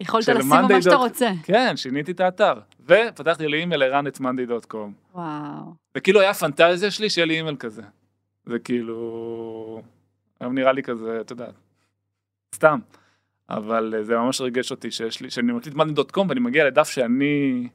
יכולת 0.00 0.28
לשים 0.28 0.48
בו 0.48 0.74
מה 0.74 0.82
שאתה 0.82 0.94
רוצה. 0.94 1.30
כן, 1.42 1.76
שיניתי 1.76 2.12
את 2.12 2.20
האתר, 2.20 2.52
ופתחתי 2.86 3.48
לי 3.48 3.58
אימייל 3.60 3.82
ערן 3.82 4.06
את 4.06 4.20
מאנדי.קום. 4.20 4.92
וואו. 5.14 5.74
וכאילו 5.94 6.20
היה 6.20 6.34
פנטזיה 6.34 6.90
שלי 6.90 7.10
שיהיה 7.10 7.26
לי 7.26 7.36
אימייל 7.36 7.56
כזה. 7.56 7.82
זה 8.46 8.58
כאילו... 8.58 9.82
היום 10.40 10.54
נראה 10.54 10.72
לי 10.72 10.82
כזה, 10.82 11.18
אתה 11.20 11.32
יודע, 11.32 11.46
סתם. 12.54 12.78
אבל 13.50 13.94
אה, 13.96 14.02
זה 14.02 14.16
ממש 14.16 14.40
ריגש 14.40 14.70
אותי 14.70 14.90
שיש 14.90 15.20
לי, 15.20 15.30
שאני 15.30 15.52
מקליט 15.52 15.74
מאנדי.קום 15.74 16.28
ואני 16.28 16.40
מגיע 16.40 16.64
לדף 16.64 16.88
שאני 16.88 17.68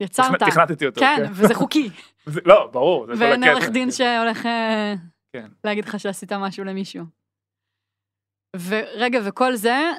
יצרת. 0.00 0.42
תכנ- 0.42 0.50
תכנתתי 0.50 0.86
אותו. 0.86 1.00
כן, 1.00 1.24
וזה 1.32 1.54
חוקי. 1.54 1.90
זה- 2.26 2.40
לא, 2.44 2.68
ברור, 2.72 3.06
ואין. 3.18 3.44
עורך 3.44 3.68
דין 3.68 3.90
שהולך 3.90 4.46
אה, 4.46 4.94
כן. 5.32 5.46
להגיד 5.64 5.84
לך 5.84 6.00
שעשית 6.00 6.32
משהו 6.32 6.64
למישהו. 6.64 7.04
ורגע, 8.56 9.20
וכל 9.24 9.54
זה, 9.54 9.90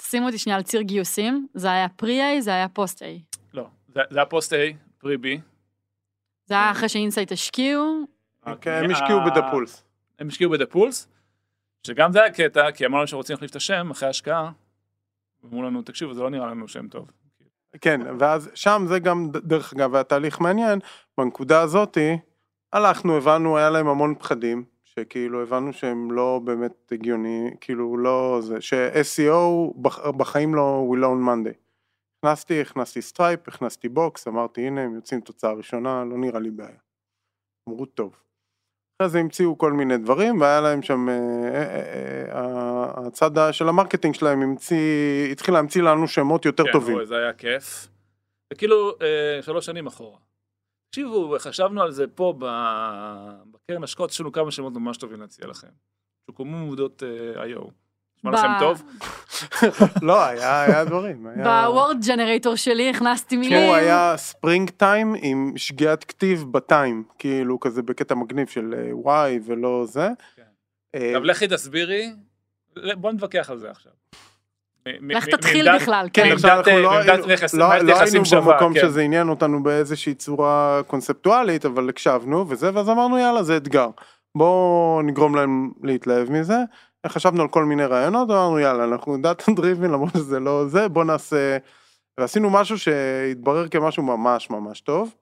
שימו 0.00 0.26
אותי 0.26 0.38
שנייה 0.38 0.56
על 0.56 0.62
ציר 0.62 0.80
גיוסים, 0.82 1.46
זה 1.54 1.70
היה 1.70 1.88
פרי-A, 1.88 2.40
זה 2.40 2.50
היה 2.50 2.68
פוסט-A. 2.68 3.04
לא, 3.54 3.66
זה 3.94 4.00
זה 4.10 4.18
היה 4.18 4.26
פוסט 4.26 4.52
A, 4.52 4.56
pre 4.98 5.16
B. 5.16 5.40
זה 6.44 6.54
היה 6.54 6.70
אחרי 6.70 6.88
ש 6.88 6.98
Insight 6.98 7.32
השקיעו, 7.32 8.06
כן, 8.60 8.84
הם 8.84 8.90
השקיעו 8.90 9.20
ב 9.26 9.32
daPulse. 9.32 9.84
הם 10.18 10.28
השקיעו 10.28 10.50
ב 10.50 10.66
daPulse, 10.66 11.08
שגם 11.86 12.12
זה 12.12 12.22
היה 12.22 12.32
קטע, 12.32 12.70
כי 12.72 12.86
אמרנו 12.86 13.06
שרוצים 13.06 13.34
להחליף 13.34 13.50
את 13.50 13.56
השם 13.56 13.90
אחרי 13.90 14.06
ההשקעה. 14.06 14.52
אמרו 15.44 15.62
לנו, 15.62 15.82
תקשיבו, 15.82 16.14
זה 16.14 16.22
לא 16.22 16.30
נראה 16.30 16.46
לנו 16.46 16.68
שם 16.68 16.88
טוב. 16.88 17.10
כן, 17.80 18.00
ואז 18.18 18.50
שם 18.54 18.84
זה 18.88 18.98
גם, 18.98 19.30
דרך 19.32 19.72
אגב, 19.72 19.94
היה 19.94 20.04
תהליך 20.04 20.40
מעניין, 20.40 20.78
בנקודה 21.18 21.60
הזאתי, 21.60 22.18
הלכנו, 22.72 23.16
הבנו, 23.16 23.58
היה 23.58 23.70
להם 23.70 23.88
המון 23.88 24.14
פחדים, 24.14 24.64
שכאילו 24.98 25.42
הבנו 25.42 25.72
שהם 25.72 26.10
לא 26.12 26.40
באמת 26.44 26.92
הגיוני, 26.92 27.50
כאילו 27.60 27.96
לא 27.96 28.38
זה, 28.42 28.60
ש-SEO 28.60 29.32
בח- 29.82 30.06
בחיים 30.06 30.54
לא 30.54 30.86
will 30.92 31.02
own 31.02 31.28
Monday. 31.28 31.54
הכנסתי, 32.18 32.60
הכנסתי 32.60 33.02
Stripe, 33.02 33.48
הכנסתי 33.48 33.88
Box, 33.88 34.28
אמרתי 34.28 34.60
הנה 34.66 34.80
הם 34.80 34.94
יוצאים 34.94 35.20
תוצאה 35.20 35.52
ראשונה, 35.52 36.04
לא 36.04 36.18
נראה 36.18 36.40
לי 36.40 36.50
בעיה. 36.50 36.78
אמרו 37.68 37.86
טוב. 37.86 38.16
אחרי 39.02 39.10
זה 39.10 39.18
המציאו 39.18 39.58
כל 39.58 39.72
מיני 39.72 39.96
דברים 39.98 40.40
והיה 40.40 40.60
להם 40.60 40.82
שם, 40.82 41.08
אה, 41.08 41.14
אה, 41.54 42.34
אה, 42.34 43.06
הצד 43.06 43.30
של 43.52 43.68
ה 43.68 43.73
marketing 43.73 44.14
שלהם 44.14 44.42
המציא, 44.42 44.76
התחיל 45.32 45.54
להמציא 45.54 45.82
לנו 45.82 46.08
שמות 46.08 46.44
יותר 46.44 46.64
כן, 46.64 46.72
טובים. 46.72 46.96
אוי, 46.96 47.06
זה 47.06 47.16
היה 47.16 47.32
כיף. 47.32 47.88
וכאילו, 48.52 48.90
אה, 49.02 49.42
שלוש 49.42 49.66
שנים 49.66 49.86
אחורה. 49.86 50.18
תקשיבו, 50.92 51.36
חשבנו 51.38 51.82
על 51.82 51.90
זה 51.92 52.06
פה 52.06 52.34
בקרן 53.50 53.84
השקעות, 53.84 54.10
יש 54.10 54.20
לנו 54.20 54.32
כמה 54.32 54.50
שמות 54.50 54.72
ממש 54.72 54.96
טובים 54.96 55.20
להציע 55.20 55.46
לכם. 55.46 55.68
שוקמו 56.26 56.56
עמודות 56.56 57.02
איו. 57.36 57.60
נשמע 58.16 58.30
ב- 58.30 58.34
לכם 58.34 58.48
טוב? 58.60 58.82
לא, 60.08 60.24
היה, 60.24 60.84
דברים. 60.84 61.26
בוורד 61.44 61.96
ג'נרייטור 62.06 62.56
שלי 62.56 62.90
הכנסתי 62.90 63.36
מילים. 63.36 63.58
תשמעו, 63.58 63.74
היה 63.74 64.14
ספרינג 64.16 64.70
טיים 64.70 65.14
עם 65.22 65.52
שגיאת 65.56 66.04
כתיב 66.04 66.44
בטיים, 66.50 67.04
כאילו 67.18 67.60
כזה 67.60 67.82
בקטע 67.82 68.14
מגניב 68.14 68.48
של 68.48 68.74
אה, 68.78 68.96
וואי 68.96 69.40
ולא 69.44 69.84
זה. 69.86 70.08
כן. 70.36 70.42
אה, 70.94 71.06
עכשיו 71.06 71.24
לכי 71.24 71.48
תסבירי, 71.48 72.12
בוא 72.96 73.12
נתווכח 73.12 73.50
על 73.50 73.58
זה 73.58 73.70
עכשיו. 73.70 73.92
לך 74.86 75.28
תתחיל 75.28 75.76
בכלל, 75.76 76.08
כן. 76.12 76.32
עכשיו 76.32 76.50
מעמדת, 76.50 76.68
אנחנו 76.68 76.80
לא 76.82 76.92
היינו- 76.98 77.26
במקום. 78.52 78.74
שזה 78.74 79.00
עניין 79.00 79.28
אותנו 79.28 79.62
באיזושהי 79.62 80.14
צורה 80.14 80.80
קונספטואלית, 80.86 81.66
אבל 81.66 81.88
הקשבנו 81.88 82.48
וזה, 82.48 82.70
ואז 82.74 82.88
אמרנו 82.88 83.18
יאללה 83.18 83.42
זה 83.42 83.56
אתגר. 83.56 83.88
בואו 84.36 85.00
נגרום 85.04 85.34
להם 85.34 85.70
להתלהב 85.82 86.30
מזה. 86.32 86.56
חשבנו 87.06 87.42
על 87.42 87.48
כל 87.48 87.64
מיני 87.64 87.84
רעיונות, 87.84 88.30
אמרנו 88.30 88.58
יאללה 88.58 88.84
אנחנו 88.84 89.16
data 89.22 89.52
driven 89.52 89.90
למרות 89.90 90.12
שזה 90.16 90.40
לא 90.40 90.66
זה, 90.66 90.88
בואו 90.88 91.04
נעשה... 91.04 91.56
ועשינו 92.20 92.50
משהו 92.50 92.78
שהתברר 92.78 93.68
כמשהו 93.68 94.02
ממש 94.02 94.50
ממש 94.50 94.80
טוב. 94.80 95.14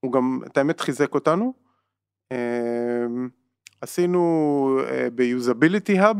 הוא 0.00 0.12
גם, 0.12 0.40
את 0.46 0.56
האמת, 0.58 0.80
חיזק 0.80 1.14
אותנו. 1.14 1.54
אמ, 2.32 3.28
עשינו 3.80 4.80
אה, 4.90 5.08
ב- 5.14 5.98
UsabilityHub 6.00 6.16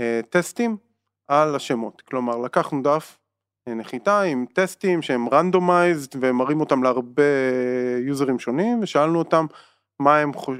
אה, 0.00 0.20
טסטים 0.30 0.76
על 1.28 1.54
השמות. 1.54 2.00
כלומר, 2.00 2.38
לקחנו 2.38 2.82
דף 2.82 3.18
נחיתה 3.68 4.20
עם 4.20 4.44
טסטים 4.52 5.02
שהם 5.02 5.28
randomized 5.28 6.08
ומראים 6.20 6.60
אותם 6.60 6.82
להרבה 6.82 7.22
יוזרים 8.06 8.38
שונים 8.38 8.80
ושאלנו 8.82 9.18
אותם 9.18 9.46
מה 10.00 10.18
הם 10.18 10.32
חוש... 10.32 10.58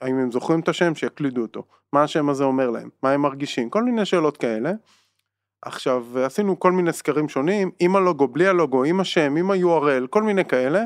האם 0.00 0.18
הם 0.18 0.32
זוכרים 0.32 0.60
את 0.60 0.68
השם 0.68 0.94
שיקלידו 0.94 1.42
אותו, 1.42 1.64
מה 1.92 2.02
השם 2.02 2.28
הזה 2.28 2.44
אומר 2.44 2.70
להם, 2.70 2.88
מה 3.02 3.10
הם 3.10 3.22
מרגישים, 3.22 3.70
כל 3.70 3.82
מיני 3.82 4.04
שאלות 4.04 4.36
כאלה. 4.36 4.72
עכשיו 5.62 6.18
עשינו 6.18 6.60
כל 6.60 6.72
מיני 6.72 6.92
סקרים 6.92 7.28
שונים 7.28 7.70
עם 7.78 7.96
הלוגו, 7.96 8.28
בלי 8.28 8.46
הלוגו, 8.46 8.84
עם 8.84 9.00
השם, 9.00 9.36
עם 9.36 9.50
ה-URL, 9.50 10.06
כל 10.10 10.22
מיני 10.22 10.44
כאלה. 10.44 10.80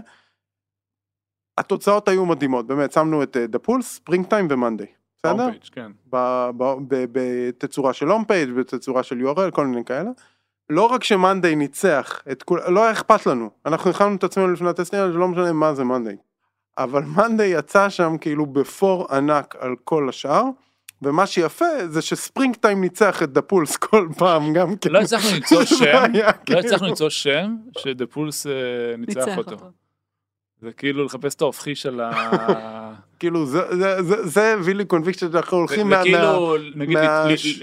התוצאות 1.58 2.08
היו 2.08 2.26
מדהימות, 2.26 2.66
באמת, 2.66 2.92
שמנו 2.92 3.22
את 3.22 3.36
daPulse, 3.36 3.94
Springtime 3.94 4.46
ו 4.50 4.55
Monday, 4.55 4.86
בסדר? 5.26 5.48
כן. 5.72 5.90
ב- 6.12 6.50
ב- 6.56 6.74
ב- 6.88 7.04
בתצורה 7.12 7.92
של 7.92 8.08
home 8.08 8.24
page, 8.24 8.50
בתצורה 8.50 9.02
של 9.02 9.20
URL, 9.26 9.50
כל 9.50 9.66
מיני 9.66 9.84
כאלה. 9.84 10.10
לא 10.70 10.86
רק 10.86 11.04
ש 11.04 11.17
Monday 11.17 11.56
ניצח 11.56 12.22
את 12.32 12.42
כול, 12.42 12.60
לא 12.68 12.82
היה 12.82 12.92
אכפת 12.92 13.26
לנו, 13.26 13.50
אנחנו 13.66 13.90
הכנו 13.90 14.16
את 14.16 14.24
עצמנו 14.24 14.52
לפני 14.52 14.68
הטסטים 14.68 14.98
האלה, 15.00 15.12
לא 15.12 15.28
משנה 15.28 15.52
מה 15.52 15.74
זה 15.74 15.84
Monday. 15.84 16.16
אבל 16.78 17.02
Monday 17.02 17.58
יצא 17.58 17.88
שם 17.88 18.16
כאילו 18.20 18.46
בפער 18.46 19.06
ענק 19.14 19.56
על 19.58 19.74
כל 19.84 20.08
השאר, 20.08 20.42
ומה 21.02 21.26
שיפה 21.26 21.64
זה 21.88 22.02
ש 22.02 22.56
Springtime 22.56 22.80
ניצח 22.80 23.22
את 23.22 23.32
daPulse 23.32 23.76
כל 23.76 24.08
פעם 24.18 24.52
גם 24.52 24.76
כן. 24.76 24.90
לא 24.90 24.98
הצלחנו 25.00 25.28
למצוא 25.36 25.64
שם, 25.78 26.12
לא 26.14 26.32
כאילו- 26.46 26.58
הצלחנו 26.60 26.86
למצוא 26.86 27.08
שם 27.10 27.56
ש 27.78 28.06
daPulse 28.06 28.46
אה, 28.46 28.52
ניצח 28.98 29.36
אותו. 29.38 29.56
זה 30.60 30.72
כאילו 30.72 31.04
לחפש 31.04 31.34
את 31.34 31.40
ההופכי 31.42 31.74
של 31.74 32.00
ה... 32.00 32.10
כאילו 33.18 33.46
זה, 33.46 33.76
זה, 33.76 34.02
זה, 34.02 34.26
זה 34.26 34.52
הביא 34.54 34.74
לי 34.74 34.84
קונביקציה 34.84 35.28
שאנחנו 35.32 35.56
הולכים 35.56 35.88
מה... 35.88 36.00
וכאילו, 36.00 36.56
נגיד, 36.74 36.98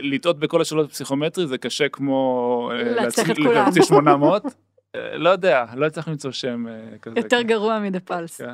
לטעות 0.02 0.40
בכל 0.40 0.62
השאלות 0.62 0.86
הפסיכומטרי 0.90 1.48
זה 1.48 1.58
קשה 1.58 1.90
כמו 1.90 2.72
אה, 2.74 2.84
להצליח 2.84 3.30
את 3.32 3.38
להצ- 3.38 3.44
כולם. 3.44 3.64
להוציא 3.64 3.82
800. 3.84 4.44
אה, 4.96 5.18
לא 5.18 5.30
יודע, 5.30 5.66
לא 5.76 5.86
הצלחנו 5.86 6.12
למצוא 6.12 6.32
שם 6.32 6.68
אה, 6.68 6.74
כזה. 7.02 7.20
יותר 7.20 7.38
כן. 7.42 7.48
גרוע 7.48 7.80
מדה 7.80 8.00
פלס. 8.00 8.42
כן. 8.42 8.54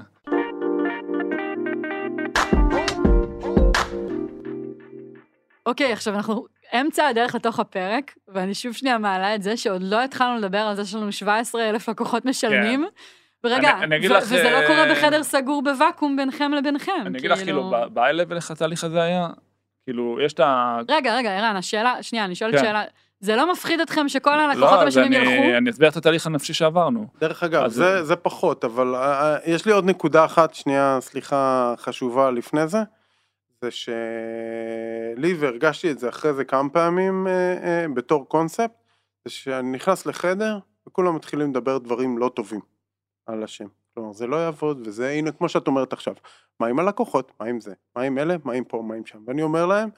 אוקיי, 5.66 5.94
עכשיו 5.94 6.16
אנחנו 6.16 6.46
אמצע 6.82 7.08
הדרך 7.08 7.36
לתוך 7.36 7.60
הפרק, 7.60 8.12
ואני 8.28 8.54
שוב 8.54 8.74
שנייה 8.74 8.98
מעלה 8.98 9.36
את 9.36 9.44
זה 9.44 9.58
שעוד 9.58 9.82
לא 9.84 10.04
התחלנו 10.04 10.38
לדבר 10.38 10.58
על 10.58 10.76
זה 10.76 10.86
שיש 10.86 10.96
לנו 10.96 11.12
17 11.12 11.70
אלף 11.70 11.90
לקוחות 11.90 12.26
משלמים. 12.26 12.86
ורגע, 13.44 13.72
אני- 13.78 13.96
אני 13.96 14.10
ו- 14.10 14.14
לך, 14.14 14.24
וזה 14.24 14.44
לא 14.52 14.58
אה, 14.58 14.68
קורה 14.68 14.86
בחדר 14.92 15.24
סגור 15.24 15.64
בוואקום 15.64 16.16
ביניכם 16.16 16.52
לביניכם. 16.52 16.92
אני 17.06 17.18
אגיד 17.18 17.32
לך 17.32 17.40
כאילו, 17.40 17.72
ב-high 17.94 18.00
level 18.30 18.36
איך 18.36 18.52
התהליך 18.52 18.84
הזה 18.84 19.02
היה, 19.02 19.28
כאילו, 19.84 20.18
יש 20.26 20.34
את 20.34 20.40
ה... 20.40 20.80
רגע, 20.90 21.16
רגע, 21.16 21.38
ערן, 21.38 21.56
השאלה, 21.56 22.04
שנייה, 22.04 22.26
אני 22.26 22.36
שואלת 22.36 22.56
כן. 22.56 22.62
שאלה, 22.62 22.84
זה 23.20 23.36
לא 23.36 23.52
מפחיד 23.52 23.80
אתכם 23.80 24.10
שכל 24.10 24.40
הלקוחות 24.40 24.62
לא, 24.72 24.76
אז 24.78 24.84
המשלמים 24.84 25.14
אני- 25.14 25.32
ילכו? 25.32 25.58
אני 25.58 25.70
אסביר 25.70 25.90
את 25.90 25.96
התהליך 25.98 26.28
הנפשי 26.28 26.54
שעברנו. 26.54 27.08
דרך 27.20 27.44
אגב, 27.44 27.64
אז- 27.64 27.74
זה, 27.74 28.04
זה 28.04 28.16
פחות, 28.16 28.64
אבל 28.64 28.96
אה, 28.96 29.02
אה, 29.34 29.38
יש 29.46 29.66
לי 29.66 29.72
עוד 29.72 29.86
נקודה 29.86 30.26
אחת, 30.26 30.54
שנייה, 30.54 30.98
סליחה, 31.02 31.74
חשובה 31.78 32.32
לפני 32.32 32.68
זה, 32.68 32.78
זה 33.62 33.72
שלי, 33.72 35.34
והרגשתי 35.34 35.92
את 35.92 36.00
זה 36.00 36.10
אחרי 36.10 36.34
זה 36.34 36.44
כמה 36.44 36.70
פעמים 36.70 37.28
אה, 37.28 37.34
אה, 37.64 37.86
בתור 37.94 38.30
קונספט, 38.30 38.72
זה 39.26 39.32
שאני 39.34 39.72
נכנס 39.72 40.06
לחדר 40.06 40.58
וכולם 40.88 41.16
מתחילים 41.16 41.50
לדבר 41.50 41.78
דברים 41.78 42.18
לא 42.18 42.30
טובים 42.36 42.60
על 43.28 43.44
השם. 43.44 43.68
כלומר, 43.94 44.14
זה 44.14 44.28
לא 44.28 44.36
יעבוד, 44.36 44.88
וזה, 44.88 45.10
הנה, 45.10 45.32
כמו 45.32 45.50
שאת 45.50 45.68
אומרת 45.68 45.94
עכשיו, 45.94 46.14
מה 46.60 46.68
עם 46.68 46.80
הלקוחות, 46.80 47.32
מה 47.40 47.46
עם 47.46 47.60
זה, 47.60 47.74
מה 47.96 48.02
עם 48.02 48.18
אלה, 48.18 48.36
מה 48.44 48.54
עם 48.54 48.64
פה, 48.64 48.84
מה 48.88 48.96
עם 48.96 49.06
שם, 49.06 49.20
ואני 49.28 49.42
אומר 49.42 49.66
להם, 49.66 49.90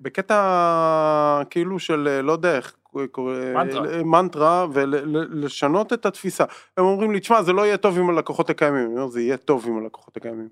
בקטע 0.00 1.42
כאילו 1.50 1.78
של 1.78 2.08
אה, 2.10 2.22
לא 2.22 2.32
יודע 2.32 2.56
איך, 2.56 2.76
מנטרה. 2.94 4.02
מנטרה 4.04 4.66
ולשנות 4.72 5.92
את 5.92 6.06
התפיסה. 6.06 6.44
הם 6.76 6.84
אומרים 6.84 7.12
לי, 7.12 7.20
תשמע, 7.20 7.42
זה 7.42 7.52
לא 7.52 7.66
יהיה 7.66 7.76
טוב 7.76 7.98
עם 7.98 8.10
הלקוחות 8.10 8.50
הקיימים. 8.50 8.86
אני 8.86 8.94
אומר, 8.94 9.06
זה 9.06 9.20
יהיה 9.20 9.36
טוב 9.36 9.66
עם 9.66 9.78
הלקוחות 9.78 10.16
הקיימים. 10.16 10.48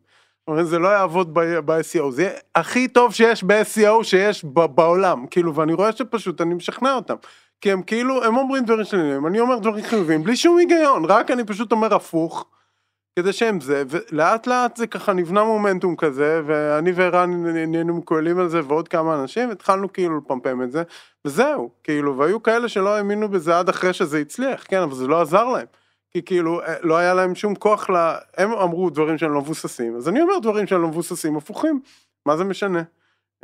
זה 0.62 0.78
לא 0.78 0.88
יעבוד 0.88 1.34
ב-SEO, 1.34 2.10
זה 2.10 2.22
יהיה 2.22 2.32
הכי 2.54 2.88
טוב 2.88 3.12
שיש 3.12 3.44
ב-SEO 3.44 4.02
שיש 4.04 4.44
בעולם, 4.44 5.26
כאילו, 5.26 5.54
ואני 5.54 5.72
רואה 5.72 5.92
שפשוט 5.92 6.40
אני 6.40 6.54
משכנע 6.54 6.94
אותם. 6.94 7.14
כי 7.60 7.72
הם 7.72 7.82
כאילו, 7.82 8.24
הם 8.24 8.36
אומרים 8.36 8.64
דברים 8.64 8.84
שליליים, 8.84 9.26
אני 9.26 9.40
אומר 9.40 9.58
דברים 9.58 9.84
חיוביים, 9.84 10.22
בלי 10.22 10.36
שום 10.36 10.58
היגיון, 10.58 11.04
רק 11.04 11.30
אני 11.30 11.44
פשוט 11.44 11.72
אומר 11.72 11.94
הפוך, 11.94 12.46
כדי 13.18 13.32
שהם 13.32 13.60
זה, 13.60 13.82
ולאט 13.88 14.46
לאט 14.46 14.76
זה 14.76 14.86
ככה 14.86 15.12
נבנה 15.12 15.44
מומנטום 15.44 15.96
כזה, 15.96 16.42
ואני 16.46 16.92
וערן 16.92 17.46
נהיינו 17.46 17.94
מקוילים 17.94 18.38
על 18.38 18.48
זה, 18.48 18.60
ועוד 18.66 18.88
כמה 18.88 19.22
אנשים, 19.22 19.50
התחלנו 19.50 19.92
כאילו 19.92 20.18
לפמפם 20.18 20.62
את 20.62 20.72
זה, 20.72 20.82
וזהו, 21.24 21.70
כאילו, 21.84 22.18
והיו 22.18 22.42
כאלה 22.42 22.68
שלא 22.68 22.96
האמינו 22.96 23.28
בזה 23.28 23.58
עד 23.58 23.68
אחרי 23.68 23.92
שזה 23.92 24.18
הצליח, 24.18 24.64
כן, 24.68 24.82
אבל 24.82 24.94
זה 24.94 25.06
לא 25.06 25.20
עזר 25.20 25.44
להם. 25.44 25.66
כי 26.10 26.22
כאילו, 26.22 26.60
אה, 26.62 26.74
לא 26.82 26.96
היה 26.96 27.14
להם 27.14 27.34
שום 27.34 27.54
כוח 27.54 27.90
ל... 27.90 28.14
הם 28.36 28.52
אמרו 28.52 28.90
דברים 28.90 29.18
שהם 29.18 29.32
לא 29.32 29.40
מבוססים, 29.40 29.96
אז 29.96 30.08
אני 30.08 30.22
אומר 30.22 30.38
דברים 30.38 30.66
שהם 30.66 30.82
לא 30.82 30.88
מבוססים, 30.88 31.36
הפוכים, 31.36 31.80
מה 32.26 32.36
זה 32.36 32.44
משנה? 32.44 32.82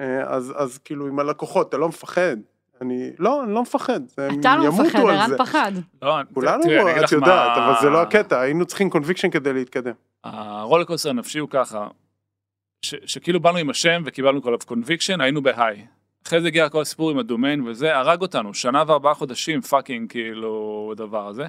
אה, 0.01 0.23
אז, 0.27 0.53
אז 0.57 0.79
כאילו, 0.79 1.07
עם 1.07 1.19
הלקוחות, 1.19 1.69
אתה 1.69 1.77
לא 1.77 1.89
מפחד. 1.89 2.37
אני, 2.83 3.11
לא, 3.19 3.45
אני 3.45 3.55
לא 3.55 3.63
מפחד, 3.63 4.01
הם 4.19 4.41
אתה 4.41 4.57
לא 4.57 4.65
ימותו 4.65 4.83
מפחד, 4.83 4.99
על 4.99 5.11
ערן 5.11 5.29
זה. 5.29 5.39
פחד. 5.39 5.73
לא, 6.03 6.17
כולנו, 6.35 6.63
את 7.05 7.13
יודעת, 7.13 7.57
אבל 7.59 7.75
זה 7.81 7.91
לא 7.91 8.03
הקטע, 8.03 8.41
היינו 8.41 8.67
צריכים 8.67 8.91
conviction 8.91 9.31
כדי 9.31 9.53
להתקדם. 9.53 9.93
ה 10.25 10.31
rollercoaster 10.31 11.11
הנפשי 11.11 11.39
הוא 11.39 11.49
ככה, 11.53 11.87
ש, 12.85 12.95
שכאילו 13.07 13.41
באנו 13.41 13.59
עם 13.59 13.71
השם 13.71 14.03
וקיבלנו 14.07 14.43
כל 14.43 14.57
conviction, 14.67 15.21
היינו 15.21 15.43
ב 15.43 15.50
high. 15.50 15.87
אחרי 16.27 16.41
זה 16.41 16.47
הגיע 16.47 16.69
כל 16.69 16.81
הסיפור 16.83 17.11
עם 17.11 17.19
הדומיין 17.19 17.69
וזה, 17.69 17.97
הרג 17.97 18.21
אותנו, 18.21 18.55
שנה 18.55 18.83
וארבעה 18.87 19.15
חודשים 19.15 19.61
fucking 19.61 20.11
כאילו 20.11 20.89
הדבר 20.93 21.29
הזה. 21.29 21.47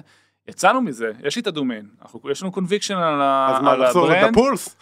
יצאנו 0.48 0.80
מזה, 0.80 1.12
יש 1.24 1.36
לי 1.36 1.42
את 1.42 1.46
הדומיין, 1.46 1.86
אנחנו, 2.02 2.30
יש 2.30 2.42
לנו 2.42 2.52
conviction 2.52 2.94
על, 2.94 3.22
ה- 3.22 3.46
אז 3.56 3.62
מה, 3.62 3.72
על 3.72 3.82
לחזור 3.84 4.06
את 4.12 4.16
ה 4.16 4.18
brand, 4.18 4.30
daPulse? 4.30 4.76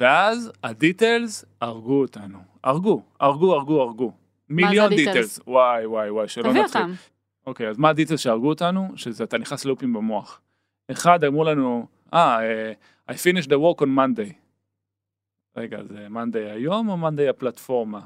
ואז 0.00 0.52
ה 0.64 0.74
details 0.74 1.44
הרגו 1.60 2.00
אותנו, 2.00 2.38
הרגו, 2.64 3.02
הרגו, 3.20 3.54
הרגו, 3.54 3.82
הרגו. 3.82 4.12
מיליון? 4.50 4.88
details, 4.94 5.40
וואי 5.46 5.86
וואי 5.86 6.10
וואי, 6.10 6.28
שלא 6.28 6.42
תביא 6.50 6.62
נתחיל. 6.62 6.80
אותם. 6.82 6.92
אוקיי, 7.46 7.68
אז 7.68 7.78
מה 7.78 7.88
ה 7.88 7.92
details 7.92 8.20
שהרגו 8.20 8.48
אותנו? 8.48 8.92
שזה 8.96 9.24
אתה 9.24 9.38
נכנס 9.38 9.64
ללופים 9.64 9.92
במוח. 9.92 10.40
אחד, 10.90 11.24
אמרו 11.24 11.44
לנו, 11.44 11.86
אה, 12.14 12.38
אה, 12.40 12.72
I 13.10 13.14
finished 13.14 13.46
the 13.46 13.54
work 13.54 13.82
on 13.82 13.86
Monday. 13.86 14.32
רגע, 15.56 15.82
זה 15.84 16.06
Monday 16.10 16.52
היום 16.52 16.88
או 16.88 17.08
Monday 17.08 17.30
הפלטפורמה? 17.30 18.00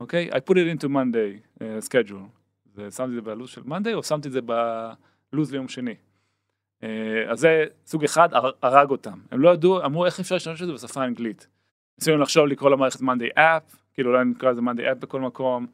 אוקיי? 0.00 0.30
I 0.32 0.36
put 0.36 0.52
it 0.54 0.82
into 0.82 0.88
Monday 0.88 1.58
uh, 1.58 1.62
schedule. 1.88 2.26
זה, 2.74 2.90
שמתי 2.90 3.10
את 3.10 3.14
זה 3.14 3.20
בלו"ז 3.20 3.48
של 3.50 3.62
Monday 3.62 3.94
או 3.94 4.02
שמתי 4.02 4.28
את 4.28 4.32
זה 4.32 4.40
בלו"ז 4.42 5.52
ליום 5.52 5.68
שני. 5.68 5.94
Uh, 6.80 6.86
אז 7.28 7.38
זה 7.40 7.64
סוג 7.86 8.04
אחד, 8.04 8.34
הר- 8.34 8.50
הרג 8.62 8.90
אותם. 8.90 9.18
הם 9.30 9.40
לא 9.40 9.50
ידעו, 9.54 9.84
אמרו 9.84 10.06
איך 10.06 10.20
אפשר 10.20 10.34
להשתמש 10.34 10.62
בזה 10.62 10.72
בשפה 10.72 11.02
האנגלית. 11.02 11.46
ניסינו 11.98 12.18
לחשוב 12.18 12.46
לקרוא 12.46 12.70
למערכת 12.70 13.00
Monday 13.00 13.38
App, 13.38 13.76
כאילו 13.96 14.10
אולי 14.10 14.24
נקרא 14.24 14.50
לזה 14.50 14.60
Monday 14.60 14.92
App 14.92 14.94
בכל 14.94 15.20
מקום. 15.20 15.66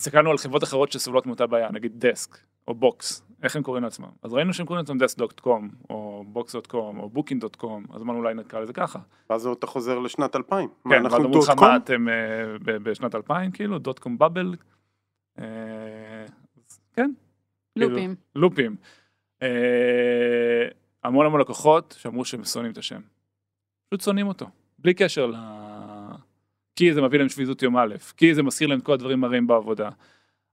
הסתכלנו 0.00 0.30
על 0.30 0.38
חברות 0.38 0.64
אחרות 0.64 0.92
שסובלות 0.92 1.26
מאותה 1.26 1.46
בעיה, 1.46 1.68
נגיד 1.72 1.92
דסק 2.06 2.38
או 2.68 2.74
בוקס, 2.74 3.22
איך 3.42 3.56
הם 3.56 3.62
קוראים 3.62 3.84
לעצמם. 3.84 4.08
אז 4.22 4.32
ראינו 4.32 4.52
שהם 4.52 4.66
קוראים 4.66 4.84
לעצמם 4.84 5.24
desk.com 5.24 5.84
או 5.90 6.24
box.com 6.34 6.74
או 6.74 7.10
booking.com, 7.14 7.94
אז 7.94 8.02
אמרנו 8.02 8.18
אולי 8.18 8.34
נקרא 8.34 8.60
לזה 8.60 8.72
ככה. 8.72 8.98
ואז 9.30 9.46
אתה 9.46 9.66
חוזר 9.66 9.98
לשנת 9.98 10.36
2000. 10.36 10.68
מה, 10.84 10.94
כן, 10.94 11.02
ואז 11.04 11.12
אנחנו 11.14 11.28
אמרו 11.28 11.38
לך? 11.38 11.50
מה 11.60 11.76
אתם 11.76 12.08
אה, 12.08 12.14
ב- 12.64 12.76
בשנת 12.76 13.14
2000 13.14 13.50
כאילו, 13.50 13.78
דוט 13.78 13.98
קום 13.98 14.18
בבל. 14.18 14.54
אה, 15.38 15.44
כן, 16.92 17.10
כאילו, 17.74 17.88
לופים. 17.90 18.14
לופים. 18.34 18.76
אה, 19.42 20.68
המון 21.04 21.26
המון 21.26 21.40
לקוחות 21.40 21.94
שאמרו 21.98 22.24
שהם 22.24 22.44
שונאים 22.44 22.72
את 22.72 22.78
השם. 22.78 23.00
פשוט 23.88 24.00
שונאים 24.00 24.28
אותו, 24.28 24.46
בלי 24.78 24.94
קשר 24.94 25.26
ל... 25.26 25.34
כי 26.76 26.94
זה 26.94 27.02
מביא 27.02 27.18
להם 27.18 27.28
שביזות 27.28 27.62
יום 27.62 27.76
א', 27.76 27.94
כי 28.16 28.34
זה 28.34 28.42
מזכיר 28.42 28.68
להם 28.68 28.78
את 28.78 28.84
כל 28.84 28.92
הדברים 28.92 29.24
הרעים 29.24 29.46
בעבודה. 29.46 29.88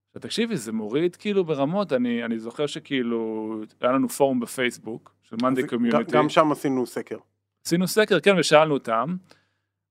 עכשיו, 0.07 0.21
תקשיבי, 0.21 0.57
זה 0.57 0.71
מוריד 0.71 1.15
כאילו 1.15 1.43
ברמות, 1.43 1.93
אני, 1.93 2.25
אני 2.25 2.39
זוכר 2.39 2.65
שכאילו, 2.65 3.55
היה 3.81 3.91
לנו 3.91 4.09
פורום 4.09 4.39
בפייסבוק 4.39 5.15
של 5.23 5.35
מאנדי 5.41 5.67
קומיוניטי. 5.67 6.11
גם 6.11 6.29
שם 6.29 6.51
עשינו 6.51 6.85
סקר. 6.85 7.17
עשינו 7.65 7.87
סקר, 7.87 8.19
כן, 8.19 8.35
ושאלנו 8.39 8.73
אותם, 8.73 9.15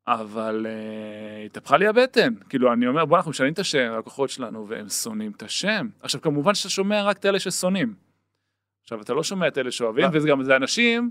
אבל 0.06 0.66
uh, 0.66 1.46
התהפכה 1.46 1.76
לי 1.76 1.86
הבטן. 1.86 2.34
כאילו, 2.48 2.72
אני 2.72 2.86
אומר, 2.86 3.04
בוא, 3.04 3.16
אנחנו 3.16 3.30
משנים 3.30 3.52
את 3.52 3.58
השם, 3.58 3.92
הלקוחות 3.92 4.30
שלנו, 4.30 4.68
והם 4.68 4.88
שונאים 4.88 5.32
את 5.36 5.42
השם. 5.42 5.88
עכשיו, 6.00 6.20
כמובן 6.20 6.54
שאתה 6.54 6.68
שומע 6.68 7.02
רק 7.02 7.18
את 7.18 7.26
אלה 7.26 7.40
ששונאים. 7.40 7.94
עכשיו, 8.82 9.00
אתה 9.00 9.14
לא 9.14 9.22
שומע 9.22 9.48
את 9.48 9.58
אלה 9.58 9.70
שאוהבים, 9.70 10.04
לא. 10.04 10.10
וזה 10.12 10.28
גם, 10.28 10.42
זה 10.42 10.56
אנשים 10.56 11.10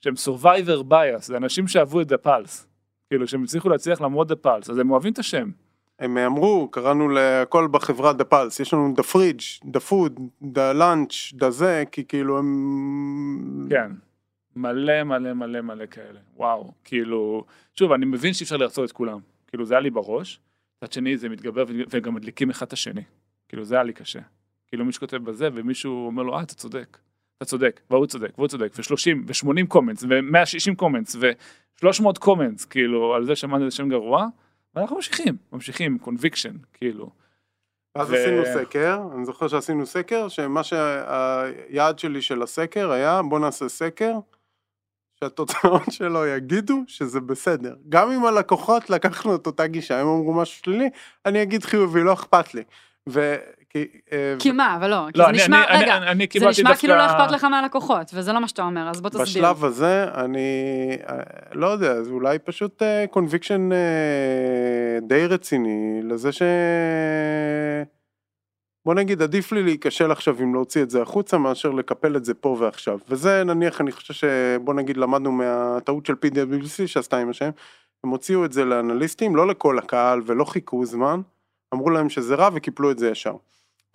שהם 0.00 0.14
survivor 0.14 0.92
bias, 0.92 1.22
זה 1.22 1.36
אנשים 1.36 1.68
שאהבו 1.68 2.00
את 2.00 2.12
the 2.12 2.26
pulse. 2.26 2.75
כאילו, 3.10 3.28
שהם 3.28 3.42
הצליחו 3.42 3.68
להצליח 3.68 4.00
למרות 4.00 4.30
the 4.30 4.34
pulse, 4.44 4.70
אז 4.70 4.78
הם 4.78 4.90
אוהבים 4.90 5.12
את 5.12 5.18
השם. 5.18 5.50
הם 5.98 6.18
אמרו, 6.18 6.68
קראנו 6.70 7.08
לכל 7.08 7.68
בחברה 7.70 8.12
daPulse, 8.12 8.60
יש 8.60 8.74
לנו 8.74 8.94
da 8.96 9.02
fridge, 9.02 9.40
da 9.64 9.80
food, 9.80 10.20
da 10.42 10.72
lunch, 10.72 11.14
da 11.32 11.50
זה, 11.50 11.84
כי 11.92 12.04
כאילו 12.04 12.38
הם... 12.38 13.66
כן. 13.70 13.92
מלא 14.56 15.02
מלא 15.04 15.32
מלא 15.32 15.60
מלא 15.60 15.86
כאלה. 15.86 16.20
וואו. 16.36 16.72
כאילו, 16.84 17.44
שוב, 17.74 17.92
אני 17.92 18.06
מבין 18.06 18.34
שאי 18.34 18.44
אפשר 18.44 18.56
לרצות 18.56 18.84
את 18.84 18.92
כולם. 18.92 19.18
כאילו, 19.46 19.64
זה 19.64 19.74
היה 19.74 19.80
לי 19.80 19.90
בראש. 19.90 20.40
מצד 20.82 20.92
שני, 20.92 21.16
זה 21.16 21.28
מתגבר 21.28 21.64
וגם 21.90 22.14
מדליקים 22.14 22.50
אחד 22.50 22.66
את 22.66 22.72
השני. 22.72 23.02
כאילו, 23.48 23.64
זה 23.64 23.74
היה 23.74 23.84
לי 23.84 23.92
קשה. 23.92 24.20
כאילו 24.68 24.84
מישהו 24.84 25.00
כותב 25.00 25.16
בזה 25.16 25.48
ומישהו 25.54 26.06
אומר 26.06 26.22
לו 26.22 26.36
אה 26.36 26.42
אתה 26.42 26.54
צודק, 26.54 26.98
אתה 27.36 27.44
צודק, 27.44 27.80
והוא 27.90 28.06
צודק, 28.06 28.32
והוא 28.38 28.48
צודק, 28.48 28.72
ו-30 28.76 29.16
ו-80 29.26 29.66
comments 29.68 30.02
ו-160 30.02 30.74
comments 30.76 31.16
ו-300 31.82 32.18
comments 32.18 32.64
כאילו 32.64 33.14
על 33.14 33.24
זה 33.24 33.36
שאמרתי 33.36 33.64
זה 33.64 33.76
שם 33.76 33.88
גרוע, 33.88 34.26
ואנחנו 34.74 34.96
ממשיכים, 34.96 35.36
ממשיכים, 35.52 35.98
conviction, 35.98 36.56
כאילו. 36.72 37.10
אז 37.94 38.10
ו- 38.10 38.14
עשינו 38.14 38.42
סקר, 38.54 38.98
אני 39.14 39.24
זוכר 39.24 39.48
שעשינו 39.48 39.86
סקר, 39.86 40.28
שמה 40.28 40.62
שהיעד 40.64 41.98
שלי 41.98 42.22
של 42.22 42.42
הסקר 42.42 42.90
היה, 42.90 43.20
בוא 43.22 43.38
נעשה 43.38 43.68
סקר, 43.68 44.12
שהתוצאות 45.20 45.82
שלו 45.90 46.26
יגידו 46.26 46.82
שזה 46.86 47.20
בסדר. 47.20 47.74
גם 47.88 48.10
אם 48.10 48.24
הלקוחות 48.24 48.90
לקחנו 48.90 49.34
את 49.34 49.46
אותה 49.46 49.66
גישה, 49.66 50.00
הם 50.00 50.06
אמרו 50.06 50.34
משהו 50.34 50.62
שלילי, 50.64 50.90
אני 51.26 51.42
אגיד 51.42 51.64
חיובי, 51.64 52.02
לא 52.02 52.12
אכפת 52.12 52.54
לי. 52.54 52.62
ו... 53.08 53.36
כי, 53.70 53.78
אה, 54.12 54.34
כי 54.38 54.52
מה, 54.52 54.76
אבל 54.76 54.90
לא, 54.90 55.06
כי 55.12 55.18
לא, 55.18 55.24
זה 55.24 55.30
אני- 55.30 55.38
נשמע, 55.38 55.64
אני- 55.68 55.82
רגע, 55.82 55.96
אני- 55.96 56.06
אני 56.10 56.26
זה 56.40 56.46
נשמע 56.48 56.76
כאילו 56.76 56.94
לא 56.96 57.06
אכפת 57.06 57.30
לך 57.32 57.44
מהלקוחות, 57.44 58.10
וזה 58.14 58.32
לא 58.32 58.40
מה 58.40 58.48
שאתה 58.48 58.62
אומר, 58.62 58.88
אז 58.88 59.00
בוא 59.00 59.10
תסביר. 59.10 59.24
בשלב 59.24 59.64
הזה 59.64 60.04
אני 60.14 60.38
אה, 61.08 61.16
לא 61.52 61.66
יודע, 61.66 62.02
זה 62.02 62.10
אולי 62.10 62.38
פשוט 62.38 62.82
קונביקשן 63.10 63.68
די 65.02 65.26
רציני 65.26 66.00
לזה 66.02 66.32
ש... 66.32 66.42
בוא 68.86 68.94
נגיד 68.94 69.22
עדיף 69.22 69.52
לי 69.52 69.62
להיכשל 69.62 70.10
עכשיו 70.10 70.36
אם 70.42 70.54
להוציא 70.54 70.82
את 70.82 70.90
זה 70.90 71.02
החוצה 71.02 71.38
מאשר 71.38 71.70
לקפל 71.70 72.16
את 72.16 72.24
זה 72.24 72.34
פה 72.34 72.56
ועכשיו 72.60 72.98
וזה 73.08 73.44
נניח 73.44 73.80
אני 73.80 73.92
חושב 73.92 74.14
שבוא 74.14 74.74
נגיד 74.74 74.96
למדנו 74.96 75.32
מהטעות 75.32 76.06
של 76.06 76.12
PWC 76.12 76.86
שעשתה 76.86 77.16
עם 77.18 77.30
השם 77.30 77.50
הם 78.04 78.10
הוציאו 78.10 78.44
את 78.44 78.52
זה 78.52 78.64
לאנליסטים 78.64 79.36
לא 79.36 79.46
לכל 79.46 79.78
הקהל 79.78 80.20
ולא 80.26 80.44
חיכו 80.44 80.84
זמן 80.86 81.20
אמרו 81.74 81.90
להם 81.90 82.08
שזה 82.08 82.34
רע 82.34 82.48
וקיפלו 82.54 82.90
את 82.90 82.98
זה 82.98 83.10
ישר. 83.10 83.34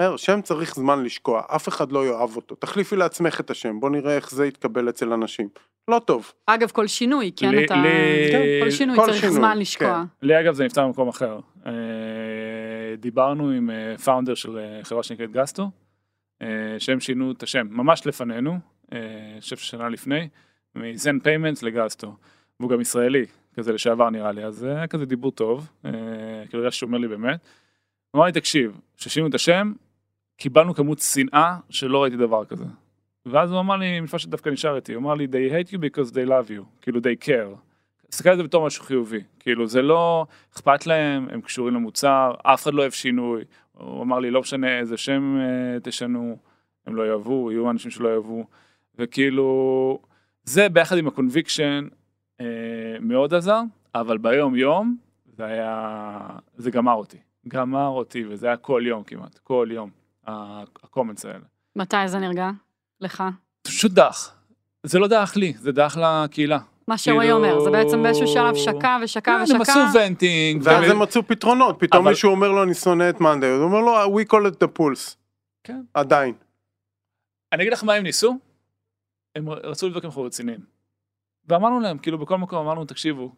אומר, 0.08 0.18
שם 0.18 0.41
צריך 0.41 0.76
זמן 0.76 1.04
לשקוע, 1.04 1.41
אף 1.56 1.68
אחד 1.68 1.91
לא 1.91 2.06
יאהב 2.08 2.36
אותו, 2.36 2.56
תחליפי 2.56 2.95
לעצמך 2.95 3.39
את 3.39 3.49
השם, 3.52 3.80
בוא 3.80 3.89
נראה 3.89 4.16
איך 4.16 4.32
זה 4.32 4.45
יתקבל 4.45 4.89
אצל 4.89 5.14
אנשים. 5.14 5.49
לא 5.88 6.02
טוב. 6.06 6.32
אגב, 6.45 6.70
כל 6.72 6.88
שינוי, 6.88 7.32
כן, 7.36 7.49
לי- 7.49 7.66
אתה... 7.66 7.76
לי- 7.76 8.32
כן, 8.32 8.41
כל 8.64 8.70
שינוי 8.72 8.95
כל 8.97 9.06
צריך 9.06 9.18
שינוי, 9.22 9.36
זמן 9.36 9.52
כן. 9.54 9.60
לשקוע. 9.60 10.04
לי 10.22 10.39
אגב 10.39 10.54
זה 10.54 10.66
נפתר 10.66 10.88
במקום 10.88 11.08
אחר. 11.08 11.39
אה, 11.66 11.72
דיברנו 12.97 13.49
עם 13.49 13.70
founder 14.04 14.36
של 14.36 14.58
אה, 14.58 14.80
חברה 14.84 15.04
שנקראת 15.04 15.32
Gusto, 15.32 15.70
אה, 16.41 16.47
שהם 16.80 16.99
שינו 16.99 17.32
את 17.32 17.43
השם 17.43 17.68
ממש 17.70 18.08
לפנינו, 18.08 18.52
אה, 18.93 18.97
אני 19.34 19.41
חושב 19.41 19.58
שנה 19.58 19.89
לפני, 19.89 20.28
מ 20.76 21.20
ZenPayments 21.20 21.64
ל 21.64 21.71
Gusto. 21.71 22.16
והוא 22.60 22.70
גם 22.72 22.82
ישראלי, 22.82 23.26
כזה 23.56 23.74
לשעבר 23.74 24.10
נראה 24.10 24.32
לי, 24.32 24.43
אז 24.45 24.56
זה 24.56 24.76
היה 24.76 24.88
כזה 24.88 25.06
דיבור 25.06 25.32
טוב, 25.32 25.68
אה, 25.86 25.91
כאילו 26.49 26.64
זה 26.64 26.72
שאומר 26.72 26.97
לי 26.97 27.08
באמת. 27.08 27.39
הוא 28.12 28.20
אמר 28.20 28.26
לי 28.26 28.32
תקשיב, 28.32 28.80
כששינו 28.97 29.28
את 29.28 29.34
השם, 29.34 29.74
קיבלנו 30.42 30.74
כמות 30.76 31.00
שנאה 31.00 31.58
שלא 31.70 32.04
ראיתי 32.04 32.18
דבר 32.18 32.46
כזה. 32.46 32.66
ואז 33.26 33.52
הוא 33.52 33.60
אמר 33.60 33.76
לי, 33.76 34.00
משפט 34.00 34.20
שדווקא 34.20 34.50
נשאר 34.50 34.76
איתי, 34.76 34.94
הוא 34.94 35.02
אמר 35.02 35.14
לי 35.14 35.28
they 35.32 35.54
hate 35.54 35.72
you 35.72 35.78
because 35.78 36.12
they 36.12 36.28
love 36.28 36.50
you, 36.50 36.64
כאילו 36.82 37.00
they 37.00 37.26
care. 37.26 37.58
תסתכל 38.10 38.30
על 38.30 38.38
זה 38.38 38.44
בתור 38.44 38.66
משהו 38.66 38.84
חיובי, 38.84 39.20
כאילו 39.39 39.68
זה 39.68 39.82
לא 39.82 40.26
אכפת 40.54 40.88
להם, 40.88 41.28
הם 41.32 41.42
קשורים 41.42 41.74
למוצר, 41.74 42.34
אף 42.44 42.64
אחד 42.64 42.74
לא 42.74 42.82
אוהב 42.82 42.92
שינוי, 42.92 43.44
הוא 43.72 44.04
אמר 44.04 44.20
לי 44.20 44.32
לא 44.32 44.42
משנה 44.42 44.80
איזה 44.80 44.98
שם 44.98 45.38
אה, 45.39 45.80
תשנו, 45.80 46.38
הם 46.88 46.96
לא 46.96 47.08
יאהבו, 47.08 47.52
יהיו 47.52 47.70
אנשים 47.70 47.92
שלא 47.92 48.10
יאהבו, 48.10 48.46
וכאילו 49.00 50.00
זה 50.44 50.70
ביחד 50.70 50.98
עם 50.98 51.08
ה 51.08 51.15
conviction 51.15 51.88
אה, 52.42 52.46
מאוד 53.00 53.34
עזר, 53.34 53.62
אבל 53.96 54.18
ביום 54.18 54.56
יום 54.56 54.98
זה 55.38 55.46
היה, 55.46 56.20
זה 56.56 56.72
גמר 56.72 56.94
אותי, 56.94 57.18
גמר 57.48 57.88
אותי 57.88 58.26
וזה 58.30 58.48
היה 58.48 58.58
כל 58.58 58.84
יום 58.86 59.04
כמעט, 59.04 59.38
כל 59.44 59.68
יום, 59.72 60.01
ה- 60.28 60.61
ה 60.84 60.88
comments 60.88 61.26
האלה. 61.26 61.45
מתי 61.76 62.07
זה 62.07 62.19
נרגע? 62.19 62.49
לך? 63.01 63.24
פשוט 63.61 63.91
דעך, 63.91 64.36
זה 64.84 64.99
לא 64.99 65.07
דעך 65.08 65.34
לי, 65.36 65.53
זה 65.57 65.72
דעך 65.72 65.97
לקהילה. 65.97 66.59
מה 66.88 66.97
שרועי 66.97 67.19
כאילו- 67.28 67.38
אומר, 67.38 67.59
זה 67.63 67.72
בעצם 67.72 68.03
באיזשהו 68.03 68.28
שלב 68.28 68.55
שקע 68.55 68.97
ושקע 69.03 69.22
כן, 69.45 69.53
הם 69.55 69.61
ושקע. 69.61 69.72
עשו 69.88 69.97
venting. 69.99 70.62
ואז 70.65 70.89
הם 70.91 70.99
מצאו 71.01 71.28
פתרונות, 71.28 71.76
פתאום 71.80 72.01
אבל- 72.01 72.11
מישהו 72.11 72.32
אומר 72.32 72.51
לו 72.51 72.63
אני 72.63 72.74
שונא 72.74 73.09
את 73.09 73.22
monday, 73.22 73.49
הוא 73.49 73.63
אומר 73.63 73.80
לו 73.80 74.19
we 74.19 74.24
call 74.26 74.51
it 74.51 74.63
Dapulse. 74.64 75.16
כן. 75.63 75.82
עדיין. 75.93 76.34
אני 77.53 77.63
אגיד 77.63 77.74
לך 77.74 77.84
מה 77.84 77.93
הם 77.93 78.03
ניסו, 78.03 78.38
הם 79.36 79.49
רצו 79.49 79.88
לבדוק 79.88 80.03
אם 80.03 80.09
אנחנו 80.09 80.24
רציניים. 80.24 80.59
ואמרנו 81.47 81.80
להם, 81.80 81.97
כאילו 81.97 82.17
בכל 82.17 82.38
מקום 82.38 82.59
אמרנו, 82.65 82.86
תקשיבו, 82.86 83.32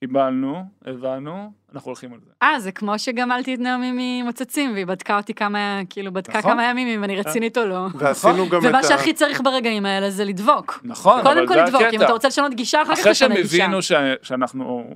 קיבלנו, 0.00 0.64
הבנו, 0.86 1.52
אנחנו 1.74 1.88
הולכים 1.88 2.12
על 2.12 2.20
זה. 2.20 2.30
אה, 2.42 2.60
זה 2.60 2.72
כמו 2.72 2.98
שגמלתי 2.98 3.54
את 3.54 3.58
נעמי 3.60 4.22
ממוצצים, 4.22 4.72
והיא 4.72 4.86
בדקה 4.86 5.16
אותי 5.16 5.34
כמה, 5.34 5.80
כאילו 5.90 6.12
בדקה 6.12 6.38
נכון. 6.38 6.50
כמה 6.52 6.64
ימים 6.64 6.88
אם 6.88 7.04
אני 7.04 7.16
רצינית 7.16 7.58
או 7.58 7.64
לא. 7.66 7.86
ועשינו 7.94 8.48
גם 8.48 8.60
את 8.60 8.64
ומה 8.68 8.78
ה... 8.78 8.82
שהכי 8.82 9.12
צריך 9.12 9.40
ברגעים 9.40 9.86
האלה 9.86 10.10
זה 10.10 10.24
לדבוק. 10.24 10.80
נכון, 10.84 11.22
קודם 11.22 11.38
אבל 11.38 11.46
כל 11.48 11.54
זה 11.54 11.62
לדבוק, 11.62 11.80
אם 11.82 11.86
הקטע. 11.86 12.04
אתה 12.04 12.12
רוצה 12.12 12.28
לשנות 12.28 12.54
גישה, 12.54 12.82
אחר 12.82 12.94
כך 12.94 13.00
אחרי 13.00 13.14
שהם 13.14 13.28
תשנה 13.32 13.42
גישה. 13.42 13.64
הבינו 13.64 13.82
ש- 13.82 13.92
שאנחנו 14.22 14.90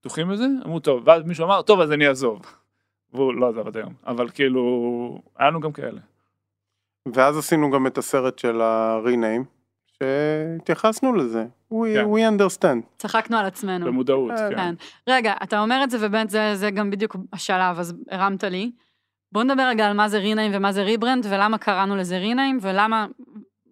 פתוחים 0.00 0.28
בזה, 0.28 0.44
אמרו 0.66 0.80
טוב, 0.80 1.02
ואז 1.06 1.22
מישהו 1.22 1.44
אמר, 1.46 1.62
טוב, 1.62 1.80
אז 1.80 1.92
אני 1.92 2.08
אעזוב. 2.08 2.40
והוא 3.14 3.34
לא 3.34 3.48
עזב 3.48 3.66
עד 3.66 3.76
היום, 3.76 3.92
אבל 4.06 4.28
כאילו, 4.28 4.62
היה 5.38 5.48
לנו 5.50 5.60
גם 5.60 5.72
כאלה. 5.72 6.00
ואז 7.12 7.38
עשינו 7.38 7.70
גם 7.70 7.86
את 7.86 7.98
הסרט 7.98 8.38
של 8.38 8.60
ה-rename, 8.60 9.44
שהתייחסנו 10.02 11.12
לזה. 11.12 11.44
We, 11.72 11.76
כן. 11.94 12.04
we 12.04 12.18
understand. 12.18 12.96
צחקנו 12.98 13.36
על 13.36 13.46
עצמנו. 13.46 13.86
במודעות, 13.86 14.30
אה, 14.30 14.50
כן. 14.50 14.56
כן. 14.56 14.74
רגע, 15.08 15.34
אתה 15.42 15.60
אומר 15.60 15.80
את 15.84 15.90
זה, 15.90 15.96
ובאמת 16.00 16.30
זה, 16.30 16.56
זה 16.56 16.70
גם 16.70 16.90
בדיוק 16.90 17.16
השלב, 17.32 17.78
אז 17.78 17.94
הרמת 18.10 18.44
לי. 18.44 18.72
בוא 19.32 19.42
נדבר 19.42 19.62
רגע 19.62 19.86
על 19.86 19.96
מה 19.96 20.08
זה 20.08 20.18
rename 20.18 20.52
ומה 20.54 20.72
זה 20.72 20.82
rebrand, 20.82 21.26
ולמה 21.30 21.58
קראנו 21.58 21.96
לזה 21.96 22.18
rename, 22.18 22.58
ולמה, 22.62 23.06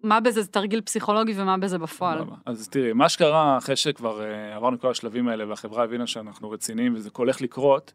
מה 0.03 0.21
בזה 0.21 0.43
זה 0.43 0.49
תרגיל 0.49 0.81
פסיכולוגי 0.81 1.33
ומה 1.37 1.57
בזה 1.57 1.79
בפועל. 1.79 2.19
אז 2.47 2.69
תראי, 2.69 2.93
מה 2.93 3.09
שקרה 3.09 3.59
אחרי 3.59 3.77
שכבר 3.77 4.23
אה, 4.23 4.57
עברנו 4.57 4.81
כל 4.81 4.91
השלבים 4.91 5.29
האלה 5.29 5.49
והחברה 5.49 5.85
הבינה 5.85 6.07
שאנחנו 6.07 6.51
רציניים 6.51 6.95
וזה 6.95 7.11
הולך 7.17 7.41
לקרות, 7.41 7.93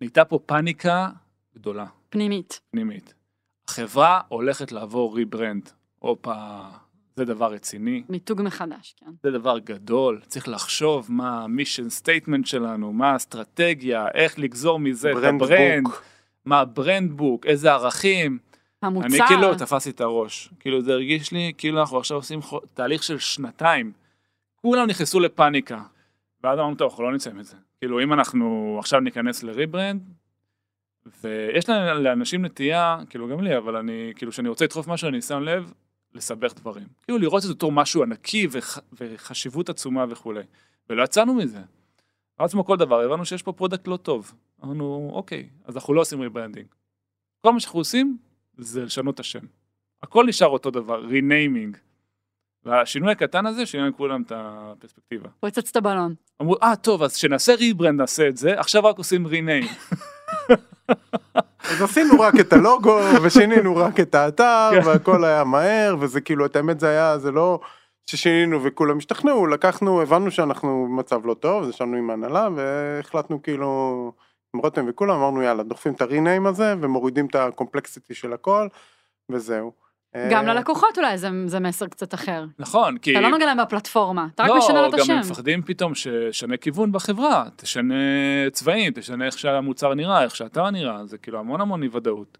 נהייתה 0.00 0.24
פה 0.24 0.38
פאניקה 0.46 1.08
גדולה, 1.54 1.86
פנימית. 2.08 2.60
פנימית. 2.70 3.14
החברה 3.68 4.20
הולכת 4.28 4.72
לעבור 4.72 5.16
rebrand. 5.16 5.70
הופה, 5.98 6.60
זה 7.16 7.24
דבר 7.24 7.52
רציני, 7.52 8.02
מיתוג 8.08 8.42
מחדש, 8.42 8.94
כן. 9.00 9.06
זה 9.22 9.30
דבר 9.30 9.58
גדול, 9.58 10.20
צריך 10.26 10.48
לחשוב 10.48 11.06
מה 11.08 11.44
ה 11.44 11.49
mission 11.49 11.88
statement 11.88 12.46
שלנו, 12.46 12.92
מה 12.92 13.10
האסטרטגיה, 13.12 14.06
איך 14.14 14.38
לגזור 14.38 14.78
מזה 14.78 15.10
את 15.10 15.14
brand 15.16 15.42
ה 15.42 15.48
brand, 15.48 15.84
book. 15.84 16.02
מה 16.44 16.60
ה 16.60 16.69
brand 16.69 17.12
book, 17.12 17.46
איזה 17.46 17.72
ערכים. 17.72 18.38
המוצר, 18.82 19.06
אני 19.06 19.18
כאילו 19.28 19.54
תפסתי 19.54 19.90
את 19.90 20.00
הראש, 20.00 20.50
כאילו 20.60 20.80
זה 20.80 20.92
הרגיש 20.92 21.32
לי 21.32 21.52
כאילו 21.58 21.80
אנחנו 21.80 21.98
עכשיו 21.98 22.16
עושים 22.16 22.42
חו- 22.42 22.60
תהליך 22.74 23.02
של 23.02 23.18
שנתיים. 23.18 23.92
כולם 24.54 24.86
נכנסו 24.88 25.20
לפאניקה. 25.20 25.82
ואז 26.44 26.58
אמרנו 26.58 26.74
טוב 26.74 26.90
אנחנו 26.90 27.04
לא 27.04 27.12
נצא 27.14 27.32
מזה. 27.32 27.56
כאילו 27.80 28.02
אם 28.02 28.12
אנחנו 28.12 28.76
עכשיו 28.78 29.00
ניכנס 29.00 29.42
ל 29.42 29.48
rebrand, 29.48 30.00
ויש 31.24 31.68
לנו- 31.68 32.02
לאנשים 32.02 32.44
נטייה, 32.44 32.98
כאילו 33.10 33.28
גם 33.28 33.40
לי, 33.40 33.56
אבל 33.56 33.76
אני, 33.76 34.12
כאילו 34.16 34.32
כשאני 34.32 34.48
רוצה 34.48 34.64
לדחוף 34.64 34.88
משהו 34.88 35.08
אני 35.08 35.22
שם 35.22 35.40
לב 35.42 35.72
לסבך 36.16 36.54
דברים. 36.54 36.86
כאילו 37.02 37.18
לראות 37.18 37.44
את 37.44 37.50
בתור 37.50 37.72
משהו 37.72 38.02
ענקי 38.02 38.46
וח, 38.50 38.78
וחשיבות 38.92 39.68
עצומה 39.68 40.04
וכולי. 40.08 40.42
ולא 40.90 41.02
יצאנו 41.02 41.34
מזה. 41.34 41.60
רץ 42.40 42.52
כמו 42.52 42.64
כל 42.64 42.76
דבר, 42.76 43.00
הבנו 43.00 43.24
שיש 43.24 43.42
פה 43.42 43.52
product 43.52 43.88
לא 43.88 43.96
טוב. 43.96 44.32
אמרנו 44.64 45.10
אוקיי, 45.12 45.48
אז 45.64 45.76
אנחנו 45.76 45.94
לא 45.94 46.00
עושים 46.00 46.20
rebranding. 46.20 46.66
כל 47.40 47.52
מה 47.52 47.60
שאנחנו 47.60 47.80
עושים 47.80 48.18
זה 48.56 48.84
לשנות 48.84 49.14
את 49.14 49.20
השם. 49.20 49.44
הכל 50.02 50.26
נשאר 50.26 50.48
אותו 50.48 50.70
דבר, 50.70 51.04
renaming. 51.04 51.76
והשינוי 52.64 53.12
הקטן 53.12 53.46
הזה 53.46 53.66
שינה 53.66 53.88
לכולם 53.88 54.22
את 54.22 54.32
הפרספקטיבה. 54.34 55.28
פוצץ 55.40 55.70
את 55.70 55.76
הבלון. 55.76 56.14
אמרו, 56.42 56.56
אה 56.62 56.76
טוב, 56.76 57.02
אז 57.02 57.14
כשנעשה 57.14 57.54
rebrand 57.54 58.00
נעשה 58.00 58.28
את 58.28 58.36
זה, 58.36 58.60
עכשיו 58.60 58.84
רק 58.84 58.98
עושים 58.98 59.26
rename. 59.26 59.64
אז 61.70 61.82
עשינו 61.82 62.20
רק 62.20 62.34
את 62.40 62.52
הלוגו 62.52 62.98
ושינינו 63.22 63.76
רק 63.76 64.00
את 64.00 64.14
האתר 64.14 64.70
כן. 64.72 64.86
והכל 64.86 65.24
היה 65.24 65.44
מהר 65.44 65.96
וזה 66.00 66.20
כאילו 66.20 66.46
את 66.46 66.56
האמת 66.56 66.80
זה 66.80 66.88
היה 66.88 67.18
זה 67.18 67.30
לא 67.30 67.60
ששינינו 68.06 68.64
וכולם 68.64 68.98
השתכנעו 68.98 69.46
לקחנו 69.46 70.02
הבנו 70.02 70.30
שאנחנו 70.30 70.86
במצב 70.90 71.26
לא 71.26 71.34
טוב 71.34 71.62
אז 71.62 71.68
ישבנו 71.68 71.96
עם 71.96 72.10
ההנהלה 72.10 72.48
והחלטנו 72.56 73.42
כאילו 73.42 74.12
עם 74.54 74.60
רותם 74.60 74.84
וכולם 74.88 75.16
אמרנו 75.16 75.42
יאללה 75.42 75.62
דוחפים 75.62 75.92
את 75.92 76.00
ה 76.00 76.07
rename 76.07 76.46
הזה 76.46 76.74
ומורידים 76.80 77.26
את 77.26 77.34
ה 77.34 77.41
complexity 77.41 78.14
של 78.14 78.32
הכל 78.32 78.68
וזהו. 79.32 79.85
גם 80.30 80.48
אה, 80.48 80.54
ללקוחות 80.54 80.98
אולי 80.98 81.18
זה, 81.18 81.28
זה 81.46 81.60
מסר 81.60 81.86
קצת 81.86 82.14
אחר. 82.14 82.44
נכון, 82.58 82.98
כי... 82.98 83.12
אתה 83.12 83.20
לא 83.20 83.28
נוגע 83.28 83.46
להם 83.46 83.58
בפלטפורמה, 83.60 84.28
אתה 84.34 84.42
רק 84.42 84.50
משנה 84.58 84.80
לו 84.80 84.88
את 84.88 84.92
לא, 84.92 84.98
גם 84.98 85.02
השם. 85.02 85.12
הם 85.12 85.20
מפחדים 85.20 85.62
פתאום 85.62 85.94
שתשנה 85.94 86.56
כיוון 86.56 86.92
בחברה, 86.92 87.44
תשנה 87.56 87.94
צבעים, 88.52 88.92
תשנה 88.92 89.26
איך 89.26 89.38
שהמוצר 89.38 89.94
נראה, 89.94 90.22
איך 90.22 90.36
שהאתר 90.36 90.70
נראה, 90.70 91.06
זה 91.06 91.18
כאילו 91.18 91.38
המון 91.38 91.60
המון 91.60 91.82
אי 91.82 91.88
ודאות. 91.92 92.38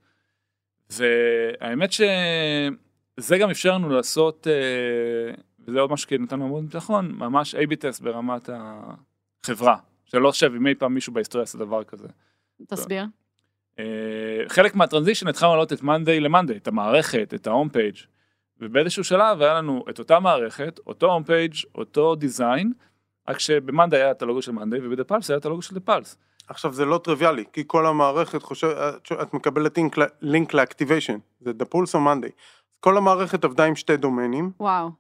והאמת 0.91 1.93
שזה 1.93 3.39
גם 3.39 3.51
אפשר 3.51 3.75
לנו 3.75 3.89
לעשות, 3.89 4.47
אה, 4.47 5.35
וזה 5.67 5.81
עוד 5.81 5.93
משהו 5.93 6.11
שנתן 6.11 6.37
לנו 6.37 6.45
המון 6.45 6.67
ביטחון, 6.67 7.13
ממש 7.13 7.55
A-B 7.55 7.77
test 7.77 8.01
ברמת 8.01 8.51
החברה, 8.53 9.77
שלא 10.05 10.31
חושב 10.31 10.53
אם 10.57 10.67
אי 10.67 10.75
פעם 10.75 10.95
מישהו 10.95 11.13
בהיסטוריה 11.13 11.43
עשה 11.43 11.59
דבר 11.59 11.85
כזה. 11.85 12.09
תסביר. 12.69 13.05
אה, 13.79 13.85
חלק 14.49 14.75
מה 14.75 14.84
transition 14.84 15.29
התחלנו 15.29 15.53
להעלות 15.53 15.73
את 15.73 15.83
מאנדיי 15.83 16.21
ל 16.21 16.25
monday, 16.25 16.57
את 16.57 16.69
המערכת, 16.69 17.35
את 17.35 17.47
ה 17.47 17.51
home 17.51 17.69
page, 17.69 17.97
ובאיזשהו 18.61 19.05
שלב 19.05 19.43
היה 19.43 19.55
לנו 19.55 19.85
את 19.91 19.99
אותה 19.99 20.21
מערכת, 20.21 20.81
אותו 20.87 21.13
home 21.13 21.25
page, 21.25 21.55
אותו 21.75 22.15
design, 22.15 22.73
רק 23.29 23.39
שב 23.39 23.60
monday 23.60 24.03
היה 24.03 24.11
את 24.11 24.23
הלוגו 24.23 24.43
של 24.43 24.53
monday 24.53 24.81
וב 24.87 25.05
Dapulse 25.05 25.31
היה 25.31 25.39
את 25.39 25.47
הלוגו 25.47 25.63
של 25.63 25.75
Dapulse. 25.75 26.17
עכשיו 26.49 26.73
זה 26.73 26.85
לא 26.85 26.99
טריוויאלי, 26.99 27.45
כי 27.53 27.65
כל 27.67 27.87
המערכת 27.87 28.43
חושבת, 28.43 28.73
את 29.23 29.35
מקבלת 29.35 29.79
לינק 30.23 30.55
ל 30.55 30.60
activation, 30.60 31.19
זה 31.41 31.53
Dapulse 31.53 31.95
או 31.95 32.01
monday. 32.01 32.31
כל 32.81 32.97
המערכת 32.97 33.45
עבדה 33.45 33.65
עם 33.65 33.77
שתי 33.77 33.97
דומיינים, 33.97 34.51
וואו. 34.61 34.91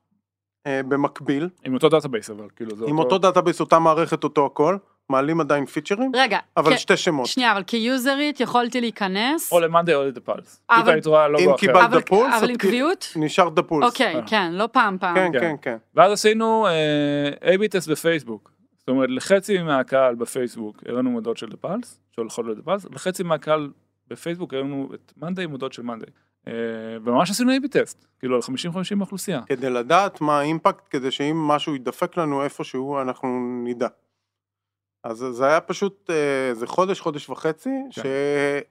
אה, 0.66 0.80
במקביל, 0.88 1.48
עם 1.64 1.74
אותו 1.74 1.88
database 1.88 2.30
אבל, 2.30 2.48
כאילו 2.56 2.76
זה 2.76 2.84
עם 2.88 2.98
אותו 2.98 3.18
database, 3.18 3.60
אותה 3.60 3.78
מערכת, 3.78 4.24
אותו 4.24 4.46
הכל, 4.46 4.76
מעלים 5.10 5.40
עדיין 5.40 5.66
פיצ'רים, 5.66 6.12
רגע, 6.16 6.38
אבל 6.56 6.74
כ- 6.74 6.78
שתי 6.78 6.96
שמות. 6.96 7.26
שנייה, 7.26 7.52
אבל 7.52 7.62
כ 7.62 7.82
userית 7.82 8.40
יכולתי 8.40 8.80
להיכנס, 8.80 9.52
או 9.52 9.60
ל 9.60 9.65
monday 9.65 9.94
או 9.94 10.04
ל 10.04 10.20
Dapulse. 10.20 10.60
אבל- 10.70 10.80
פתאום 10.82 10.94
היית 10.94 11.06
רואה 11.06 11.26
אם 11.26 11.32
לוגו 11.32 11.50
אחר. 11.50 11.56
קיבלת- 11.58 11.84
אבל- 11.84 12.00
pulse, 12.00 12.34
אבל 12.38 12.50
עם 12.50 12.56
קביעות? 12.56 13.12
נשאר 13.16 13.48
Dapulse. 13.48 13.86
אוקיי, 13.86 14.16
אה. 14.16 14.20
כן, 14.26 14.52
לא 14.52 14.68
פעם 14.72 14.96
פעם. 15.00 15.14
כן, 15.14 15.28
כן. 15.32 15.40
כן, 15.40 15.54
כן. 15.62 15.76
ואז 15.94 16.12
עשינו 16.12 16.66
אה, 16.66 17.54
A-B 17.54 17.68
test 17.70 17.88
בפייסבוק. 17.88 18.50
זאת 18.78 18.88
אומרת, 18.88 19.08
לחצי 19.10 19.58
מהקהל 19.62 20.14
בפייסבוק 20.14 20.76
הראינו 20.88 21.10
מודעות 21.10 21.36
של 21.36 21.48
Dapulse, 21.48 21.98
שהולכות 22.12 22.46
ל 22.46 22.62
Dapulse, 22.62 22.86
לחצי 22.92 23.22
מהקהל 23.22 23.68
בפייסבוק 24.08 24.54
הראינו 24.54 24.88
את 24.94 25.12
monday 25.22 25.46
מודעות 25.46 25.72
של 25.72 25.82
monday. 25.82 26.08
אה, 26.48 26.52
וממש 27.04 27.30
עשינו 27.30 27.52
A-B 27.52 27.68
test, 27.68 28.06
כאילו 28.18 28.34
על 28.36 28.42
50-50 28.42 28.48
מהאוכלוסייה. 28.96 29.40
כדי 29.46 29.70
לדעת 29.70 30.20
מה 30.20 30.38
ה 30.38 30.44
impact, 30.44 30.84
כדי 30.90 31.10
שאם 31.10 31.36
משהו 31.36 31.74
ידפק 31.74 32.16
לנו 32.16 32.44
איפשהו, 32.44 33.00
אנחנו 33.00 33.28
נדע. 33.64 33.88
אז 35.10 35.16
זה 35.30 35.46
היה 35.46 35.60
פשוט 35.60 36.10
אה, 36.10 36.48
איזה 36.50 36.66
חודש, 36.66 37.00
חודש 37.00 37.28
וחצי, 37.28 37.70
כן. 37.92 38.02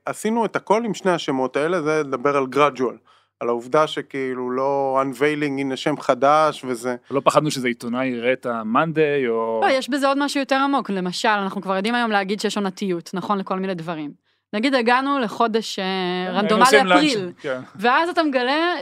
שעשינו 0.07 0.45
את 0.45 0.55
הכל 0.55 0.85
עם 0.85 0.93
שני 0.93 1.11
השמות 1.11 1.57
האלה, 1.57 1.81
זה 1.81 2.03
לדבר 2.05 2.37
על 2.37 2.47
גרדואל. 2.47 2.95
על 3.39 3.49
העובדה 3.49 3.87
שכאילו 3.87 4.51
לא 4.51 5.01
unveiling, 5.03 5.59
הנה 5.59 5.77
שם 5.77 5.97
חדש 5.97 6.63
וזה. 6.67 6.95
לא 7.11 7.21
פחדנו 7.23 7.51
שזה 7.51 7.67
עיתונאי 7.67 8.07
יראה 8.07 8.33
את 8.33 8.45
המאנדיי, 8.45 9.27
או... 9.27 9.61
לא, 9.63 9.69
יש 9.69 9.89
בזה 9.89 10.07
עוד 10.07 10.17
משהו 10.23 10.39
יותר 10.39 10.55
עמוק, 10.55 10.89
למשל, 10.89 11.27
אנחנו 11.27 11.61
כבר 11.61 11.75
יודעים 11.75 11.95
היום 11.95 12.11
להגיד 12.11 12.39
שיש 12.39 12.57
עונתיות, 12.57 13.09
נכון? 13.13 13.37
לכל 13.37 13.59
מיני 13.59 13.75
דברים. 13.75 14.11
נגיד 14.53 14.75
הגענו 14.75 15.19
לחודש 15.19 15.79
אה, 15.79 15.85
היינו 15.85 16.37
רנדומלי 16.37 16.81
אפריל, 16.81 17.31
כן. 17.41 17.59
ואז 17.75 18.09
אתה 18.09 18.23
מגלה 18.23 18.73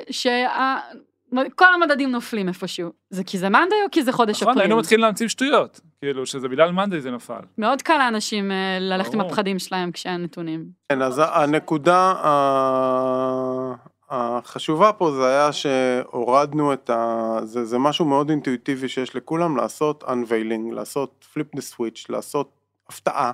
שכל 1.49 1.73
המדדים 1.73 2.11
נופלים 2.11 2.47
איפשהו. 2.47 2.89
זה 3.09 3.23
כי 3.23 3.37
זה 3.37 3.49
מאנדיי 3.49 3.77
או 3.85 3.91
כי 3.91 4.03
זה 4.03 4.11
חודש 4.11 4.35
נכון, 4.43 4.51
אפריל? 4.51 4.61
היינו 4.67 4.77
מתחילים 4.79 5.01
להמציא 5.05 5.27
שטויות, 5.27 5.79
כאילו 6.01 6.25
שזה 6.25 6.47
בגלל 6.47 6.71
מאנדיי 6.71 7.01
זה 7.01 7.11
נפל. 7.11 7.39
מאוד 7.57 7.81
קל 7.81 7.97
לאנשים 7.97 8.51
אה, 8.51 8.77
ללכת 8.79 9.13
עם. 9.13 9.21
הפחדים 9.21 9.59
שלהם 9.59 9.91
כשאין 9.91 10.23
נתונים. 10.23 10.65
כן, 10.89 11.01
אז 11.01 11.21
הנקודה 11.25 11.97
ה- 12.11 13.73
החשובה 14.09 14.93
פה 14.93 15.11
זה 15.11 15.27
היה 15.27 15.51
שהורדנו 15.51 16.73
את 16.73 16.89
ה... 16.89 17.37
זה, 17.43 17.65
זה 17.65 17.77
משהו 17.77 18.05
מאוד 18.05 18.29
אינטואיטיבי 18.29 18.89
שיש 18.89 19.15
לכולם 19.15 19.57
לעשות 19.57 20.03
unveiling, 20.03 20.73
לעשות 20.75 21.25
flip 21.33 21.57
the 21.57 21.61
switch, 21.61 22.05
לעשות 22.09 22.51
הפתעה. 22.89 23.31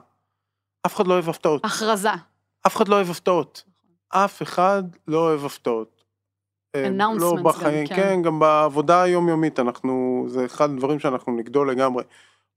אף 0.85 0.95
אחד 0.95 1.07
לא 1.07 1.13
אוהב 1.13 1.29
הפתעות. 1.29 1.65
הכרזה. 1.65 2.09
אף 2.67 2.75
אחד 2.75 2.87
לא 2.87 2.95
אוהב 2.95 3.09
הפתעות. 3.09 3.63
אף 4.09 4.41
אחד 4.41 4.83
לא 5.07 5.17
אוהב 5.17 5.45
הפתעות. 5.45 5.98
אה, 6.75 6.89
לא 7.19 7.33
גם, 7.37 7.43
בחיים, 7.43 7.87
כן. 7.87 7.95
כן, 7.95 8.21
גם 8.21 8.39
בעבודה 8.39 9.01
היומיומית 9.01 9.59
אנחנו, 9.59 10.25
זה 10.29 10.45
אחד 10.45 10.69
הדברים 10.69 10.99
שאנחנו 10.99 11.37
נגדול 11.37 11.71
לגמרי. 11.71 12.03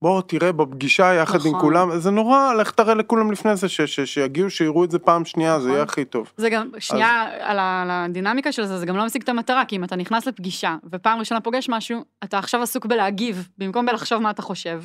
בוא 0.03 0.23
תראה 0.23 0.53
בפגישה 0.53 1.15
יחד 1.15 1.39
עם 1.45 1.49
נכון. 1.51 1.61
כולם, 1.61 1.99
זה 1.99 2.11
נורא, 2.11 2.55
לך 2.55 2.71
תראה 2.71 2.95
לכולם 2.95 3.33
לפני 3.33 3.57
זה, 3.57 3.69
ש- 3.69 3.81
ש- 3.81 4.01
שיגיעו, 4.01 4.51
שיראו 4.51 4.85
את 4.85 4.91
זה 4.91 4.99
פעם 4.99 5.25
שנייה, 5.25 5.53
זה 5.59 5.65
נכון. 5.65 5.73
יהיה 5.73 5.83
הכי 5.83 6.05
טוב. 6.05 6.33
זה 6.37 6.51
גם, 6.51 6.69
שנייה, 6.79 7.23
על 7.41 7.59
ה- 7.59 7.83
על 7.83 7.89
הדינמיקה 7.91 8.53
של 8.53 8.65
זה, 8.65 8.79
זה 8.79 8.87
גם 8.87 8.97
לא 8.97 9.07
משיג 9.07 9.23
את 9.23 9.29
המטרה, 9.29 9.65
כי 9.65 9.77
אם 9.77 9.85
אתה 9.85 9.97
נכנס 9.97 10.27
לפגישה, 10.27 10.77
ופעם 10.93 11.19
ראשונה 11.19 11.41
פוגש 11.41 11.69
משהו, 11.69 12.01
אתה 12.25 12.39
עכשיו 12.39 12.63
עסוק 12.63 12.87
בלהגיב, 12.87 13.49
במקום 13.59 13.87
בלחשוב 13.87 14.23
מה 14.23 14.31
אתה 14.31 14.43
חושב. 14.43 14.83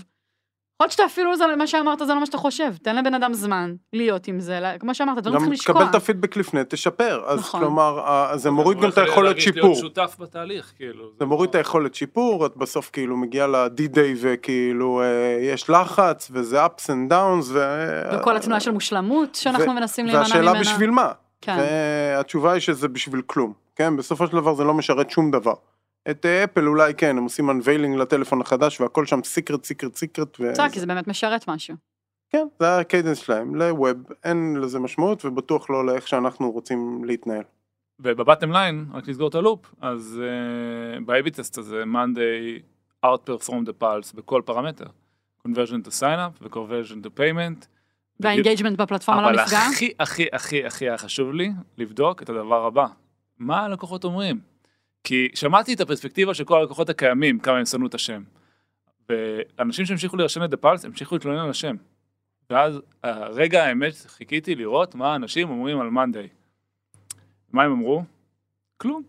יכול 0.79 0.85
להיות 0.85 0.91
שאתה 0.91 1.05
אפילו, 1.05 1.37
זה, 1.37 1.45
מה 1.57 1.67
שאמרת 1.67 1.99
זה 1.99 2.13
לא 2.13 2.19
מה 2.19 2.25
שאתה 2.25 2.37
חושב, 2.37 2.73
תן 2.81 2.95
לבן 2.95 3.13
אדם 3.13 3.33
זמן 3.33 3.73
להיות 3.93 4.27
עם 4.27 4.39
זה, 4.39 4.59
לה- 4.59 4.77
כמו 4.77 4.95
שאמרת, 4.95 5.17
דברים 5.17 5.33
גם 5.33 5.39
צריכים 5.39 5.51
לשקוע. 5.53 5.75
תקבל 5.75 5.89
את 5.89 5.95
הפידבק 5.95 6.35
לפני, 6.37 6.61
תשפר. 6.69 7.23
אז 7.27 7.39
נכון. 7.39 7.59
כלומר, 7.61 8.01
זה 8.35 8.51
מוריד 8.51 8.79
גם 8.81 8.89
את 8.89 8.97
היכולת 8.97 9.25
להרגיש 9.25 9.43
שיפור. 9.43 9.61
להיות 9.61 9.77
שותף 9.77 10.15
בתהליך, 10.19 10.73
כאילו. 10.77 11.03
זה 11.19 11.25
מוריד 11.25 11.49
את 11.49 11.55
היכולת 11.55 11.95
שיפור, 11.95 12.45
את 12.45 12.57
בסוף 12.57 12.89
כאילו 12.93 13.17
מגיע 13.17 13.47
ל-D-Day 13.47 13.99
וכאילו 14.21 15.01
אה, 15.01 15.05
יש 15.41 15.69
לחץ 15.69 16.29
וזה 16.31 16.65
ups 16.65 16.85
and 16.87 17.11
downs 17.11 17.45
ו... 17.47 17.59
וכל 18.19 18.37
התנועה 18.37 18.59
של 18.59 18.71
מושלמות 18.71 19.35
שאנחנו 19.35 19.71
ו- 19.71 19.73
מנסים 19.73 20.05
להימנע 20.05 20.23
ממנה. 20.27 20.35
והשאלה 20.51 20.59
בשביל 20.59 20.89
מה? 20.91 21.11
כן. 21.41 21.57
והתשובה 21.59 22.51
היא 22.51 22.59
שזה 22.61 22.87
בשביל 22.87 23.21
כלום, 23.21 23.53
כן? 23.75 23.97
בסופו 23.97 24.27
של 24.27 24.33
דבר 24.33 24.53
זה 24.55 24.63
לא 24.63 24.73
משרת 24.73 25.09
שום 25.09 25.31
דבר. 25.31 25.53
את 26.09 26.25
אה, 26.25 26.43
אפל 26.43 26.67
אולי 26.67 26.93
כן, 26.93 27.17
הם 27.17 27.23
עושים 27.23 27.49
unveiling 27.49 27.97
לטלפון 27.97 28.41
החדש 28.41 28.81
והכל 28.81 29.05
שם 29.05 29.19
סיקרט, 29.23 29.65
סיקרט, 29.65 29.95
סיקרט. 29.95 30.39
בסדר, 30.39 30.69
כי 30.69 30.79
זה 30.79 30.85
באמת 30.85 31.07
משרת 31.07 31.47
משהו. 31.47 31.75
כן, 32.29 32.47
זה 32.59 32.77
ה 32.77 32.82
cadence 32.82 33.17
שלהם, 33.17 33.55
ל 33.55 33.66
web 33.66 33.97
אין 34.23 34.55
לזה 34.61 34.79
משמעות 34.79 35.25
ובטוח 35.25 35.69
לא 35.69 35.85
לאיך 35.85 36.07
שאנחנו 36.07 36.51
רוצים 36.51 37.03
להתנהל. 37.05 37.43
וב 37.99 38.12
bottom 38.12 38.51
line, 38.51 38.85
רק 38.93 39.07
לסגור 39.07 39.27
את 39.27 39.35
ה 39.35 39.42
loop, 39.42 39.73
אז 39.81 40.21
uh, 40.21 41.05
ב- 41.05 41.17
AB 41.17 41.29
test 41.29 41.57
הזה, 41.57 41.85
monday 41.85 42.59
outperform 43.05 43.69
Dapulse 43.69 44.15
בכל 44.15 44.41
פרמטר. 44.45 44.85
conversion 45.47 45.87
to 45.87 45.91
sign 45.91 46.19
up 46.19 46.41
ו-conversion 46.41 47.05
to 47.05 47.09
payment. 47.19 47.67
וה 48.19 48.30
engagement 48.30 48.81
בפלטפורמה 48.81 49.21
לא 49.21 49.27
אבל 49.27 49.43
נפגע. 49.43 49.57
הכי 49.57 49.91
הכי 49.99 50.25
הכי 50.33 50.65
הכי 50.65 50.85
היה 50.85 50.97
חשוב 50.97 51.33
לי 51.33 51.51
לבדוק 51.77 52.23
את 52.23 52.29
הדבר 52.29 52.65
הבא. 52.65 52.87
מה 53.39 53.65
הלקוחות 53.65 54.03
אומרים? 54.03 54.56
כי 55.07 55.27
שמעתי 55.33 55.73
את 55.73 55.81
הפרספקטיבה 55.81 56.33
של 56.33 56.43
כל 56.43 56.59
הלקוחות 56.59 56.89
הקיימים, 56.89 57.39
כמה 57.39 57.57
הם 57.57 57.65
שנאו 57.65 57.87
את 57.87 57.93
השם. 57.93 58.23
ואנשים 59.09 59.85
שהמשיכו 59.85 60.17
להירשם 60.17 60.41
לדה 60.41 60.57
פלס, 60.57 60.85
המשיכו 60.85 61.15
להתלונן 61.15 61.39
על 61.39 61.49
השם. 61.49 61.75
ואז 62.49 62.81
הרגע 63.03 63.63
האמת, 63.63 63.93
חיכיתי 63.93 64.55
לראות 64.55 64.95
מה 64.95 65.15
אנשים 65.15 65.49
אומרים 65.49 65.79
על 65.79 65.89
מאנדיי. 65.89 66.27
מה 67.51 67.63
הם 67.63 67.71
אמרו? 67.71 68.03
כלום. 68.77 69.03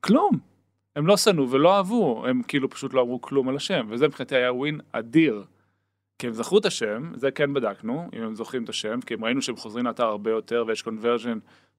כלום. 0.00 0.38
הם 0.96 1.06
לא 1.06 1.16
שנאו 1.16 1.50
ולא 1.50 1.76
אהבו, 1.76 2.26
הם 2.26 2.42
כאילו 2.48 2.70
פשוט 2.70 2.94
לא 2.94 3.02
אמרו 3.02 3.20
כלום 3.20 3.48
על 3.48 3.56
השם, 3.56 3.86
וזה 3.90 4.08
מבחינתי 4.08 4.36
היה 4.36 4.52
ווין 4.52 4.80
אדיר. 4.92 5.44
כי 6.18 6.26
הם 6.26 6.32
זכרו 6.32 6.58
את 6.58 6.66
השם, 6.66 7.12
זה 7.16 7.30
כן 7.30 7.54
בדקנו, 7.54 8.08
אם 8.16 8.22
הם 8.22 8.34
זוכרים 8.34 8.64
את 8.64 8.68
השם, 8.68 9.00
כי 9.00 9.14
הם 9.14 9.24
ראינו 9.24 9.42
שהם 9.42 9.56
חוזרים 9.56 9.86
לאתר 9.86 10.04
הרבה 10.04 10.30
יותר 10.30 10.64
ויש 10.66 10.82
קונברז'ן 10.82 11.38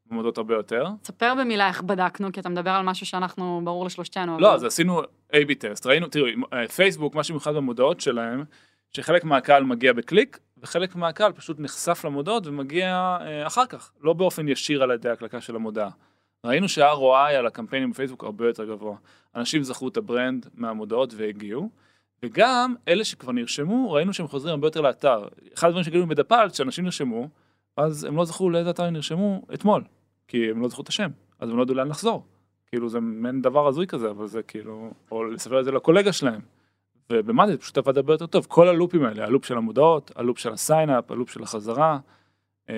במודות 0.10 0.38
הרבה 0.38 0.54
יותר. 0.56 0.86
תספר 1.02 1.34
במילה 1.40 1.68
איך 1.68 1.82
בדקנו, 1.82 2.32
כי 2.32 2.40
אתה 2.40 2.50
מדבר 2.50 2.70
על 2.70 2.86
משהו 2.86 3.06
שאנחנו, 3.06 3.62
ברור 3.64 3.86
לשלושתנו. 3.86 4.40
לא, 4.40 4.48
אבל- 4.48 4.56
אז 4.56 4.64
עשינו 4.64 5.02
A-B 5.32 5.54
test, 5.60 5.86
ראינו, 5.86 6.08
תראו, 6.08 6.28
פייסבוק, 6.76 7.16
מה 7.16 7.24
שמיוחד 7.24 7.54
במודעות 7.56 8.02
שלהם, 8.02 8.44
שחלק 8.92 9.24
מהקהל 9.24 9.64
מגיע 9.64 9.94
בקליק, 9.94 10.40
וחלק 10.58 10.96
מהקהל 10.96 11.32
פשוט 11.32 11.60
נחשף 11.60 12.06
למודעות 12.06 12.48
ומגיע 12.48 13.18
אה, 13.22 13.48
אחר 13.48 13.66
כך, 13.66 13.92
לא 14.02 14.14
באופן 14.14 14.48
ישיר 14.48 14.84
על 14.84 14.92
ידי 14.92 15.10
הקלקה 15.10 15.42
של 15.42 15.56
המודעה. 15.56 15.90
ראינו 16.46 16.70
שה-ROI 16.70 17.34
על 17.38 17.48
הקמפיינים 17.48 17.92
בפייסבוק 17.92 18.24
הרבה 18.24 18.48
יותר 18.48 18.66
גבוה. 18.66 18.96
אנשים 19.36 19.64
זכרו 19.64 19.88
את 19.88 19.98
ה 19.98 20.06
brand 20.06 20.46
מהמודעות 20.56 21.14
והגיעו, 21.18 21.70
וגם 22.24 22.76
אלה 22.88 23.04
שכבר 23.04 23.32
נרשמו, 23.32 23.92
ראינו 23.92 24.14
שהם 24.14 24.28
חוזרים 24.28 24.52
הרבה 24.54 24.68
יותר 24.68 24.82
לאתר. 24.82 25.28
אחד 25.54 25.68
הדברים 25.68 25.84
שגילינו 25.84 26.08
ב 26.10 26.14
Dapulse, 26.14 26.54
שאנשים 26.56 26.84
נרשמו, 26.86 27.28
אז 27.78 28.04
הם 28.04 28.16
לא 28.16 28.26
זכרו 28.26 28.50
לאיזה 28.50 28.70
אתר 28.70 28.84
הם 28.84 28.94
נרשמו 28.94 29.46
אתמול, 29.54 29.84
כי 30.28 30.50
הם 30.50 30.62
לא 30.62 30.68
זכרו 30.68 30.84
את 30.84 30.90
השם, 30.90 31.10
אז 31.40 31.50
הם 31.50 31.58
לא 31.58 31.64
ידעו 31.64 31.76
לאן 31.76 31.88
לחזור. 31.88 32.26
כאילו 32.68 32.90
זה 32.90 33.00
מעין 33.00 33.42
דבר 33.42 33.68
הזוי 33.68 33.88
כזה, 33.88 34.10
אבל 34.10 34.28
זה 34.28 34.44
כאילו, 34.44 34.92
או 35.12 35.26
לספר 35.26 35.60
את 35.60 35.66
זה 35.66 35.72
לקולגה 35.72 36.14
שלהם. 36.14 36.42
ובמה 37.12 37.48
זה 37.48 37.58
פשוט 37.58 37.78
עבד 37.78 37.98
הרבה 37.98 38.14
יותר 38.14 38.26
טוב, 38.26 38.46
כל 38.50 38.68
ה 38.68 38.73
loopים 38.73 39.06
האלה, 39.06 39.26
ה 39.26 39.30
loop 39.30 39.46
של 39.46 39.58
המודעות, 39.58 40.12
ה 40.16 40.20
loop 40.20 40.40
של 40.40 40.54
ה 40.54 40.61
sign 40.61 40.90
up, 40.90 41.12
ה 41.12 41.15
loop 41.15 41.30
של 41.30 41.44
החזרה, 41.44 42.00
אה, 42.70 42.76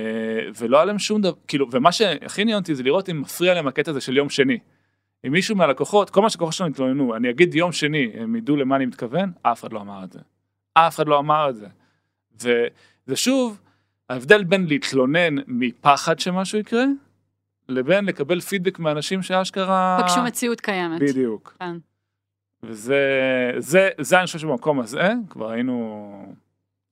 ולא 0.59 0.77
היה 0.77 0.85
להם 0.85 0.99
שום 0.99 1.21
דבר, 1.21 1.33
כאילו, 1.47 1.67
ומה 1.71 1.91
שהכי 1.91 2.41
עניין 2.41 2.57
אותי 2.57 2.75
זה 2.75 2.83
לראות 2.83 3.09
אם 3.09 3.21
מפריע 3.21 3.53
להם 3.53 3.67
הקטע 3.67 3.91
הזה 3.91 4.01
של 4.01 4.17
יום 4.17 4.29
שני. 4.29 4.59
אם 5.27 5.31
מישהו 5.31 5.55
מהלקוחות, 5.55 6.09
כל 6.09 6.21
מה 6.21 6.29
שהלקוחות 6.29 6.53
שלנו 6.53 6.71
התלוננו, 6.71 7.15
אני 7.15 7.29
אגיד 7.29 7.55
יום 7.55 7.71
שני, 7.71 8.11
הם 8.13 8.35
ידעו 8.35 8.55
למה 8.55 8.75
אני 8.75 8.85
מתכוון, 8.85 9.31
אף 9.41 9.61
אחד 9.61 9.73
לא 9.73 9.81
אמר 9.81 10.03
את 10.03 10.11
זה. 10.11 10.19
אף 10.73 10.95
אחד 10.95 11.07
לא 11.07 11.19
אמר 11.19 11.49
את 11.49 11.55
זה. 11.55 11.67
וזה 12.35 13.15
שוב, 13.15 13.61
ההבדל 14.09 14.43
בין 14.43 14.65
להתלונן 14.67 15.35
מפחד 15.47 16.19
שמשהו 16.19 16.59
יקרה, 16.59 16.85
לבין 17.69 18.05
לקבל 18.05 18.41
פידבק 18.41 18.79
מאנשים 18.79 19.21
שאשכרה... 19.21 19.99
פגשו 20.01 20.23
מציאות 20.23 20.61
קיימת. 20.61 21.01
בדיוק. 21.01 21.55
כן. 21.59 21.77
וזה, 22.63 23.01
זה, 23.57 23.89
זה 24.01 24.17
אני 24.17 24.25
חושב 24.25 24.39
שבמקום 24.39 24.79
הזה, 24.79 25.13
כבר 25.29 25.49
היינו 25.49 26.35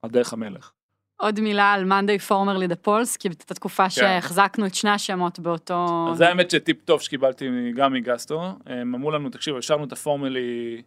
על 0.02 0.10
דרך 0.10 0.34
המלך. 0.34 0.72
עוד 1.18 1.40
מילה 1.40 1.72
על 1.72 1.86
monday 1.86 2.20
formerly 2.20 2.68
dapulse, 2.68 3.18
כי 3.18 3.30
זאת 3.30 3.52
התקופה 3.52 3.90
שהחזקנו 3.90 4.66
את 4.66 4.76
שני 4.76 4.90
השמות 4.90 5.40
באותו... 5.40 6.08
אז 6.12 6.18
זה 6.18 6.28
האמת 6.28 6.52
שטיפ 6.52 6.78
טוב 6.86 7.02
שקיבלתי 7.02 7.72
גם 7.76 7.94
מ 7.94 8.01
Gusto, 8.01 8.44
הם 8.66 8.96
אמרו 8.96 9.12
לנו, 9.12 9.30
תקשיבו, 9.30 9.58
השארנו 9.58 9.84
את 9.84 9.92
ה 9.92 10.01
formerly, 10.01 10.82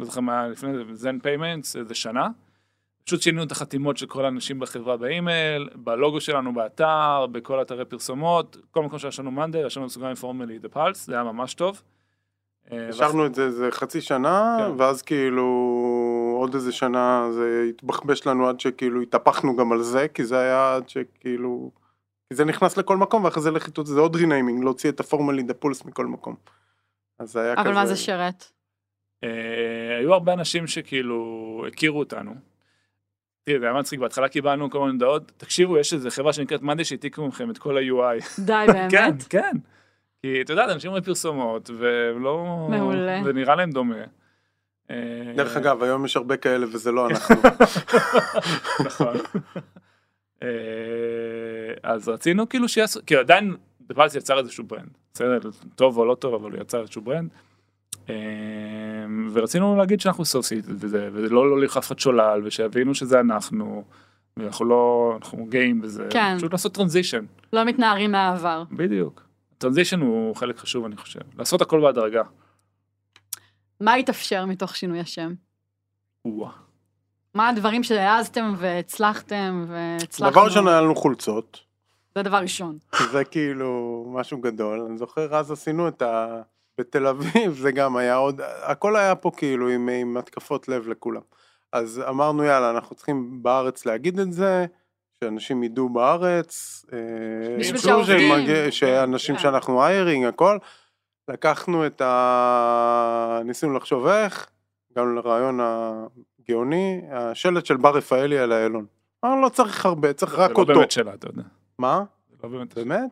לא 0.00 0.06
זוכר 0.06 0.20
מה 0.20 0.48
לפני 0.48 0.74
זה, 0.74 0.82
Zen 0.92 1.18
Payments, 1.18 1.76
איזה 1.76 1.94
שנה. 1.94 2.28
פשוט 3.08 3.22
שינינו 3.22 3.42
את 3.42 3.52
החתימות 3.52 3.96
של 3.96 4.06
כל 4.06 4.24
האנשים 4.24 4.58
בחברה 4.58 4.96
באימייל, 4.96 5.68
בלוגו 5.74 6.20
שלנו 6.20 6.54
באתר, 6.54 7.26
בכל 7.32 7.62
אתרי 7.62 7.84
פרסומות, 7.84 8.56
כל 8.70 8.82
מקום 8.82 8.98
שיש 8.98 9.18
לנו 9.18 9.30
monday, 9.30 9.58
יש 9.58 9.76
לנו 9.76 9.86
בסוגריים 9.86 10.14
formerly 10.14 10.58
dapulse, 10.58 11.06
זה 11.06 11.14
היה 11.14 11.24
ממש 11.24 11.54
טוב. 11.54 11.82
אה, 12.72 12.88
השארנו 12.88 13.26
את 13.26 13.34
זה 13.34 13.44
איזה 13.44 13.68
חצי 13.70 14.00
שנה, 14.00 14.56
כן. 14.58 14.80
ואז 14.80 15.02
כאילו 15.02 15.44
עוד 16.40 16.54
איזה 16.54 16.72
שנה 16.72 17.28
זה 17.32 17.66
התבחבש 17.68 18.26
לנו 18.26 18.48
עד 18.48 18.60
שכאילו 18.60 19.02
התהפכנו 19.02 19.56
גם 19.56 19.72
על 19.72 19.82
זה, 19.82 20.08
כי 20.08 20.24
זה 20.24 20.38
היה 20.38 20.74
עד 20.74 20.88
שכאילו, 20.88 21.70
כי 22.28 22.34
זה 22.34 22.44
נכנס 22.44 22.76
לכל 22.76 22.96
מקום, 22.96 23.24
ואחרי 23.24 23.42
זה 23.42 23.50
לחיתות 23.50 23.86
זה 23.86 24.00
עוד 24.00 24.16
renaming, 24.16 24.64
להוציא 24.64 24.90
את 24.90 25.00
ה 25.00 25.42
formerly 25.42 25.54
dapulse 25.54 25.84
מכל 25.84 26.06
מקום. 26.06 26.34
אז 27.18 27.32
זה 27.32 27.40
היה 27.40 27.56
כזה... 27.56 27.62
אבל 27.62 27.74
מה 27.74 27.86
זה 27.86 27.96
שרת? 27.96 28.44
אה, 29.24 29.96
היו 29.98 30.14
הרבה 30.14 30.32
אנשים 30.32 30.66
שכאילו 30.66 31.64
הכירו 31.68 31.98
אותנו. 31.98 32.57
תראי, 33.48 33.60
זה 33.60 33.66
היה 33.66 33.74
מצחיק, 33.74 34.00
בהתחלה 34.00 34.28
קיבלנו 34.28 34.70
כל 34.70 34.78
מיני 34.78 34.92
הודעות, 34.92 35.32
תקשיבו, 35.36 35.78
יש 35.78 35.94
איזה 35.94 36.10
חברה 36.10 36.32
שנקראת 36.32 36.62
מאנדי 36.62 36.84
שהעתיקו 36.84 37.26
מכם 37.26 37.50
את 37.50 37.58
כל 37.58 37.78
ה-UI. 37.78 38.40
די, 38.44 38.64
כן, 38.90 39.10
באמת? 39.10 39.22
כן. 39.22 39.56
כי 40.22 40.40
אתה 40.40 40.52
יודע, 40.52 40.64
אנשים 40.64 40.90
רואים 40.90 41.04
פרסומות, 41.04 41.70
ולא... 41.78 42.66
מעולה. 42.70 43.20
זה 43.24 43.32
נראה 43.32 43.54
להם 43.54 43.70
דומה. 43.70 43.94
אה, 44.90 44.96
דרך 45.36 45.56
אגב, 45.56 45.82
היום 45.82 46.04
יש 46.04 46.16
הרבה 46.16 46.36
כאלה 46.36 46.66
וזה 46.72 46.92
לא 46.92 47.08
אנחנו. 47.08 47.36
נכון. 48.86 49.16
אה, 50.42 50.48
אז 51.82 52.08
רצינו 52.08 52.48
כאילו 52.48 52.68
שיעשו, 52.68 53.00
כי 53.06 53.16
עדיין 53.16 53.56
דבלס 53.80 54.14
יצר 54.14 54.38
איזשהו 54.38 54.64
ברנד, 54.64 54.90
בסדר, 55.14 55.38
טוב 55.74 55.98
או 55.98 56.04
לא 56.04 56.14
טוב, 56.14 56.34
אבל 56.34 56.52
הוא 56.52 56.60
יצר 56.60 56.80
איזשהו 56.80 57.02
brand. 57.02 57.30
אה, 58.10 58.14
ורצינו 59.32 59.76
להגיד 59.76 60.00
שאנחנו 60.00 60.24
סוסית 60.24 60.64
וזה, 60.68 61.08
ולא 61.12 61.60
לא 61.60 61.66
אף 61.66 61.86
אחד 61.86 61.98
שולל, 61.98 62.40
ושיבינו 62.44 62.94
שזה 62.94 63.20
אנחנו, 63.20 63.84
ואנחנו 64.36 64.64
לא, 64.64 65.12
אנחנו 65.22 65.46
גאים 65.48 65.80
בזה, 65.80 66.06
כן. 66.10 66.34
פשוט 66.38 66.52
לעשות 66.52 66.74
transition, 66.74 67.24
לא 67.52 67.64
מתנערים 67.64 68.12
מהעבר. 68.12 68.64
בדיוק. 68.72 69.22
transition 69.58 70.00
הוא 70.00 70.36
חלק 70.36 70.58
חשוב 70.58 70.84
אני 70.84 70.96
חושב, 70.96 71.20
לעשות 71.38 71.62
הכל 71.62 71.80
בהדרגה. 71.80 72.22
מה 73.80 73.94
התאפשר 73.94 74.44
מתוך 74.44 74.76
שינוי 74.76 75.00
השם? 75.00 75.34
וואו. 76.24 76.50
מה 77.34 77.48
הדברים 77.48 77.82
שהעזתם 77.82 78.54
והצלחתם 78.56 79.64
והצלחנו? 79.68 80.30
דבר 80.30 80.44
ראשון 80.44 80.68
היה 80.68 80.80
לנו 80.80 80.94
חולצות, 80.94 81.60
זה 82.14 82.22
דבר 82.22 82.36
ראשון. 82.36 82.78
זה 83.12 83.24
כאילו 83.24 84.04
משהו 84.14 84.40
גדול, 84.40 84.80
אני 84.80 84.98
זוכר 84.98 85.34
אז 85.34 85.50
עשינו 85.50 85.88
את 85.88 86.02
ה... 86.02 86.42
בתל 86.78 87.06
אביב 87.06 87.52
זה 87.52 87.72
גם 87.72 87.96
היה 87.96 88.14
עוד, 88.16 88.40
הכל 88.62 88.96
היה 88.96 89.14
פה 89.14 89.30
כאילו 89.36 89.68
עם, 89.68 89.88
עם 89.88 90.16
התקפות 90.16 90.68
לב 90.68 90.88
לכולם. 90.88 91.20
אז 91.72 92.02
אמרנו 92.08 92.44
יאללה 92.44 92.70
אנחנו 92.70 92.96
צריכים 92.96 93.42
בארץ 93.42 93.86
להגיד 93.86 94.18
את 94.20 94.32
זה, 94.32 94.66
שאנשים 95.20 95.62
ידעו 95.62 95.88
בארץ, 95.88 96.84
אה, 96.92 96.98
שהעובדים- 97.78 98.32
מגיע- 98.32 98.70
שאנשים 98.70 99.34
כן. 99.34 99.40
שאנחנו 99.40 99.84
היירינג 99.84 100.26
הכל, 100.26 100.58
לקחנו 101.30 101.86
את 101.86 102.00
ה... 102.00 103.40
ניסינו 103.44 103.74
לחשוב 103.76 104.06
איך, 104.06 104.46
הגענו 104.92 105.14
לרעיון 105.14 105.60
הגאוני, 105.62 107.02
השלט 107.12 107.66
של 107.66 107.76
בר 107.76 107.96
רפאלי 107.96 108.38
על 108.38 108.52
איילון. 108.52 108.86
אמרנו 109.24 109.42
לא 109.42 109.48
צריך 109.48 109.86
הרבה, 109.86 110.12
צריך 110.12 110.32
זה 110.36 110.38
רק 110.44 110.50
לא 110.50 110.56
אותו. 110.56 110.74
באמת 110.74 110.90
שלה, 110.90 111.14
אתה 111.14 111.28
יודע. 111.28 111.42
מה? 111.78 112.02
זה 112.30 112.36
לא 112.44 112.48
באמת, 112.48 112.74
באמת? 112.74 113.10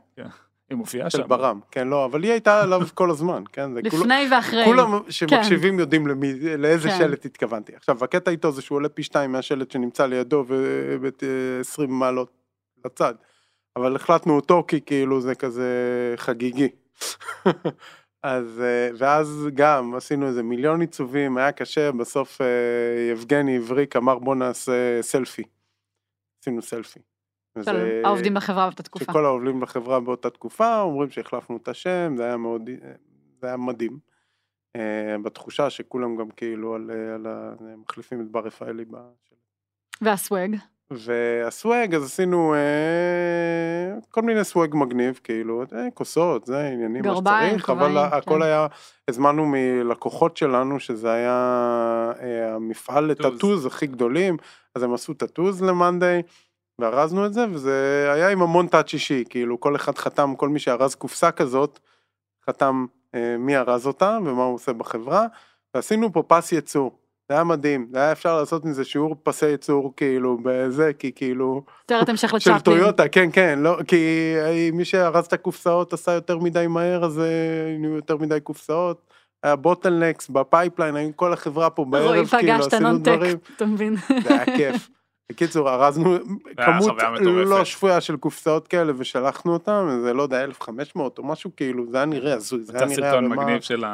היא 0.70 0.78
מופיעה 0.78 1.10
של 1.10 1.18
שם. 1.18 1.28
ברם, 1.28 1.60
כן, 1.70 1.88
לא, 1.88 2.04
אבל 2.04 2.22
היא 2.22 2.32
הייתה 2.32 2.62
עליו 2.62 2.80
כל 2.94 3.10
הזזמן, 3.10 3.42
כן, 3.52 3.70
לפני 3.74 4.28
ואחרי. 4.30 4.64
כולם 4.64 5.00
שמקשיבים 5.08 5.78
יודעים 5.78 6.06
למי, 6.06 6.56
לאיזה 6.58 6.88
כן. 6.88 6.98
שלט 6.98 7.24
התכוונתי. 7.24 7.76
עכשיו, 7.76 8.04
הקטע 8.04 8.30
איתו 8.30 8.52
זה 8.52 8.62
שהוא 8.62 8.76
עולה 8.76 8.88
פי 8.88 9.02
שתיים 9.02 9.32
מהשלט 9.32 9.70
שנמצא 9.70 10.06
לידו 10.06 10.44
ב-20 10.44 11.86
מעלות 11.86 12.30
לצד. 12.84 13.14
אבל 13.76 13.96
החלטנו 13.96 14.36
אותו 14.36 14.64
כי 14.68 14.80
כאילו 14.80 15.20
זה 15.20 15.34
כזה 15.34 15.68
חגיגי. 16.16 16.68
אז, 18.22 18.60
אה, 18.60 18.90
ואז 18.98 19.48
גם 19.54 19.94
עשינו 19.94 20.26
איזה 20.26 20.42
מיליון 20.42 20.80
עיצובים, 20.80 21.38
היה 21.38 21.52
קשה, 21.52 21.92
בסוף 21.92 22.40
אה, 22.40 22.46
יבגני 23.12 23.56
הבריק 23.56 23.96
אמר 23.96 24.18
בוא 24.18 24.34
נעשה 24.34 25.02
סלפי. 25.02 25.42
עשינו 26.40 26.62
סלפי. 26.62 27.00
של 27.64 27.70
וזה- 27.76 28.02
העובדים 28.04 28.34
בחברה 28.34 28.66
באותה 28.66 28.82
תקופה. 28.82 29.04
שכל 29.04 29.24
העובדים 29.24 29.60
בחברה 29.60 30.00
באותה 30.00 30.30
תקופה 30.30 30.80
אומרים 30.80 31.10
שהחלפנו 31.10 31.56
את 31.56 31.68
השם, 31.68 32.14
זה 32.16 32.24
היה 32.24 32.36
מאוד, 32.36 32.70
זה 33.40 33.46
היה 33.46 33.56
מדהים. 33.56 33.98
אה, 34.76 35.16
בתחושה 35.22 35.70
שכולם 35.70 36.16
גם 36.16 36.30
כאילו 36.30 36.74
על, 36.74 36.90
על 37.14 37.26
ה... 37.26 37.52
מחליפים 37.76 38.20
את 38.20 38.30
בר 38.30 38.40
רפאלי. 38.40 38.84
ב... 38.84 38.96
והסוואג. 40.02 40.56
והסוואג, 40.90 41.94
אז 41.94 42.04
עשינו 42.04 42.54
אה, 42.54 42.58
כל 44.10 44.22
מיני 44.22 44.44
סוואג 44.44 44.74
מגניב, 44.74 45.20
כאילו, 45.24 45.62
אה, 45.62 45.90
כוסות, 45.94 46.46
זה 46.46 46.68
עניינים, 46.68 47.02
מה 47.04 47.16
שצריך, 47.16 47.70
אבל 47.70 47.88
כובעים, 47.88 47.96
הכל 48.12 48.34
כן. 48.34 48.42
היה, 48.42 48.66
הזמנו 49.08 49.46
מלקוחות 49.46 50.36
שלנו, 50.36 50.80
שזה 50.80 51.12
היה 51.12 51.32
אה, 52.20 52.54
המפעל 52.54 53.14
tattoos. 53.14 53.26
ל 53.26 53.31
tattoos 53.31 53.66
הכי 53.66 53.86
גדולים, 53.86 54.36
אז 54.74 54.82
הם 54.82 54.94
עשו 54.94 55.14
tattoos 55.14 55.62
ל 55.62 55.70
monday, 55.70 56.22
וארזנו 56.80 57.26
את 57.26 57.34
זה, 57.34 57.46
וזה 57.50 58.08
היה 58.14 58.28
עם 58.28 58.42
המון 58.42 58.66
touch 58.66 58.92
אישי, 58.92 59.24
כאילו, 59.28 59.60
כל 59.60 59.76
אחד 59.76 59.98
חתם, 59.98 60.34
כל 60.36 60.48
מי 60.48 60.58
שארז 60.58 60.94
קופסה 60.94 61.30
כזאת, 61.30 61.78
חתם 62.46 62.86
אה, 63.14 63.36
מי 63.38 63.56
ארז 63.56 63.86
אותה 63.86 64.18
ומה 64.24 64.44
הוא 64.44 64.54
עושה 64.54 64.72
בחברה, 64.72 65.26
ועשינו 65.74 66.12
פה 66.12 66.22
פס 66.22 66.52
ייצור. 66.52 66.98
זה 67.28 67.34
היה 67.34 67.44
מדהים, 67.44 67.88
זה 67.92 67.98
היה 67.98 68.12
אפשר 68.12 68.36
לעשות 68.36 68.64
מזה 68.64 68.84
שיעור 68.84 69.16
פסי 69.22 69.46
ייצור 69.46 69.92
כאילו 69.96 70.38
בזה, 70.42 70.92
כי 70.98 71.12
כאילו, 71.12 71.62
סרט 71.90 72.08
המשך 72.08 72.28
של 72.40 72.50
לצ'פלין. 72.50 72.58
טויוטה, 72.58 73.08
כן 73.08 73.28
כן, 73.32 73.58
לא, 73.58 73.78
כי 73.88 74.34
אה, 74.36 74.68
מי 74.72 74.84
שארז 74.84 75.26
את 75.26 75.32
הקופסאות 75.32 75.92
עשה 75.92 76.12
יותר 76.12 76.38
מדי 76.38 76.66
מהר, 76.66 77.04
אז 77.04 77.18
אה, 77.18 77.76
נהיו 77.78 77.94
יותר 77.94 78.16
מדי 78.16 78.40
קופסאות, 78.40 79.10
היה 79.42 79.56
בוטלנקס 79.56 80.28
בפייפליין, 80.28 80.96
היו 80.96 81.10
כל 81.16 81.32
החברה 81.32 81.70
פה 81.70 81.82
רועי 81.82 82.02
בערב, 82.02 82.26
כאילו 82.26 82.42
פגש 82.42 82.66
את 82.66 82.72
עשינו 82.72 82.88
הנונטק, 82.88 83.12
דברים, 83.12 83.36
אתה 83.56 83.66
מבין? 83.66 83.96
זה 84.22 84.34
היה 84.34 84.56
כיף. 84.56 84.88
בקיצור, 85.28 85.70
ארזנו 85.70 86.16
כמות. 86.56 86.96
לא 87.46 87.64
שפויה 87.64 88.00
של 88.00 88.16
קופסאות 88.16 88.68
כאלה 88.68 88.92
ושלחנו 88.96 89.52
אותם, 89.52 89.98
זה 90.02 90.12
לא 90.12 90.22
יודע, 90.22 90.44
1500 90.44 91.18
או 91.18 91.24
משהו 91.24 91.50
כאילו, 91.56 91.90
זה 91.90 91.96
היה 91.96 92.06
נראה 92.06 92.34
הזוי, 92.34 92.62
זה 92.62 92.72
היה 92.78 92.86
נראה 92.86 92.96
סרטון 92.96 93.24
הרמה- 93.24 93.42
מגניב 93.42 93.60
של. 93.60 93.84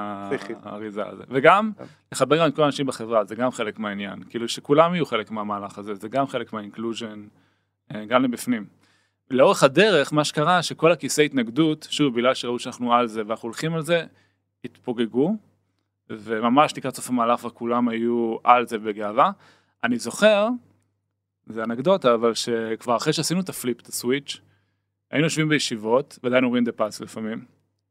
האריזה 0.62 1.06
הזה. 1.06 1.22
וגם, 1.28 1.70
כן. 1.78 1.84
לחבר 2.12 2.38
גם 2.38 2.46
את 2.48 2.56
כל 2.56 2.62
האנשים 2.62 2.86
בחברה, 2.86 3.24
זה 3.24 3.34
גם 3.34 3.50
חלק 3.50 3.78
מהעניין. 3.78 4.22
כאילו 4.30 4.48
שכולם 4.48 4.94
יהיו 4.94 5.06
חלק 5.06 5.30
מהמהלך 5.30 5.78
הזה, 5.78 5.94
זה 5.94 6.08
גם 6.08 6.26
חלק 6.26 6.52
מהאינקלוז'ן, 6.52 7.22
אה, 7.94 8.04
גם 8.04 8.24
לבפנים. 8.24 8.64
לאורך 9.30 9.62
הדרך, 9.62 10.12
מה 10.12 10.24
שקרה, 10.24 10.62
שכל 10.62 10.92
הכיסי 10.92 11.24
התנגדות, 11.24 11.86
שוב, 11.90 12.14
בגלל 12.14 12.34
שראו 12.34 12.58
שאנחנו 12.58 12.94
על 12.94 13.06
זה 13.06 13.22
ואנחנו 13.26 13.46
הולכים 13.46 13.74
על 13.74 13.82
זה, 13.82 14.04
התפוגגו, 14.64 15.36
וממש 16.10 16.76
לקראת 16.76 16.94
סוף 16.96 17.08
המהלך 17.10 17.44
וכולם 17.44 17.88
היו 17.88 18.36
על 18.44 18.66
זה 18.66 18.78
בגאווה. 18.78 19.30
אני 19.84 19.98
זוכר, 19.98 20.48
זה 21.46 21.64
אנקדוטה, 21.64 22.14
אבל 22.14 22.34
שכבר 22.34 22.96
אחרי 22.96 23.12
שעשינו 23.12 23.40
את 23.40 23.48
ה 23.48 23.54
flip, 23.54 23.80
את 23.80 23.86
ה 23.86 23.93
switch, 23.93 24.40
היינו 25.10 25.26
יושבים 25.26 25.48
בישיבות, 25.48 26.18
ועדיין 26.22 26.44
אומרים 26.44 26.64
dapulse 26.64 27.00
לפעמים. 27.00 27.44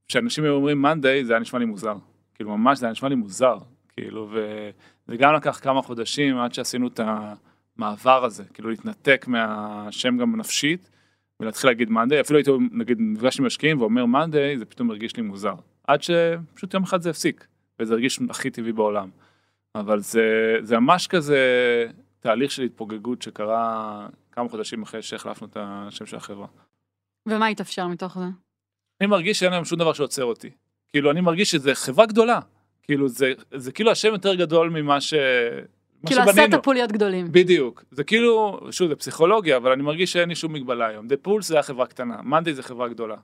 כשאנשים 0.08 0.44
היו 0.44 0.54
אומרים 0.54 0.82
monday, 0.82 1.26
זה 1.26 1.34
היה 1.34 1.40
נשמע 1.40 1.60
לי 1.60 1.66
מוזר. 1.66 1.96
כאילו 2.36 2.58
ממש 2.58 2.80
זה 2.80 2.86
היה 2.86 2.92
נשמע 2.92 3.10
לי 3.10 3.16
מוזר. 3.16 3.58
כאילו, 3.98 4.30
וזה 4.32 5.18
גם 5.18 5.34
לקח 5.34 5.60
כמה 5.64 5.82
חודשים 5.82 6.38
עד 6.38 6.54
שעשינו 6.54 6.88
את 6.88 7.00
המעבר 7.78 8.26
הזה, 8.26 8.44
כאילו 8.54 8.70
להתנתק 8.70 9.26
מהשם 9.28 10.18
גם 10.18 10.36
נפשית, 10.36 10.90
ולהתחיל 11.40 11.70
להגיד 11.70 11.90
monday, 11.90 12.22
אפילו 12.22 12.40
הייתי 12.40 12.52
נגיד 12.72 12.98
נפגש 13.00 13.40
עם 13.40 13.46
משקיעים 13.46 13.82
ואומר 13.82 14.06
monday, 14.06 14.58
זה 14.58 14.66
פתאום 14.66 14.90
הרגיש 14.90 15.16
לי 15.16 15.24
מוזר. 15.24 15.56
עד 15.88 16.02
שפשוט 16.02 16.74
יום 16.74 16.84
אחד 16.84 17.02
זה 17.02 17.10
הפסיק, 17.10 17.48
וזה 17.80 17.94
הרגיש 17.94 18.20
הכי 18.30 18.50
טבעי 18.50 18.72
בעולם. 18.72 19.10
אבל 19.76 20.00
זה, 20.00 20.58
זה 20.62 20.80
ממש 20.80 21.08
כזה 21.08 21.40
תהליך 22.22 22.52
של 22.52 22.64
התפוגגות 22.64 23.22
שקרה 23.22 24.08
כמה 24.32 24.50
חודשים 24.50 24.84
אחרי 24.84 25.02
שהחלפנו 25.02 25.48
את 25.48 25.58
השם 25.60 26.06
של 26.06 26.18
החברה. 26.18 26.48
ומה 27.26 27.48
התאפשר 27.48 27.88
מתוך 27.88 28.18
זה? 28.20 28.26
אני 29.02 29.08
מרגיש 29.08 29.40
שאין 29.40 29.52
להם 29.52 29.66
שום 29.66 29.80
דבר 29.80 29.94
שעוצר 29.94 30.24
אותי. 30.24 30.50
כאילו, 30.88 31.12
אני 31.12 31.22
מרגיש 31.22 31.52
שזה 31.52 31.76
חברה 31.76 32.06
גדולה. 32.06 32.40
כאילו, 32.84 33.08
זה, 33.08 33.34
זה 33.56 33.72
כאילו 33.72 33.92
השם 33.92 34.12
יותר 34.12 34.36
גדול 34.36 34.70
ממה 34.70 35.02
ש... 35.02 35.14
כאילו. 36.06 36.22
ה 36.22 36.29
setup 36.29 36.66
הוא 36.66 36.74
להיות 36.74 36.92
גדולים. 36.92 37.32
בדיוק. 37.32 37.84
זה 37.92 38.04
כאילו, 38.04 38.60
שוב, 38.72 38.90
זה 38.90 38.96
פסיכולוגיה, 38.96 39.58
אבל 39.58 39.72
אני 39.72 39.84
מרגיש 39.84 40.14
שאין 40.14 40.30
לי 40.30 40.36
שום 40.36 40.54
מגבלה 40.54 40.88
היום. 40.88 41.08
dapulse 41.08 41.48
זה 41.48 41.54
היה 41.56 41.64
חברה 41.64 41.88
קטנה, 41.88 42.22
monday 42.22 42.54
זה 42.54 42.64
חברה 42.64 42.90
גדולה. 42.90 43.16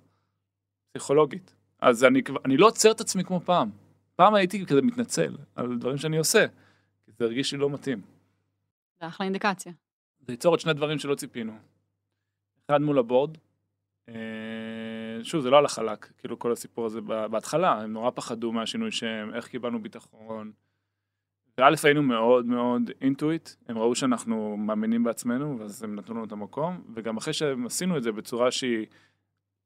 פסיכולוגית. 0.92 1.56
אז 1.82 2.04
אני, 2.04 2.22
אני 2.46 2.58
לא 2.58 2.68
עוצר 2.68 2.92
את 2.92 3.02
עצמי 3.02 3.24
כמו 3.24 3.40
פעם. 3.40 3.70
פעם 4.16 4.34
הייתי 4.34 4.66
כזה 4.66 4.82
מתנצל 4.82 5.36
על 5.56 5.78
דברים 5.78 5.98
שאני 5.98 6.18
עושה. 6.18 6.46
זה 7.20 7.26
הרגיש 7.26 7.52
לי 7.54 7.58
לא 7.58 7.70
מתאים. 7.70 8.02
זה 9.00 9.08
אחלה 9.08 9.26
אינדיקציה. 9.26 9.72
זה 10.20 10.34
ייצור 10.34 10.54
עוד 10.54 10.60
שני 10.60 10.74
דברים 10.74 11.00
שלא 11.00 11.16
ציפינו. 11.16 11.54
אחד 12.66 12.82
מול 12.82 13.00
הבורד, 13.00 13.38
אה, 14.10 15.24
שוב 15.24 15.42
זה 15.42 15.50
לא 15.50 15.58
על 15.58 15.66
החלק, 15.66 16.12
כאילו 16.18 16.40
כל 16.40 16.52
הסיפור 16.52 16.86
הזה 16.86 17.02
בהתחלה, 17.02 17.82
הם 17.82 17.94
נורא 17.94 18.12
פחדו 18.16 18.52
מהשינוי 18.52 18.92
שם, 18.92 19.30
איך 19.34 19.48
קיבלנו 19.48 19.82
ביטחון. 19.82 20.52
וא' 21.58 21.70
היינו 21.84 22.04
מאוד 22.04 22.46
מאוד 22.46 22.92
אינטואיט, 23.02 23.50
הם 23.68 23.78
ראו 23.78 23.96
שאנחנו 23.96 24.58
מאמינים 24.58 25.04
בעצמנו, 25.04 25.60
ואז 25.60 25.84
הם 25.84 25.96
נתנו 25.96 26.16
לנו 26.16 26.26
את 26.26 26.32
המקום, 26.32 26.84
וגם 26.96 27.18
אחרי 27.18 27.34
שהם 27.34 27.66
עשינו 27.66 27.98
את 27.98 28.04
זה 28.04 28.12
בצורה 28.12 28.52
שהיא, 28.52 28.86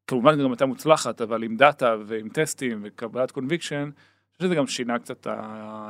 כמובן 0.07 0.43
גם 0.43 0.51
הייתה 0.51 0.65
מוצלחת, 0.65 1.21
אבל 1.21 1.43
עם 1.43 1.57
דאטה 1.57 1.95
ועם 2.05 2.29
טסטים 2.29 2.79
וקבלת 2.83 3.31
conviction, 3.31 3.75
אני 3.75 4.37
חושב 4.37 4.47
שזה 4.47 4.55
גם 4.55 4.67
שינה 4.67 4.99
קצת 4.99 5.27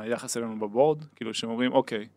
היחס 0.00 0.36
אלינו 0.36 0.58
ב 0.58 0.65
board, 0.65 1.04
כאילו 1.16 1.34
שהם 1.34 1.50
אומרים 1.50 1.72
אוקיי, 1.72 2.08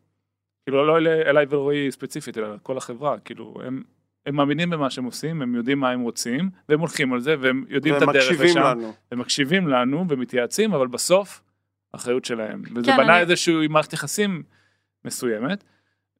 כאילו 0.65 0.85
לא 0.87 0.97
אלי, 0.97 1.09
אליי 1.21 1.45
ולרועי 1.49 1.91
ספציפית, 1.91 2.37
אלא 2.37 2.47
כל 2.63 2.77
החברה, 2.77 3.19
כאילו 3.19 3.53
הם, 3.65 3.83
הם 4.25 4.35
מאמינים 4.35 4.69
במה 4.69 4.89
שהם 4.89 5.03
עושים, 5.03 5.41
הם 5.41 5.55
יודעים 5.55 5.79
מה 5.79 5.89
הם 5.89 6.01
רוצים, 6.01 6.49
והם 6.69 6.79
הולכים 6.79 7.13
על 7.13 7.19
זה, 7.19 7.35
והם 7.39 7.65
יודעים 7.69 7.95
את 7.97 8.01
הדרך 8.01 8.39
לשם, 8.41 8.59
לנו. 8.59 8.93
הם 9.11 9.19
מקשיבים 9.19 9.67
לנו 9.67 10.05
ומתייעצים, 10.09 10.73
אבל 10.73 10.87
בסוף, 10.87 11.41
אחריות 11.91 12.25
שלהם. 12.25 12.61
וזה 12.75 12.91
כן, 12.91 12.97
בנה 12.97 13.13
אני- 13.13 13.21
איזושהי 13.21 13.67
מערכת 13.67 13.93
יחסים 13.93 14.43
מסוימת. 15.05 15.63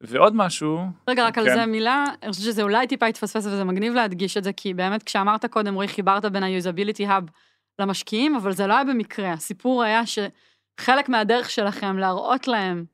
ועוד 0.01 0.35
משהו, 0.35 0.79
רגע, 1.09 1.25
רק 1.27 1.37
על 1.37 1.45
כן. 1.45 1.55
זה 1.55 1.65
מילה, 1.65 2.05
אני 2.23 2.31
חושבת 2.31 2.45
שזה 2.45 2.63
אולי 2.63 2.87
טיפה 2.87 3.05
התפספס 3.05 3.45
וזה 3.45 3.63
מגניב 3.63 3.93
להדגיש 3.93 4.37
את 4.37 4.43
זה, 4.43 4.53
כי 4.53 4.73
באמת 4.73 5.03
כשאמרת 5.03 5.45
קודם, 5.45 5.73
רועי, 5.73 5.87
חיברת 5.87 6.25
בין 6.25 6.43
ה-usability 6.43 7.01
hub 7.07 7.31
למשקיעים, 7.79 8.35
אבל 8.35 8.51
זה 8.51 8.67
לא 8.67 8.73
היה 8.73 8.83
במקרה. 8.83 9.31
הסיפור 9.33 9.83
היה 9.83 10.01
שחלק 10.05 11.09
מהדרך 11.09 11.49
שלכם 11.49 11.97
להראות 11.97 12.47
להם 12.47 12.85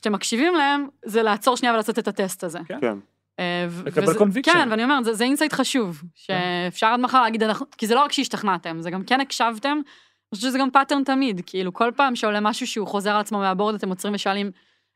שאתם 0.00 0.12
מקשיבים 0.12 0.54
להם, 0.54 0.86
זה 1.04 1.22
לעצור 1.22 1.56
שנייה 1.56 1.72
ולעשות 1.74 1.98
את 1.98 2.08
הטסט 2.08 2.44
הזה. 2.44 2.58
כן. 2.66 2.78
כן. 2.80 2.96
אה, 3.38 3.66
לקבל 3.86 4.12
conviction. 4.12 4.42
כן, 4.42 4.68
ואני 4.70 4.84
אומרת, 4.84 5.04
זה, 5.04 5.14
זה 5.14 5.24
insight 5.24 5.52
חשוב, 5.52 6.02
שאפשר 6.14 6.86
עד 6.86 7.00
מחר 7.00 7.22
להגיד, 7.22 7.42
אנחנו, 7.42 7.66
כי 7.78 7.86
זה 7.86 7.94
לא 7.94 8.00
רק 8.04 8.12
שהשתכנעתם, 8.12 8.80
זה 8.80 8.90
גם 8.90 9.02
כן 9.04 9.20
הקשבתם, 9.20 9.68
אני 9.68 9.82
חושבת 10.36 10.50
שזה 10.50 10.58
גם 10.58 10.70
pattern 10.70 11.04
תמיד, 11.04 11.40
כאילו 11.46 11.72
כל 11.72 11.90
פעם 11.96 12.16
שעולה 12.16 12.40
משהו 12.40 12.66
שהוא 12.66 12.86
חוזר 12.86 13.10
על 13.10 13.20
עצמו 13.20 13.38
מה 13.38 13.47
board, 13.47 13.74
אתם 13.74 13.88
עוצרים 13.88 14.14
ושואלים, 14.14 14.50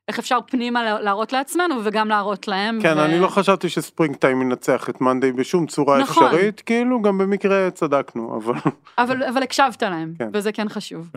איך 0.08 0.18
אפשר 0.18 0.38
פנימה 0.46 0.84
לה- 0.84 1.00
להראות 1.00 1.32
לעצמנו 1.32 1.74
וגם 1.84 2.08
להראות 2.08 2.48
להם. 2.48 2.78
כן, 2.82 2.94
ו- 2.96 3.04
אני 3.04 3.18
לא 3.20 3.28
חשבתי 3.28 3.68
שספרינג 3.68 4.16
טיים 4.16 4.42
ינצח 4.42 4.90
את 4.90 5.00
מאנדיי 5.00 5.32
בשום 5.32 5.66
צורה 5.66 5.98
נכון. 5.98 6.24
אפשרית, 6.26 6.60
כאילו 6.60 7.02
גם 7.02 7.18
במקרה 7.18 7.70
צדקנו, 7.70 8.36
אבל 8.36 8.54
אבל, 8.98 9.22
אבל 9.22 9.42
הקשבת 9.42 9.82
להם, 9.82 10.14
כן. 10.18 10.28
וזה 10.32 10.52
כן 10.52 10.68
חשוב. 10.68 11.10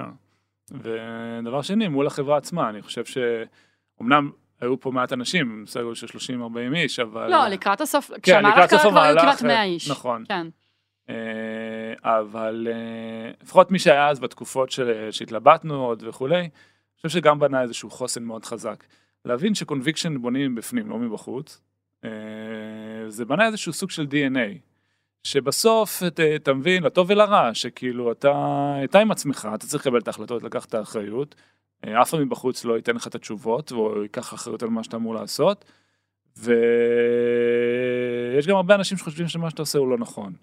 ודבר 0.72 1.62
שני, 1.62 1.88
מול 1.88 2.08
החברה 2.08 2.38
עצמה, 2.38 2.70
אני 2.70 2.82
חושב 2.82 3.04
שאומנם 3.98 4.30
היו 4.62 4.80
פה 4.80 4.92
מעט 4.92 5.14
אנשים, 5.14 5.66
גודל 5.84 5.96
של 5.96 6.08
30-40 6.72 6.76
איש, 6.76 7.00
אבל... 7.00 7.32
לא, 7.32 7.48
לקראת 7.48 7.82
הסוף, 7.82 8.08
כן, 8.12 8.20
כשהמהלך 8.22 8.70
קרה 8.70 8.80
כבר 8.90 9.00
היו 9.00 9.20
כמעט 9.20 9.42
אה, 9.42 9.48
100 9.48 9.64
איש. 9.64 9.92
נכון. 9.92 10.24
כן. 10.28 10.48
אה, 11.10 11.16
אבל 12.04 12.68
אה, 12.72 13.32
לפחות 13.44 13.72
מי 13.72 13.80
שהיה 13.80 14.10
אז 14.10 14.20
בתקופות 14.20 14.72
של- 14.72 15.08
שהתלבטנו 15.12 15.86
עוד 15.86 16.04
וכולי, 16.08 16.40
אני 16.40 16.50
חושב 16.98 17.10
שגם 17.10 17.40
בנה 17.40 17.62
איזשהו 17.62 17.90
חוסן 17.90 18.24
מאוד 18.24 18.46
חזק. 18.46 18.84
להבין 19.26 19.56
שקונביקשן 19.56 20.18
בונים 20.22 20.56
מבפנים, 20.56 20.90
לא 20.90 20.98
מבחוץ. 20.98 21.62
אה, 22.06 22.10
זה 23.08 23.26
בנה 23.26 23.46
איזשהו 23.48 23.74
סוג 23.74 23.90
של 23.92 24.04
DNA, 24.12 24.58
שבסוף 25.24 26.04
ת- 26.04 26.20
אתה 26.20 26.54
מבין, 26.54 26.84
לטוב 26.84 27.08
ולרע, 27.10 27.50
שכאילו 27.54 28.12
אתה, 28.12 28.34
אתה 28.84 29.00
עם 29.00 29.12
עצמך, 29.12 29.50
אתה 29.56 29.68
צריך 29.68 29.86
לקבל 29.88 30.00
את 30.00 30.08
ההחלטות, 30.08 30.44
לקחת 30.44 30.70
את 30.70 30.74
האחריות. 30.74 31.36
אה, 31.86 32.02
אף 32.02 32.10
אחד 32.10 32.20
מבחוץ 32.20 32.66
לא 32.66 32.76
ייתן 32.76 32.96
לך 32.96 33.08
את 33.08 33.16
התשובות, 33.16 33.72
או 33.72 34.04
ייקח 34.04 34.34
אחריות 34.34 34.64
על 34.64 34.70
מה 34.70 34.84
שאתה 34.84 34.98
אמור 34.98 35.16
לעשות. 35.16 35.66
ויש 36.38 36.58
גם 38.48 38.56
הרבה 38.56 38.76
אנשים 38.76 38.98
שחושבים 38.98 39.28
שמה 39.28 39.50
שאתה 39.50 39.62
עושה 39.62 39.80
הוא 39.80 39.88
לא 39.88 39.98
נכון. 39.98 40.34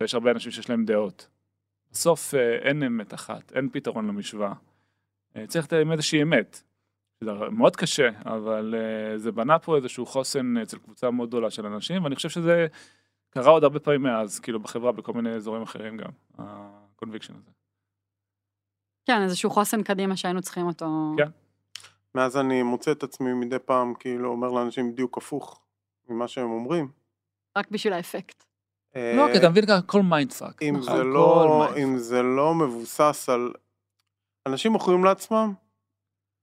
ויש 0.00 0.14
הרבה 0.14 0.30
אנשים 0.30 0.52
שיש 0.52 0.70
להם 0.70 0.84
דעות. 0.84 1.28
בסוף 1.92 2.34
אה, 2.34 2.56
אין 2.56 2.82
אמת 2.82 3.14
אחת, 3.14 3.52
אין 3.54 3.68
פתרון 3.72 4.06
למשוואה. 4.06 4.52
אה, 5.36 5.46
צריך 5.46 5.72
עם 5.72 5.92
איזושהי 5.92 6.22
אמת. 6.22 6.62
זה 7.20 7.32
מאוד 7.50 7.76
קשה, 7.76 8.08
אבל 8.24 8.74
זה 9.16 9.32
בנה 9.32 9.58
פה 9.58 9.76
איזשהו 9.76 10.06
חוסן 10.06 10.56
אצל 10.56 10.78
קבוצה 10.78 11.10
מאוד 11.10 11.28
גדולה 11.28 11.50
של 11.50 11.66
אנשים, 11.66 12.04
ואני 12.04 12.14
חושב 12.14 12.28
שזה 12.28 12.66
קרה 13.30 13.50
עוד 13.50 13.64
הרבה 13.64 13.78
פעמים 13.78 14.02
מאז, 14.02 14.40
כאילו 14.40 14.60
בחברה, 14.60 14.92
בכל 14.92 15.12
מיני 15.12 15.30
אזורים 15.30 15.62
אחרים 15.62 15.96
גם, 15.96 16.10
ה 16.38 16.47
conviction 16.47 17.34
הזה. 17.34 17.50
כן, 19.06 19.22
איזשהו 19.22 19.50
חוסן 19.50 19.82
קדימה 19.82 20.16
שהיינו 20.16 20.42
צריכים 20.42 20.66
אותו. 20.66 20.86
כן. 21.16 21.28
מאז 22.14 22.36
אני 22.36 22.62
מוצא 22.62 22.92
את 22.92 23.02
עצמי 23.02 23.32
מדי 23.32 23.58
פעם 23.58 23.94
כאילו 23.94 24.28
אומר 24.28 24.50
לאנשים 24.50 24.92
בדיוק 24.92 25.18
הפוך 25.18 25.60
ממה 26.08 26.28
שהם 26.28 26.50
אומרים. 26.50 26.88
רק 27.56 27.70
בשביל 27.70 27.92
האפקט. 27.92 28.44
לא, 28.94 29.26
אה, 29.26 29.32
כי 29.32 29.38
אתה 29.38 29.48
מבין 29.48 29.66
ככה, 29.66 29.76
הכל 29.76 30.02
mind 30.02 30.32
fuck. 30.32 30.62
אם 30.62 30.82
זה 30.82 31.04
לא, 31.04 31.68
אם 31.76 31.98
זה 31.98 32.22
לא 32.22 32.54
מבוסס 32.54 33.28
על... 33.28 33.52
אנשים 34.46 34.72
מוכרים 34.72 35.04
לעצמם 35.04 35.52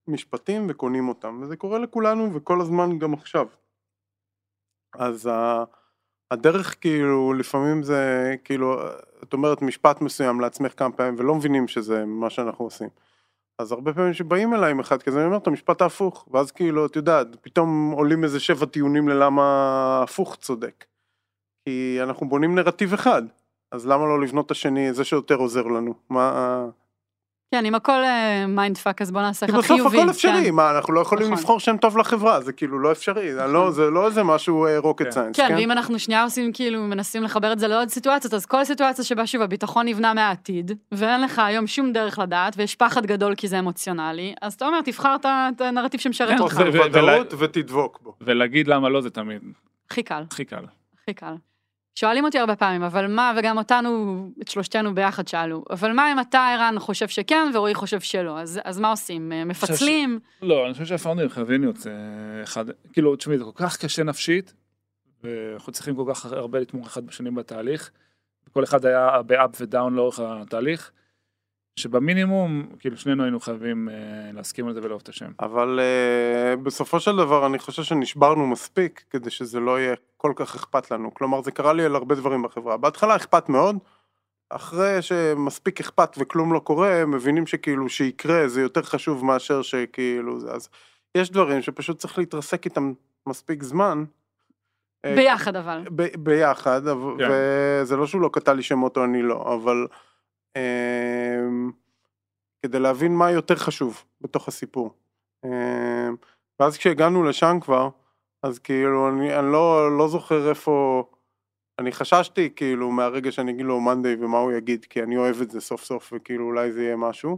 משפטים 0.08 0.66
וקונים 0.70 1.10
אותם, 1.10 1.40
וזה 1.42 1.58
קורה 1.58 1.80
לכולנו 1.80 2.34
וכל 2.34 2.62
הזמן 2.62 3.00
גם 3.00 3.14
עכשיו. 3.14 3.48
אז 4.94 5.28
ה... 5.28 5.64
הדרך 6.32 6.76
כאילו, 6.82 7.34
לפעמים 7.34 7.84
זה 7.84 8.36
כאילו, 8.44 8.80
את 9.24 9.34
אומרת 9.34 9.62
משפט 9.62 10.02
מסוים 10.02 10.40
לעצמך 10.40 10.74
כמה 10.78 10.92
פעמים 10.92 11.16
ולא 11.18 11.36
מבינים 11.36 11.68
שזה 11.68 12.06
מה 12.06 12.30
שאנחנו 12.30 12.66
עושים. 12.66 12.90
אז 13.60 13.72
הרבה 13.72 13.94
פעמים 13.94 14.14
שבאים 14.14 14.54
אליי 14.54 14.72
עם 14.72 14.80
אחד 14.80 15.04
כזה, 15.04 15.18
אני 15.18 15.26
אומר 15.26 15.38
את 15.38 15.48
המשפט 15.48 15.82
ההפוך, 15.82 16.28
ואז 16.32 16.52
כאילו, 16.52 16.86
את 16.86 16.96
יודעת, 16.96 17.28
פתאום 17.42 17.92
עולים 17.92 18.24
איזה 18.24 18.40
שבע 18.40 18.66
טיעונים 18.66 19.10
ללמה 19.10 20.02
הפוך 20.04 20.36
צודק. 20.36 20.86
כי 21.66 22.00
אנחנו 22.04 22.30
בונים 22.30 22.56
נרטיב 22.56 22.94
אחד, 22.94 23.24
אז 23.72 23.88
למה 23.88 24.06
לא 24.06 24.22
לבנות 24.22 24.46
את 24.46 24.52
השני, 24.52 24.94
זה 24.94 25.04
שיותר 25.04 25.36
עוזר 25.36 25.68
לנו? 25.68 25.94
מה... 26.10 26.66
כן, 27.54 27.66
אם 27.66 27.76
הכל 27.76 28.00
mind 28.48 28.78
fuck, 28.78 29.02
אז 29.02 29.12
בוא 29.12 29.22
נעשה 29.22 29.46
כי 29.46 29.52
אחד 29.52 29.60
בסוף 29.60 29.78
חיובי. 29.78 30.02
הכל 30.02 30.10
אפשרי, 30.10 30.46
כן. 30.46 30.52
מה, 30.56 30.72
אנחנו 30.72 30.94
לא 30.94 31.00
יכולים 31.00 31.24
נכון. 31.26 31.38
לבחור 31.38 31.60
שם 31.60 31.78
טוב 31.78 31.98
לחברה, 31.98 32.42
זה 32.42 32.54
כאילו 32.54 32.80
לא 32.80 32.92
אפשרי, 32.92 33.34
זה 33.34 33.48
לא- 33.48 33.72
זה 33.72 33.90
לא 33.90 34.06
איזה 34.06 34.24
משהו 34.24 34.66
rocket 34.78 35.06
כן. 35.06 35.12
science, 35.12 35.36
כן, 35.38 35.54
ואם 35.58 35.72
אנחנו 35.72 36.00
שנייה 36.00 36.24
עושים 36.24 36.54
כאילו, 36.54 36.82
מנסים 36.84 37.24
לחבר 37.24 37.54
את 37.54 37.60
זה 37.60 37.68
לעוד 37.68 37.90
סיטואציות, 37.90 38.34
אז 38.34 38.46
כל 38.46 38.66
סיטואציה 38.66 39.06
שבה 39.06 39.28
שוב 39.28 39.42
הביטחון 39.42 39.88
נבנה 39.88 40.14
מהעתיד, 40.14 40.72
ואין 40.92 41.22
לך 41.22 41.40
היום 41.40 41.68
שום 41.68 41.92
דרך 41.92 42.20
לדעת, 42.20 42.54
ויש 42.58 42.76
פחד 42.76 43.06
גדול 43.06 43.36
כי 43.36 43.48
זה 43.48 43.60
אמוציונלי, 43.60 44.34
אז 44.42 44.54
אתה 44.54 44.66
אומר, 44.66 44.82
תבחר 44.82 45.16
את 45.26 45.62
הנרטיב 45.62 46.00
שמשרת 46.00 46.30
כן, 46.30 46.40
אותך. 46.40 46.62
ותדבוק 47.40 48.00
בו. 48.02 48.14
ולהגיד 48.22 48.68
למה 48.68 48.90
לא 48.90 49.02
זה 49.02 49.10
תמיד 49.10 49.42
הכי 49.90 50.04
קל, 50.04 50.24
הכי 50.32 50.46
קל. 50.46 50.66
הכי 51.04 51.14
קל. 51.14 51.34
שואלים 51.96 52.26
אותי 52.26 52.40
הרבה 52.40 52.56
פעמים, 52.56 52.84
אבל 52.84 53.08
מה, 53.08 53.34
וגם 53.38 53.58
אותנו, 53.58 54.30
את 54.42 54.48
שלושתנו 54.48 54.96
ביחד 54.96 55.28
שאלו, 55.28 55.66
אבל 55.70 55.92
מה 55.92 56.12
אם 56.12 56.20
אתה, 56.20 56.48
ערן, 56.48 56.80
חושב 56.80 57.08
שכן, 57.08 57.52
ורועי 57.54 57.74
חושב 57.74 58.00
שלא, 58.00 58.40
אז, 58.40 58.60
אז 58.64 58.80
מה 58.80 58.90
עושים? 58.90 59.32
אה, 59.32 59.46
מפצלים? 59.46 60.20
לא, 60.42 60.66
אני 60.66 60.74
חושב 60.74 60.86
שהפאונדרים 60.86 61.30
חייבים 61.30 61.62
להיות 61.62 61.78
אחד, 62.44 62.66
כאילו, 62.94 63.16
תשמעי, 63.16 63.38
זה 63.38 63.44
כל 63.44 63.52
כך 63.56 63.78
קשה 63.78 64.04
נפשית, 64.04 64.54
ואנחנו 65.24 65.74
צריכים 65.74 65.96
כל 65.96 66.06
כך 66.14 66.26
הרבה 66.26 66.60
לתמוך 66.60 66.88
אחד 66.88 67.06
בשני 67.06 67.32
בתהליך, 67.32 67.92
כל 68.54 68.64
אחד 68.64 68.86
היה 68.86 69.22
באפ 69.22 69.50
ודאון 69.62 69.96
לאורך 69.96 70.20
התהליך, 70.24 70.92
שבמינימום, 71.76 72.66
כאילו, 72.80 72.98
שנינו 72.98 73.24
היינו 73.24 73.40
חייבים 73.40 73.90
אה, 73.90 73.96
להסכים 74.34 74.68
על 74.68 74.74
זה 74.74 74.80
ולאהוב 74.84 75.02
את 75.04 75.10
השם. 75.10 75.32
אבל 75.40 75.80
uh, 75.80 76.60
בסופו 76.60 77.00
של 77.00 77.16
דבר 77.16 77.46
אני 77.46 77.60
חושב 77.60 77.84
שנשברנו 77.84 78.48
מספיק 78.48 79.04
כדי 79.10 79.30
שזה 79.30 79.60
לא 79.60 79.80
יהיה 79.80 79.96
כל 80.18 80.34
כך 80.36 80.56
אכפת 80.56 80.92
לנו. 80.92 81.14
כלומר 81.14 81.42
זה 81.42 81.52
קרה 81.52 81.74
לי 81.74 81.86
על 81.86 81.96
הרבה 81.96 82.16
דברים 82.16 82.42
בחברה. 82.42 82.78
בהתחלה 82.78 83.16
אכפת 83.16 83.50
מאוד, 83.50 83.78
אחרי 84.50 85.02
שמספיק 85.02 85.80
אכפת 85.80 86.16
וכלום 86.18 86.54
לא 86.54 86.60
קורה, 86.60 87.06
מבינים 87.06 87.48
שכאילו 87.48 87.90
שיקרה 87.90 88.48
זה 88.48 88.62
יותר 88.62 88.82
חשוב 88.82 89.26
מאשר 89.26 89.62
שכאילו 89.62 90.40
זה. 90.40 90.52
אז 90.52 90.70
יש 91.18 91.32
דברים 91.32 91.62
שפשוט 91.62 91.98
צריך 91.98 92.18
להתרסק 92.18 92.66
איתם 92.66 92.94
מספיק 93.28 93.64
זמן. 93.64 94.04
אה, 95.06 95.16
ביחד 95.16 95.56
אבל. 95.56 95.84
ב- 95.96 96.16
ביחד, 96.24 96.88
אבל- 96.88 97.14
כן. 97.18 97.30
וזה 97.32 97.98
לא 97.98 98.08
שהוא 98.08 98.22
לא 98.22 98.30
קטע 98.34 98.54
לי 98.54 98.64
שמות 98.64 98.98
או 98.98 99.04
אני 99.04 99.22
לא, 99.22 99.54
אבל 99.56 99.88
כדי 102.62 102.80
להבין 102.80 103.16
מה 103.16 103.32
יותר 103.32 103.56
חשוב 103.56 104.04
בתוך 104.22 104.48
הסיפור. 104.48 104.94
אמ, 105.46 106.16
ואז 106.60 106.78
כשהגענו 106.78 107.24
לשם 107.24 107.58
כבר, 107.62 107.90
אז 108.44 108.60
כאילו 108.60 109.10
אני, 109.10 109.40
אני 109.40 109.52
לא, 109.52 109.98
לא 109.98 110.08
זוכר 110.08 110.50
איפה, 110.50 111.04
אני 111.80 111.92
חששתי 111.92 112.50
כאילו 112.56 112.92
מהרגע 112.92 113.32
שאני 113.32 113.52
אגיד 113.52 113.66
לו 113.66 113.80
מאנדיי 113.80 114.16
ומה 114.20 114.38
הוא 114.38 114.52
יגיד, 114.52 114.86
כי 114.86 115.04
אני 115.04 115.18
אוהב 115.18 115.42
את 115.42 115.52
זה 115.52 115.62
סוף 115.62 115.84
סוף 115.84 116.14
וכאילו 116.16 116.46
אולי 116.46 116.72
זה 116.72 116.84
יהיה 116.84 116.96
משהו. 116.96 117.38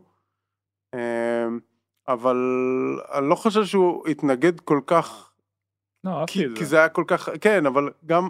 אמ, 0.95 1.59
אבל 2.07 2.37
אני 3.13 3.29
לא 3.29 3.35
חושב 3.35 3.65
שהוא 3.65 4.07
התנגד 4.07 4.59
כל 4.59 4.79
כך 4.87 5.31
לא, 6.03 6.23
כי, 6.27 6.45
את 6.45 6.51
כי 6.57 6.63
זה. 6.63 6.69
זה 6.69 6.77
היה 6.77 6.89
כל 6.89 7.03
כך, 7.07 7.29
כן, 7.41 7.65
אבל 7.65 7.91
גם, 8.05 8.29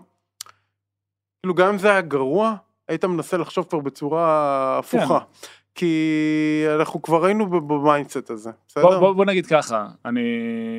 כאילו 1.41 1.55
גם 1.55 1.69
אם 1.69 1.77
זה 1.77 1.91
היה 1.91 2.01
גרוע, 2.01 2.55
היית 2.87 3.05
מנסה 3.05 3.37
לחשוב 3.37 3.65
כבר 3.69 3.79
בצורה 3.79 4.79
הפוכה. 4.79 5.19
כן. 5.19 5.47
כי 5.75 6.65
אנחנו 6.75 7.01
כבר 7.01 7.25
היינו 7.25 7.49
ב 7.49 7.59
mindset 7.59 8.29
הזה, 8.29 8.51
בסדר? 8.67 8.83
בוא, 8.83 8.97
בוא, 8.99 9.13
בוא 9.13 9.25
נגיד 9.25 9.45
ככה, 9.45 9.87
אני, 10.05 10.21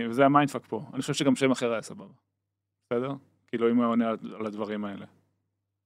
וזה 0.08 0.24
ה 0.24 0.28
mindfuck 0.28 0.62
פה, 0.68 0.82
אני 0.94 1.00
חושב 1.00 1.14
שגם 1.14 1.36
שם 1.36 1.50
אחר 1.50 1.72
היה 1.72 1.82
סבבה, 1.82 2.12
בסדר? 2.86 3.12
כאילו 3.48 3.70
אם 3.70 3.76
הוא 3.76 3.82
היה 3.82 3.90
עונה 3.90 4.08
על, 4.08 4.16
על 4.38 4.46
הדברים 4.46 4.84
האלה. 4.84 5.06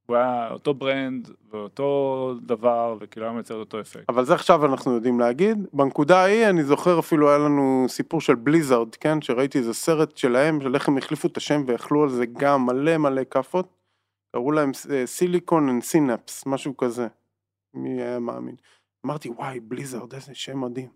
הוא 0.07 0.17
היה 0.17 0.51
אותו 0.53 0.75
brand 0.75 1.31
ואותו 1.51 2.35
דבר 2.43 2.97
וכאילו 3.01 3.27
היה 3.27 3.35
מייצר 3.35 3.55
אותו 3.55 3.81
אפקט. 3.81 4.05
אבל 4.09 4.25
זה 4.25 4.35
עכשיו 4.35 4.67
אנחנו 4.67 4.95
יודעים 4.95 5.21
להגיד. 5.21 5.67
בנקודה 5.73 6.19
ההיא 6.19 6.47
אני 6.49 6.65
זוכר 6.65 6.99
אפילו 6.99 7.29
היה 7.29 7.39
לנו 7.39 7.87
סיפור 7.89 8.21
של 8.21 8.35
Blizzard, 8.35 8.95
כן? 8.95 9.23
שראיתי 9.23 9.59
איזה 9.59 9.75
סרט 9.75 10.17
שלהם, 10.17 10.61
של 10.61 10.75
איך 10.75 10.89
הם 10.89 10.99
החליפו 10.99 11.29
את 11.29 11.37
השם 11.37 11.63
ואכלו 11.67 12.03
על 12.03 12.09
זה 12.09 12.27
גם 12.27 12.67
מלא 12.67 12.99
מלא 12.99 13.23
כאפות. 13.31 13.80
קראו 14.33 14.53
להם 14.53 14.71
Silicon 15.05 15.69
and 15.69 15.83
Synapse, 15.83 16.47
משהו 16.47 16.77
כזה. 16.77 17.07
מי 17.75 18.03
היה 18.03 18.19
מאמין. 18.19 18.55
אמרתי 19.07 19.29
וואי 19.29 19.61
Blizzard 19.61 20.15
איזה 20.15 20.35
שם 20.35 20.61
מדהים. 20.61 20.89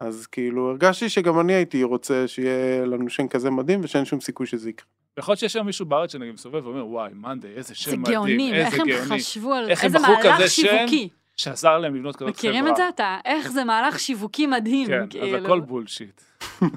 אז 0.00 0.26
כאילו 0.26 0.70
הרגשתי 0.70 1.08
שגם 1.08 1.40
אני 1.40 1.52
הייתי 1.52 1.82
רוצה 1.82 2.28
שיהיה 2.28 2.86
לנו 2.86 3.10
שם 3.10 3.28
כזה 3.28 3.50
מדהים 3.50 3.80
ושאין 3.82 4.04
שום 4.04 4.20
סיכוי 4.20 4.46
שזה 4.46 4.70
יקרה. 4.70 4.86
יכול 5.18 5.32
להיות 5.32 5.38
שיש 5.38 5.52
שם 5.52 5.66
מישהו 5.66 5.86
בארץ 5.86 6.12
שנגיד 6.12 6.34
מסתובב 6.34 6.66
ואומר 6.66 6.86
וואי 6.86 7.12
monday 7.14 7.48
איזה 7.48 7.74
שם 7.74 7.90
זה 7.90 7.96
מדהים, 7.96 8.14
גאונים, 8.14 8.54
איזה 8.54 8.66
איך 8.66 8.80
הם 8.80 8.86
גאוני, 8.86 9.20
חשבו 9.20 9.52
על 9.52 9.70
איזה 9.70 9.98
מהלך 9.98 10.18
כזה 10.22 10.48
שם? 10.48 10.62
שיווקי. 10.62 11.08
שעזר 11.36 11.78
להם 11.78 11.94
לבנות 11.94 12.16
כזאת 12.16 12.36
חברה. 12.36 12.50
מכירים 12.50 12.68
את 12.68 12.76
זה 12.76 12.88
אתה? 12.88 13.18
איך 13.24 13.50
זה 13.52 13.64
מהלך 13.64 13.98
שיווקי 14.00 14.46
מדהים, 14.46 14.86
כן, 14.86 15.06
כאילו. 15.10 15.38
אז 15.38 15.44
הכל 15.44 15.60
bullshit. 15.60 16.20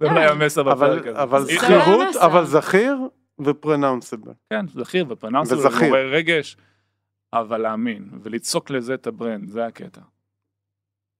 זה 0.00 0.06
אולי 0.06 0.26
המסר 0.26 0.62
בפרק 0.62 1.06
הזה. 1.06 1.22
אבל, 1.22 1.44
זה 1.44 1.52
זכירות. 1.54 2.16
אבל 2.16 2.44
זכיר 2.44 2.96
ו 3.44 3.50
pronounceable. 3.50 4.32
כן, 4.50 4.68
זכיר 4.68 5.06
ו 5.08 5.12
pronounceable 5.12 5.58
וזכיר. 5.58 5.78
ומעורר 5.78 6.08
רגש, 6.12 6.56
אבל 7.32 7.58
להאמין 7.58 8.08
ולצעוק 8.22 8.70
לזה 8.70 8.94
את 8.94 9.06
ה 9.06 9.12
brand, 9.12 9.48
זה 9.48 9.66
הקטע. 9.66 10.00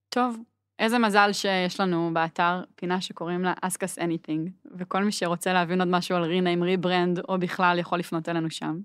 טוב, 0.09 0.37
איזה 0.79 0.99
מזל 0.99 1.29
שיש 1.33 1.79
לנו 1.79 2.09
באתר 2.13 2.63
פינה 2.75 3.01
שקוראים 3.01 3.43
לה 3.43 3.53
Ask 3.65 3.77
us 3.77 3.99
anything, 3.99 4.69
וכל 4.77 5.03
מי 5.03 5.11
שרוצה 5.11 5.53
להבין 5.53 5.81
עוד 5.81 5.89
משהו 5.89 6.15
על 6.15 6.23
rename, 6.23 6.63
rebrand, 6.63 7.19
או 7.29 7.39
בכלל 7.39 7.79
יכול 7.79 7.99
לפנות 7.99 8.29
אלינו 8.29 8.51
שם. 8.51 8.79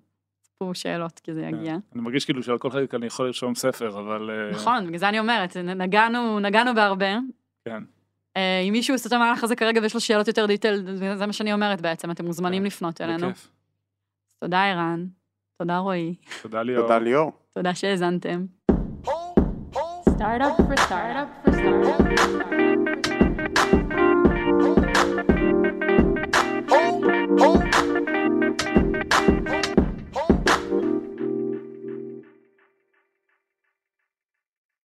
פה 0.59 0.71
שאלות, 0.75 1.21
כי 1.21 1.35
זה 1.35 1.41
יגיע. 1.41 1.77
אני 1.95 2.03
מרגיש 2.03 2.25
כאילו 2.25 2.43
שעל 2.43 2.59
כל 2.59 2.71
חלק 2.71 2.95
אני 2.95 3.07
יכול 3.07 3.27
לרשום 3.27 3.55
ספר, 3.55 4.01
אבל... 4.01 4.31
אה, 4.31 4.51
נכון, 4.51 4.87
בגלל 4.87 4.99
זה 4.99 5.09
אני 5.09 5.19
אומרת, 5.19 5.57
נגענו, 5.57 6.41
נגענו 6.41 6.75
בהרבה. 6.75 7.19
כן. 7.65 7.83
אה, 8.37 8.61
אם 8.69 8.73
מישהו 8.73 8.95
עושה 8.95 9.09
את 9.09 9.13
המהלך 9.13 9.45
הזה 9.45 9.57
כרגע 9.57 9.81
ויש 9.83 9.95
לו 9.95 10.01
שאלות 10.01 10.29
יותר 10.29 10.47
דיטל, 10.47 10.83
זה 11.17 11.27
מה 11.27 11.33
שאני 11.33 11.53
אומרת 11.53 11.81
בעצם, 11.81 12.11
אתם 12.11 12.25
מוזמנים 12.25 12.63
כן, 12.63 12.67
לפנות 12.67 13.01
אלינו. 13.01 13.29
בכיף. 13.29 13.49
תודה 14.41 14.65
ערן, 14.65 15.07
תודה 15.59 15.79
רועי, 15.79 16.15
תודה 16.43 16.63
ליאור. 16.63 16.83
תודה 16.83 16.99
ליאור. 16.99 17.33
תודה 17.55 17.75
שהאזנתם. 17.75 18.45
Startup 20.19 20.57
for 20.69 20.77
startup 20.87 21.29
for 21.45 21.53
startup 21.53 21.95
for 21.95 22.13
startup. 24.73 24.96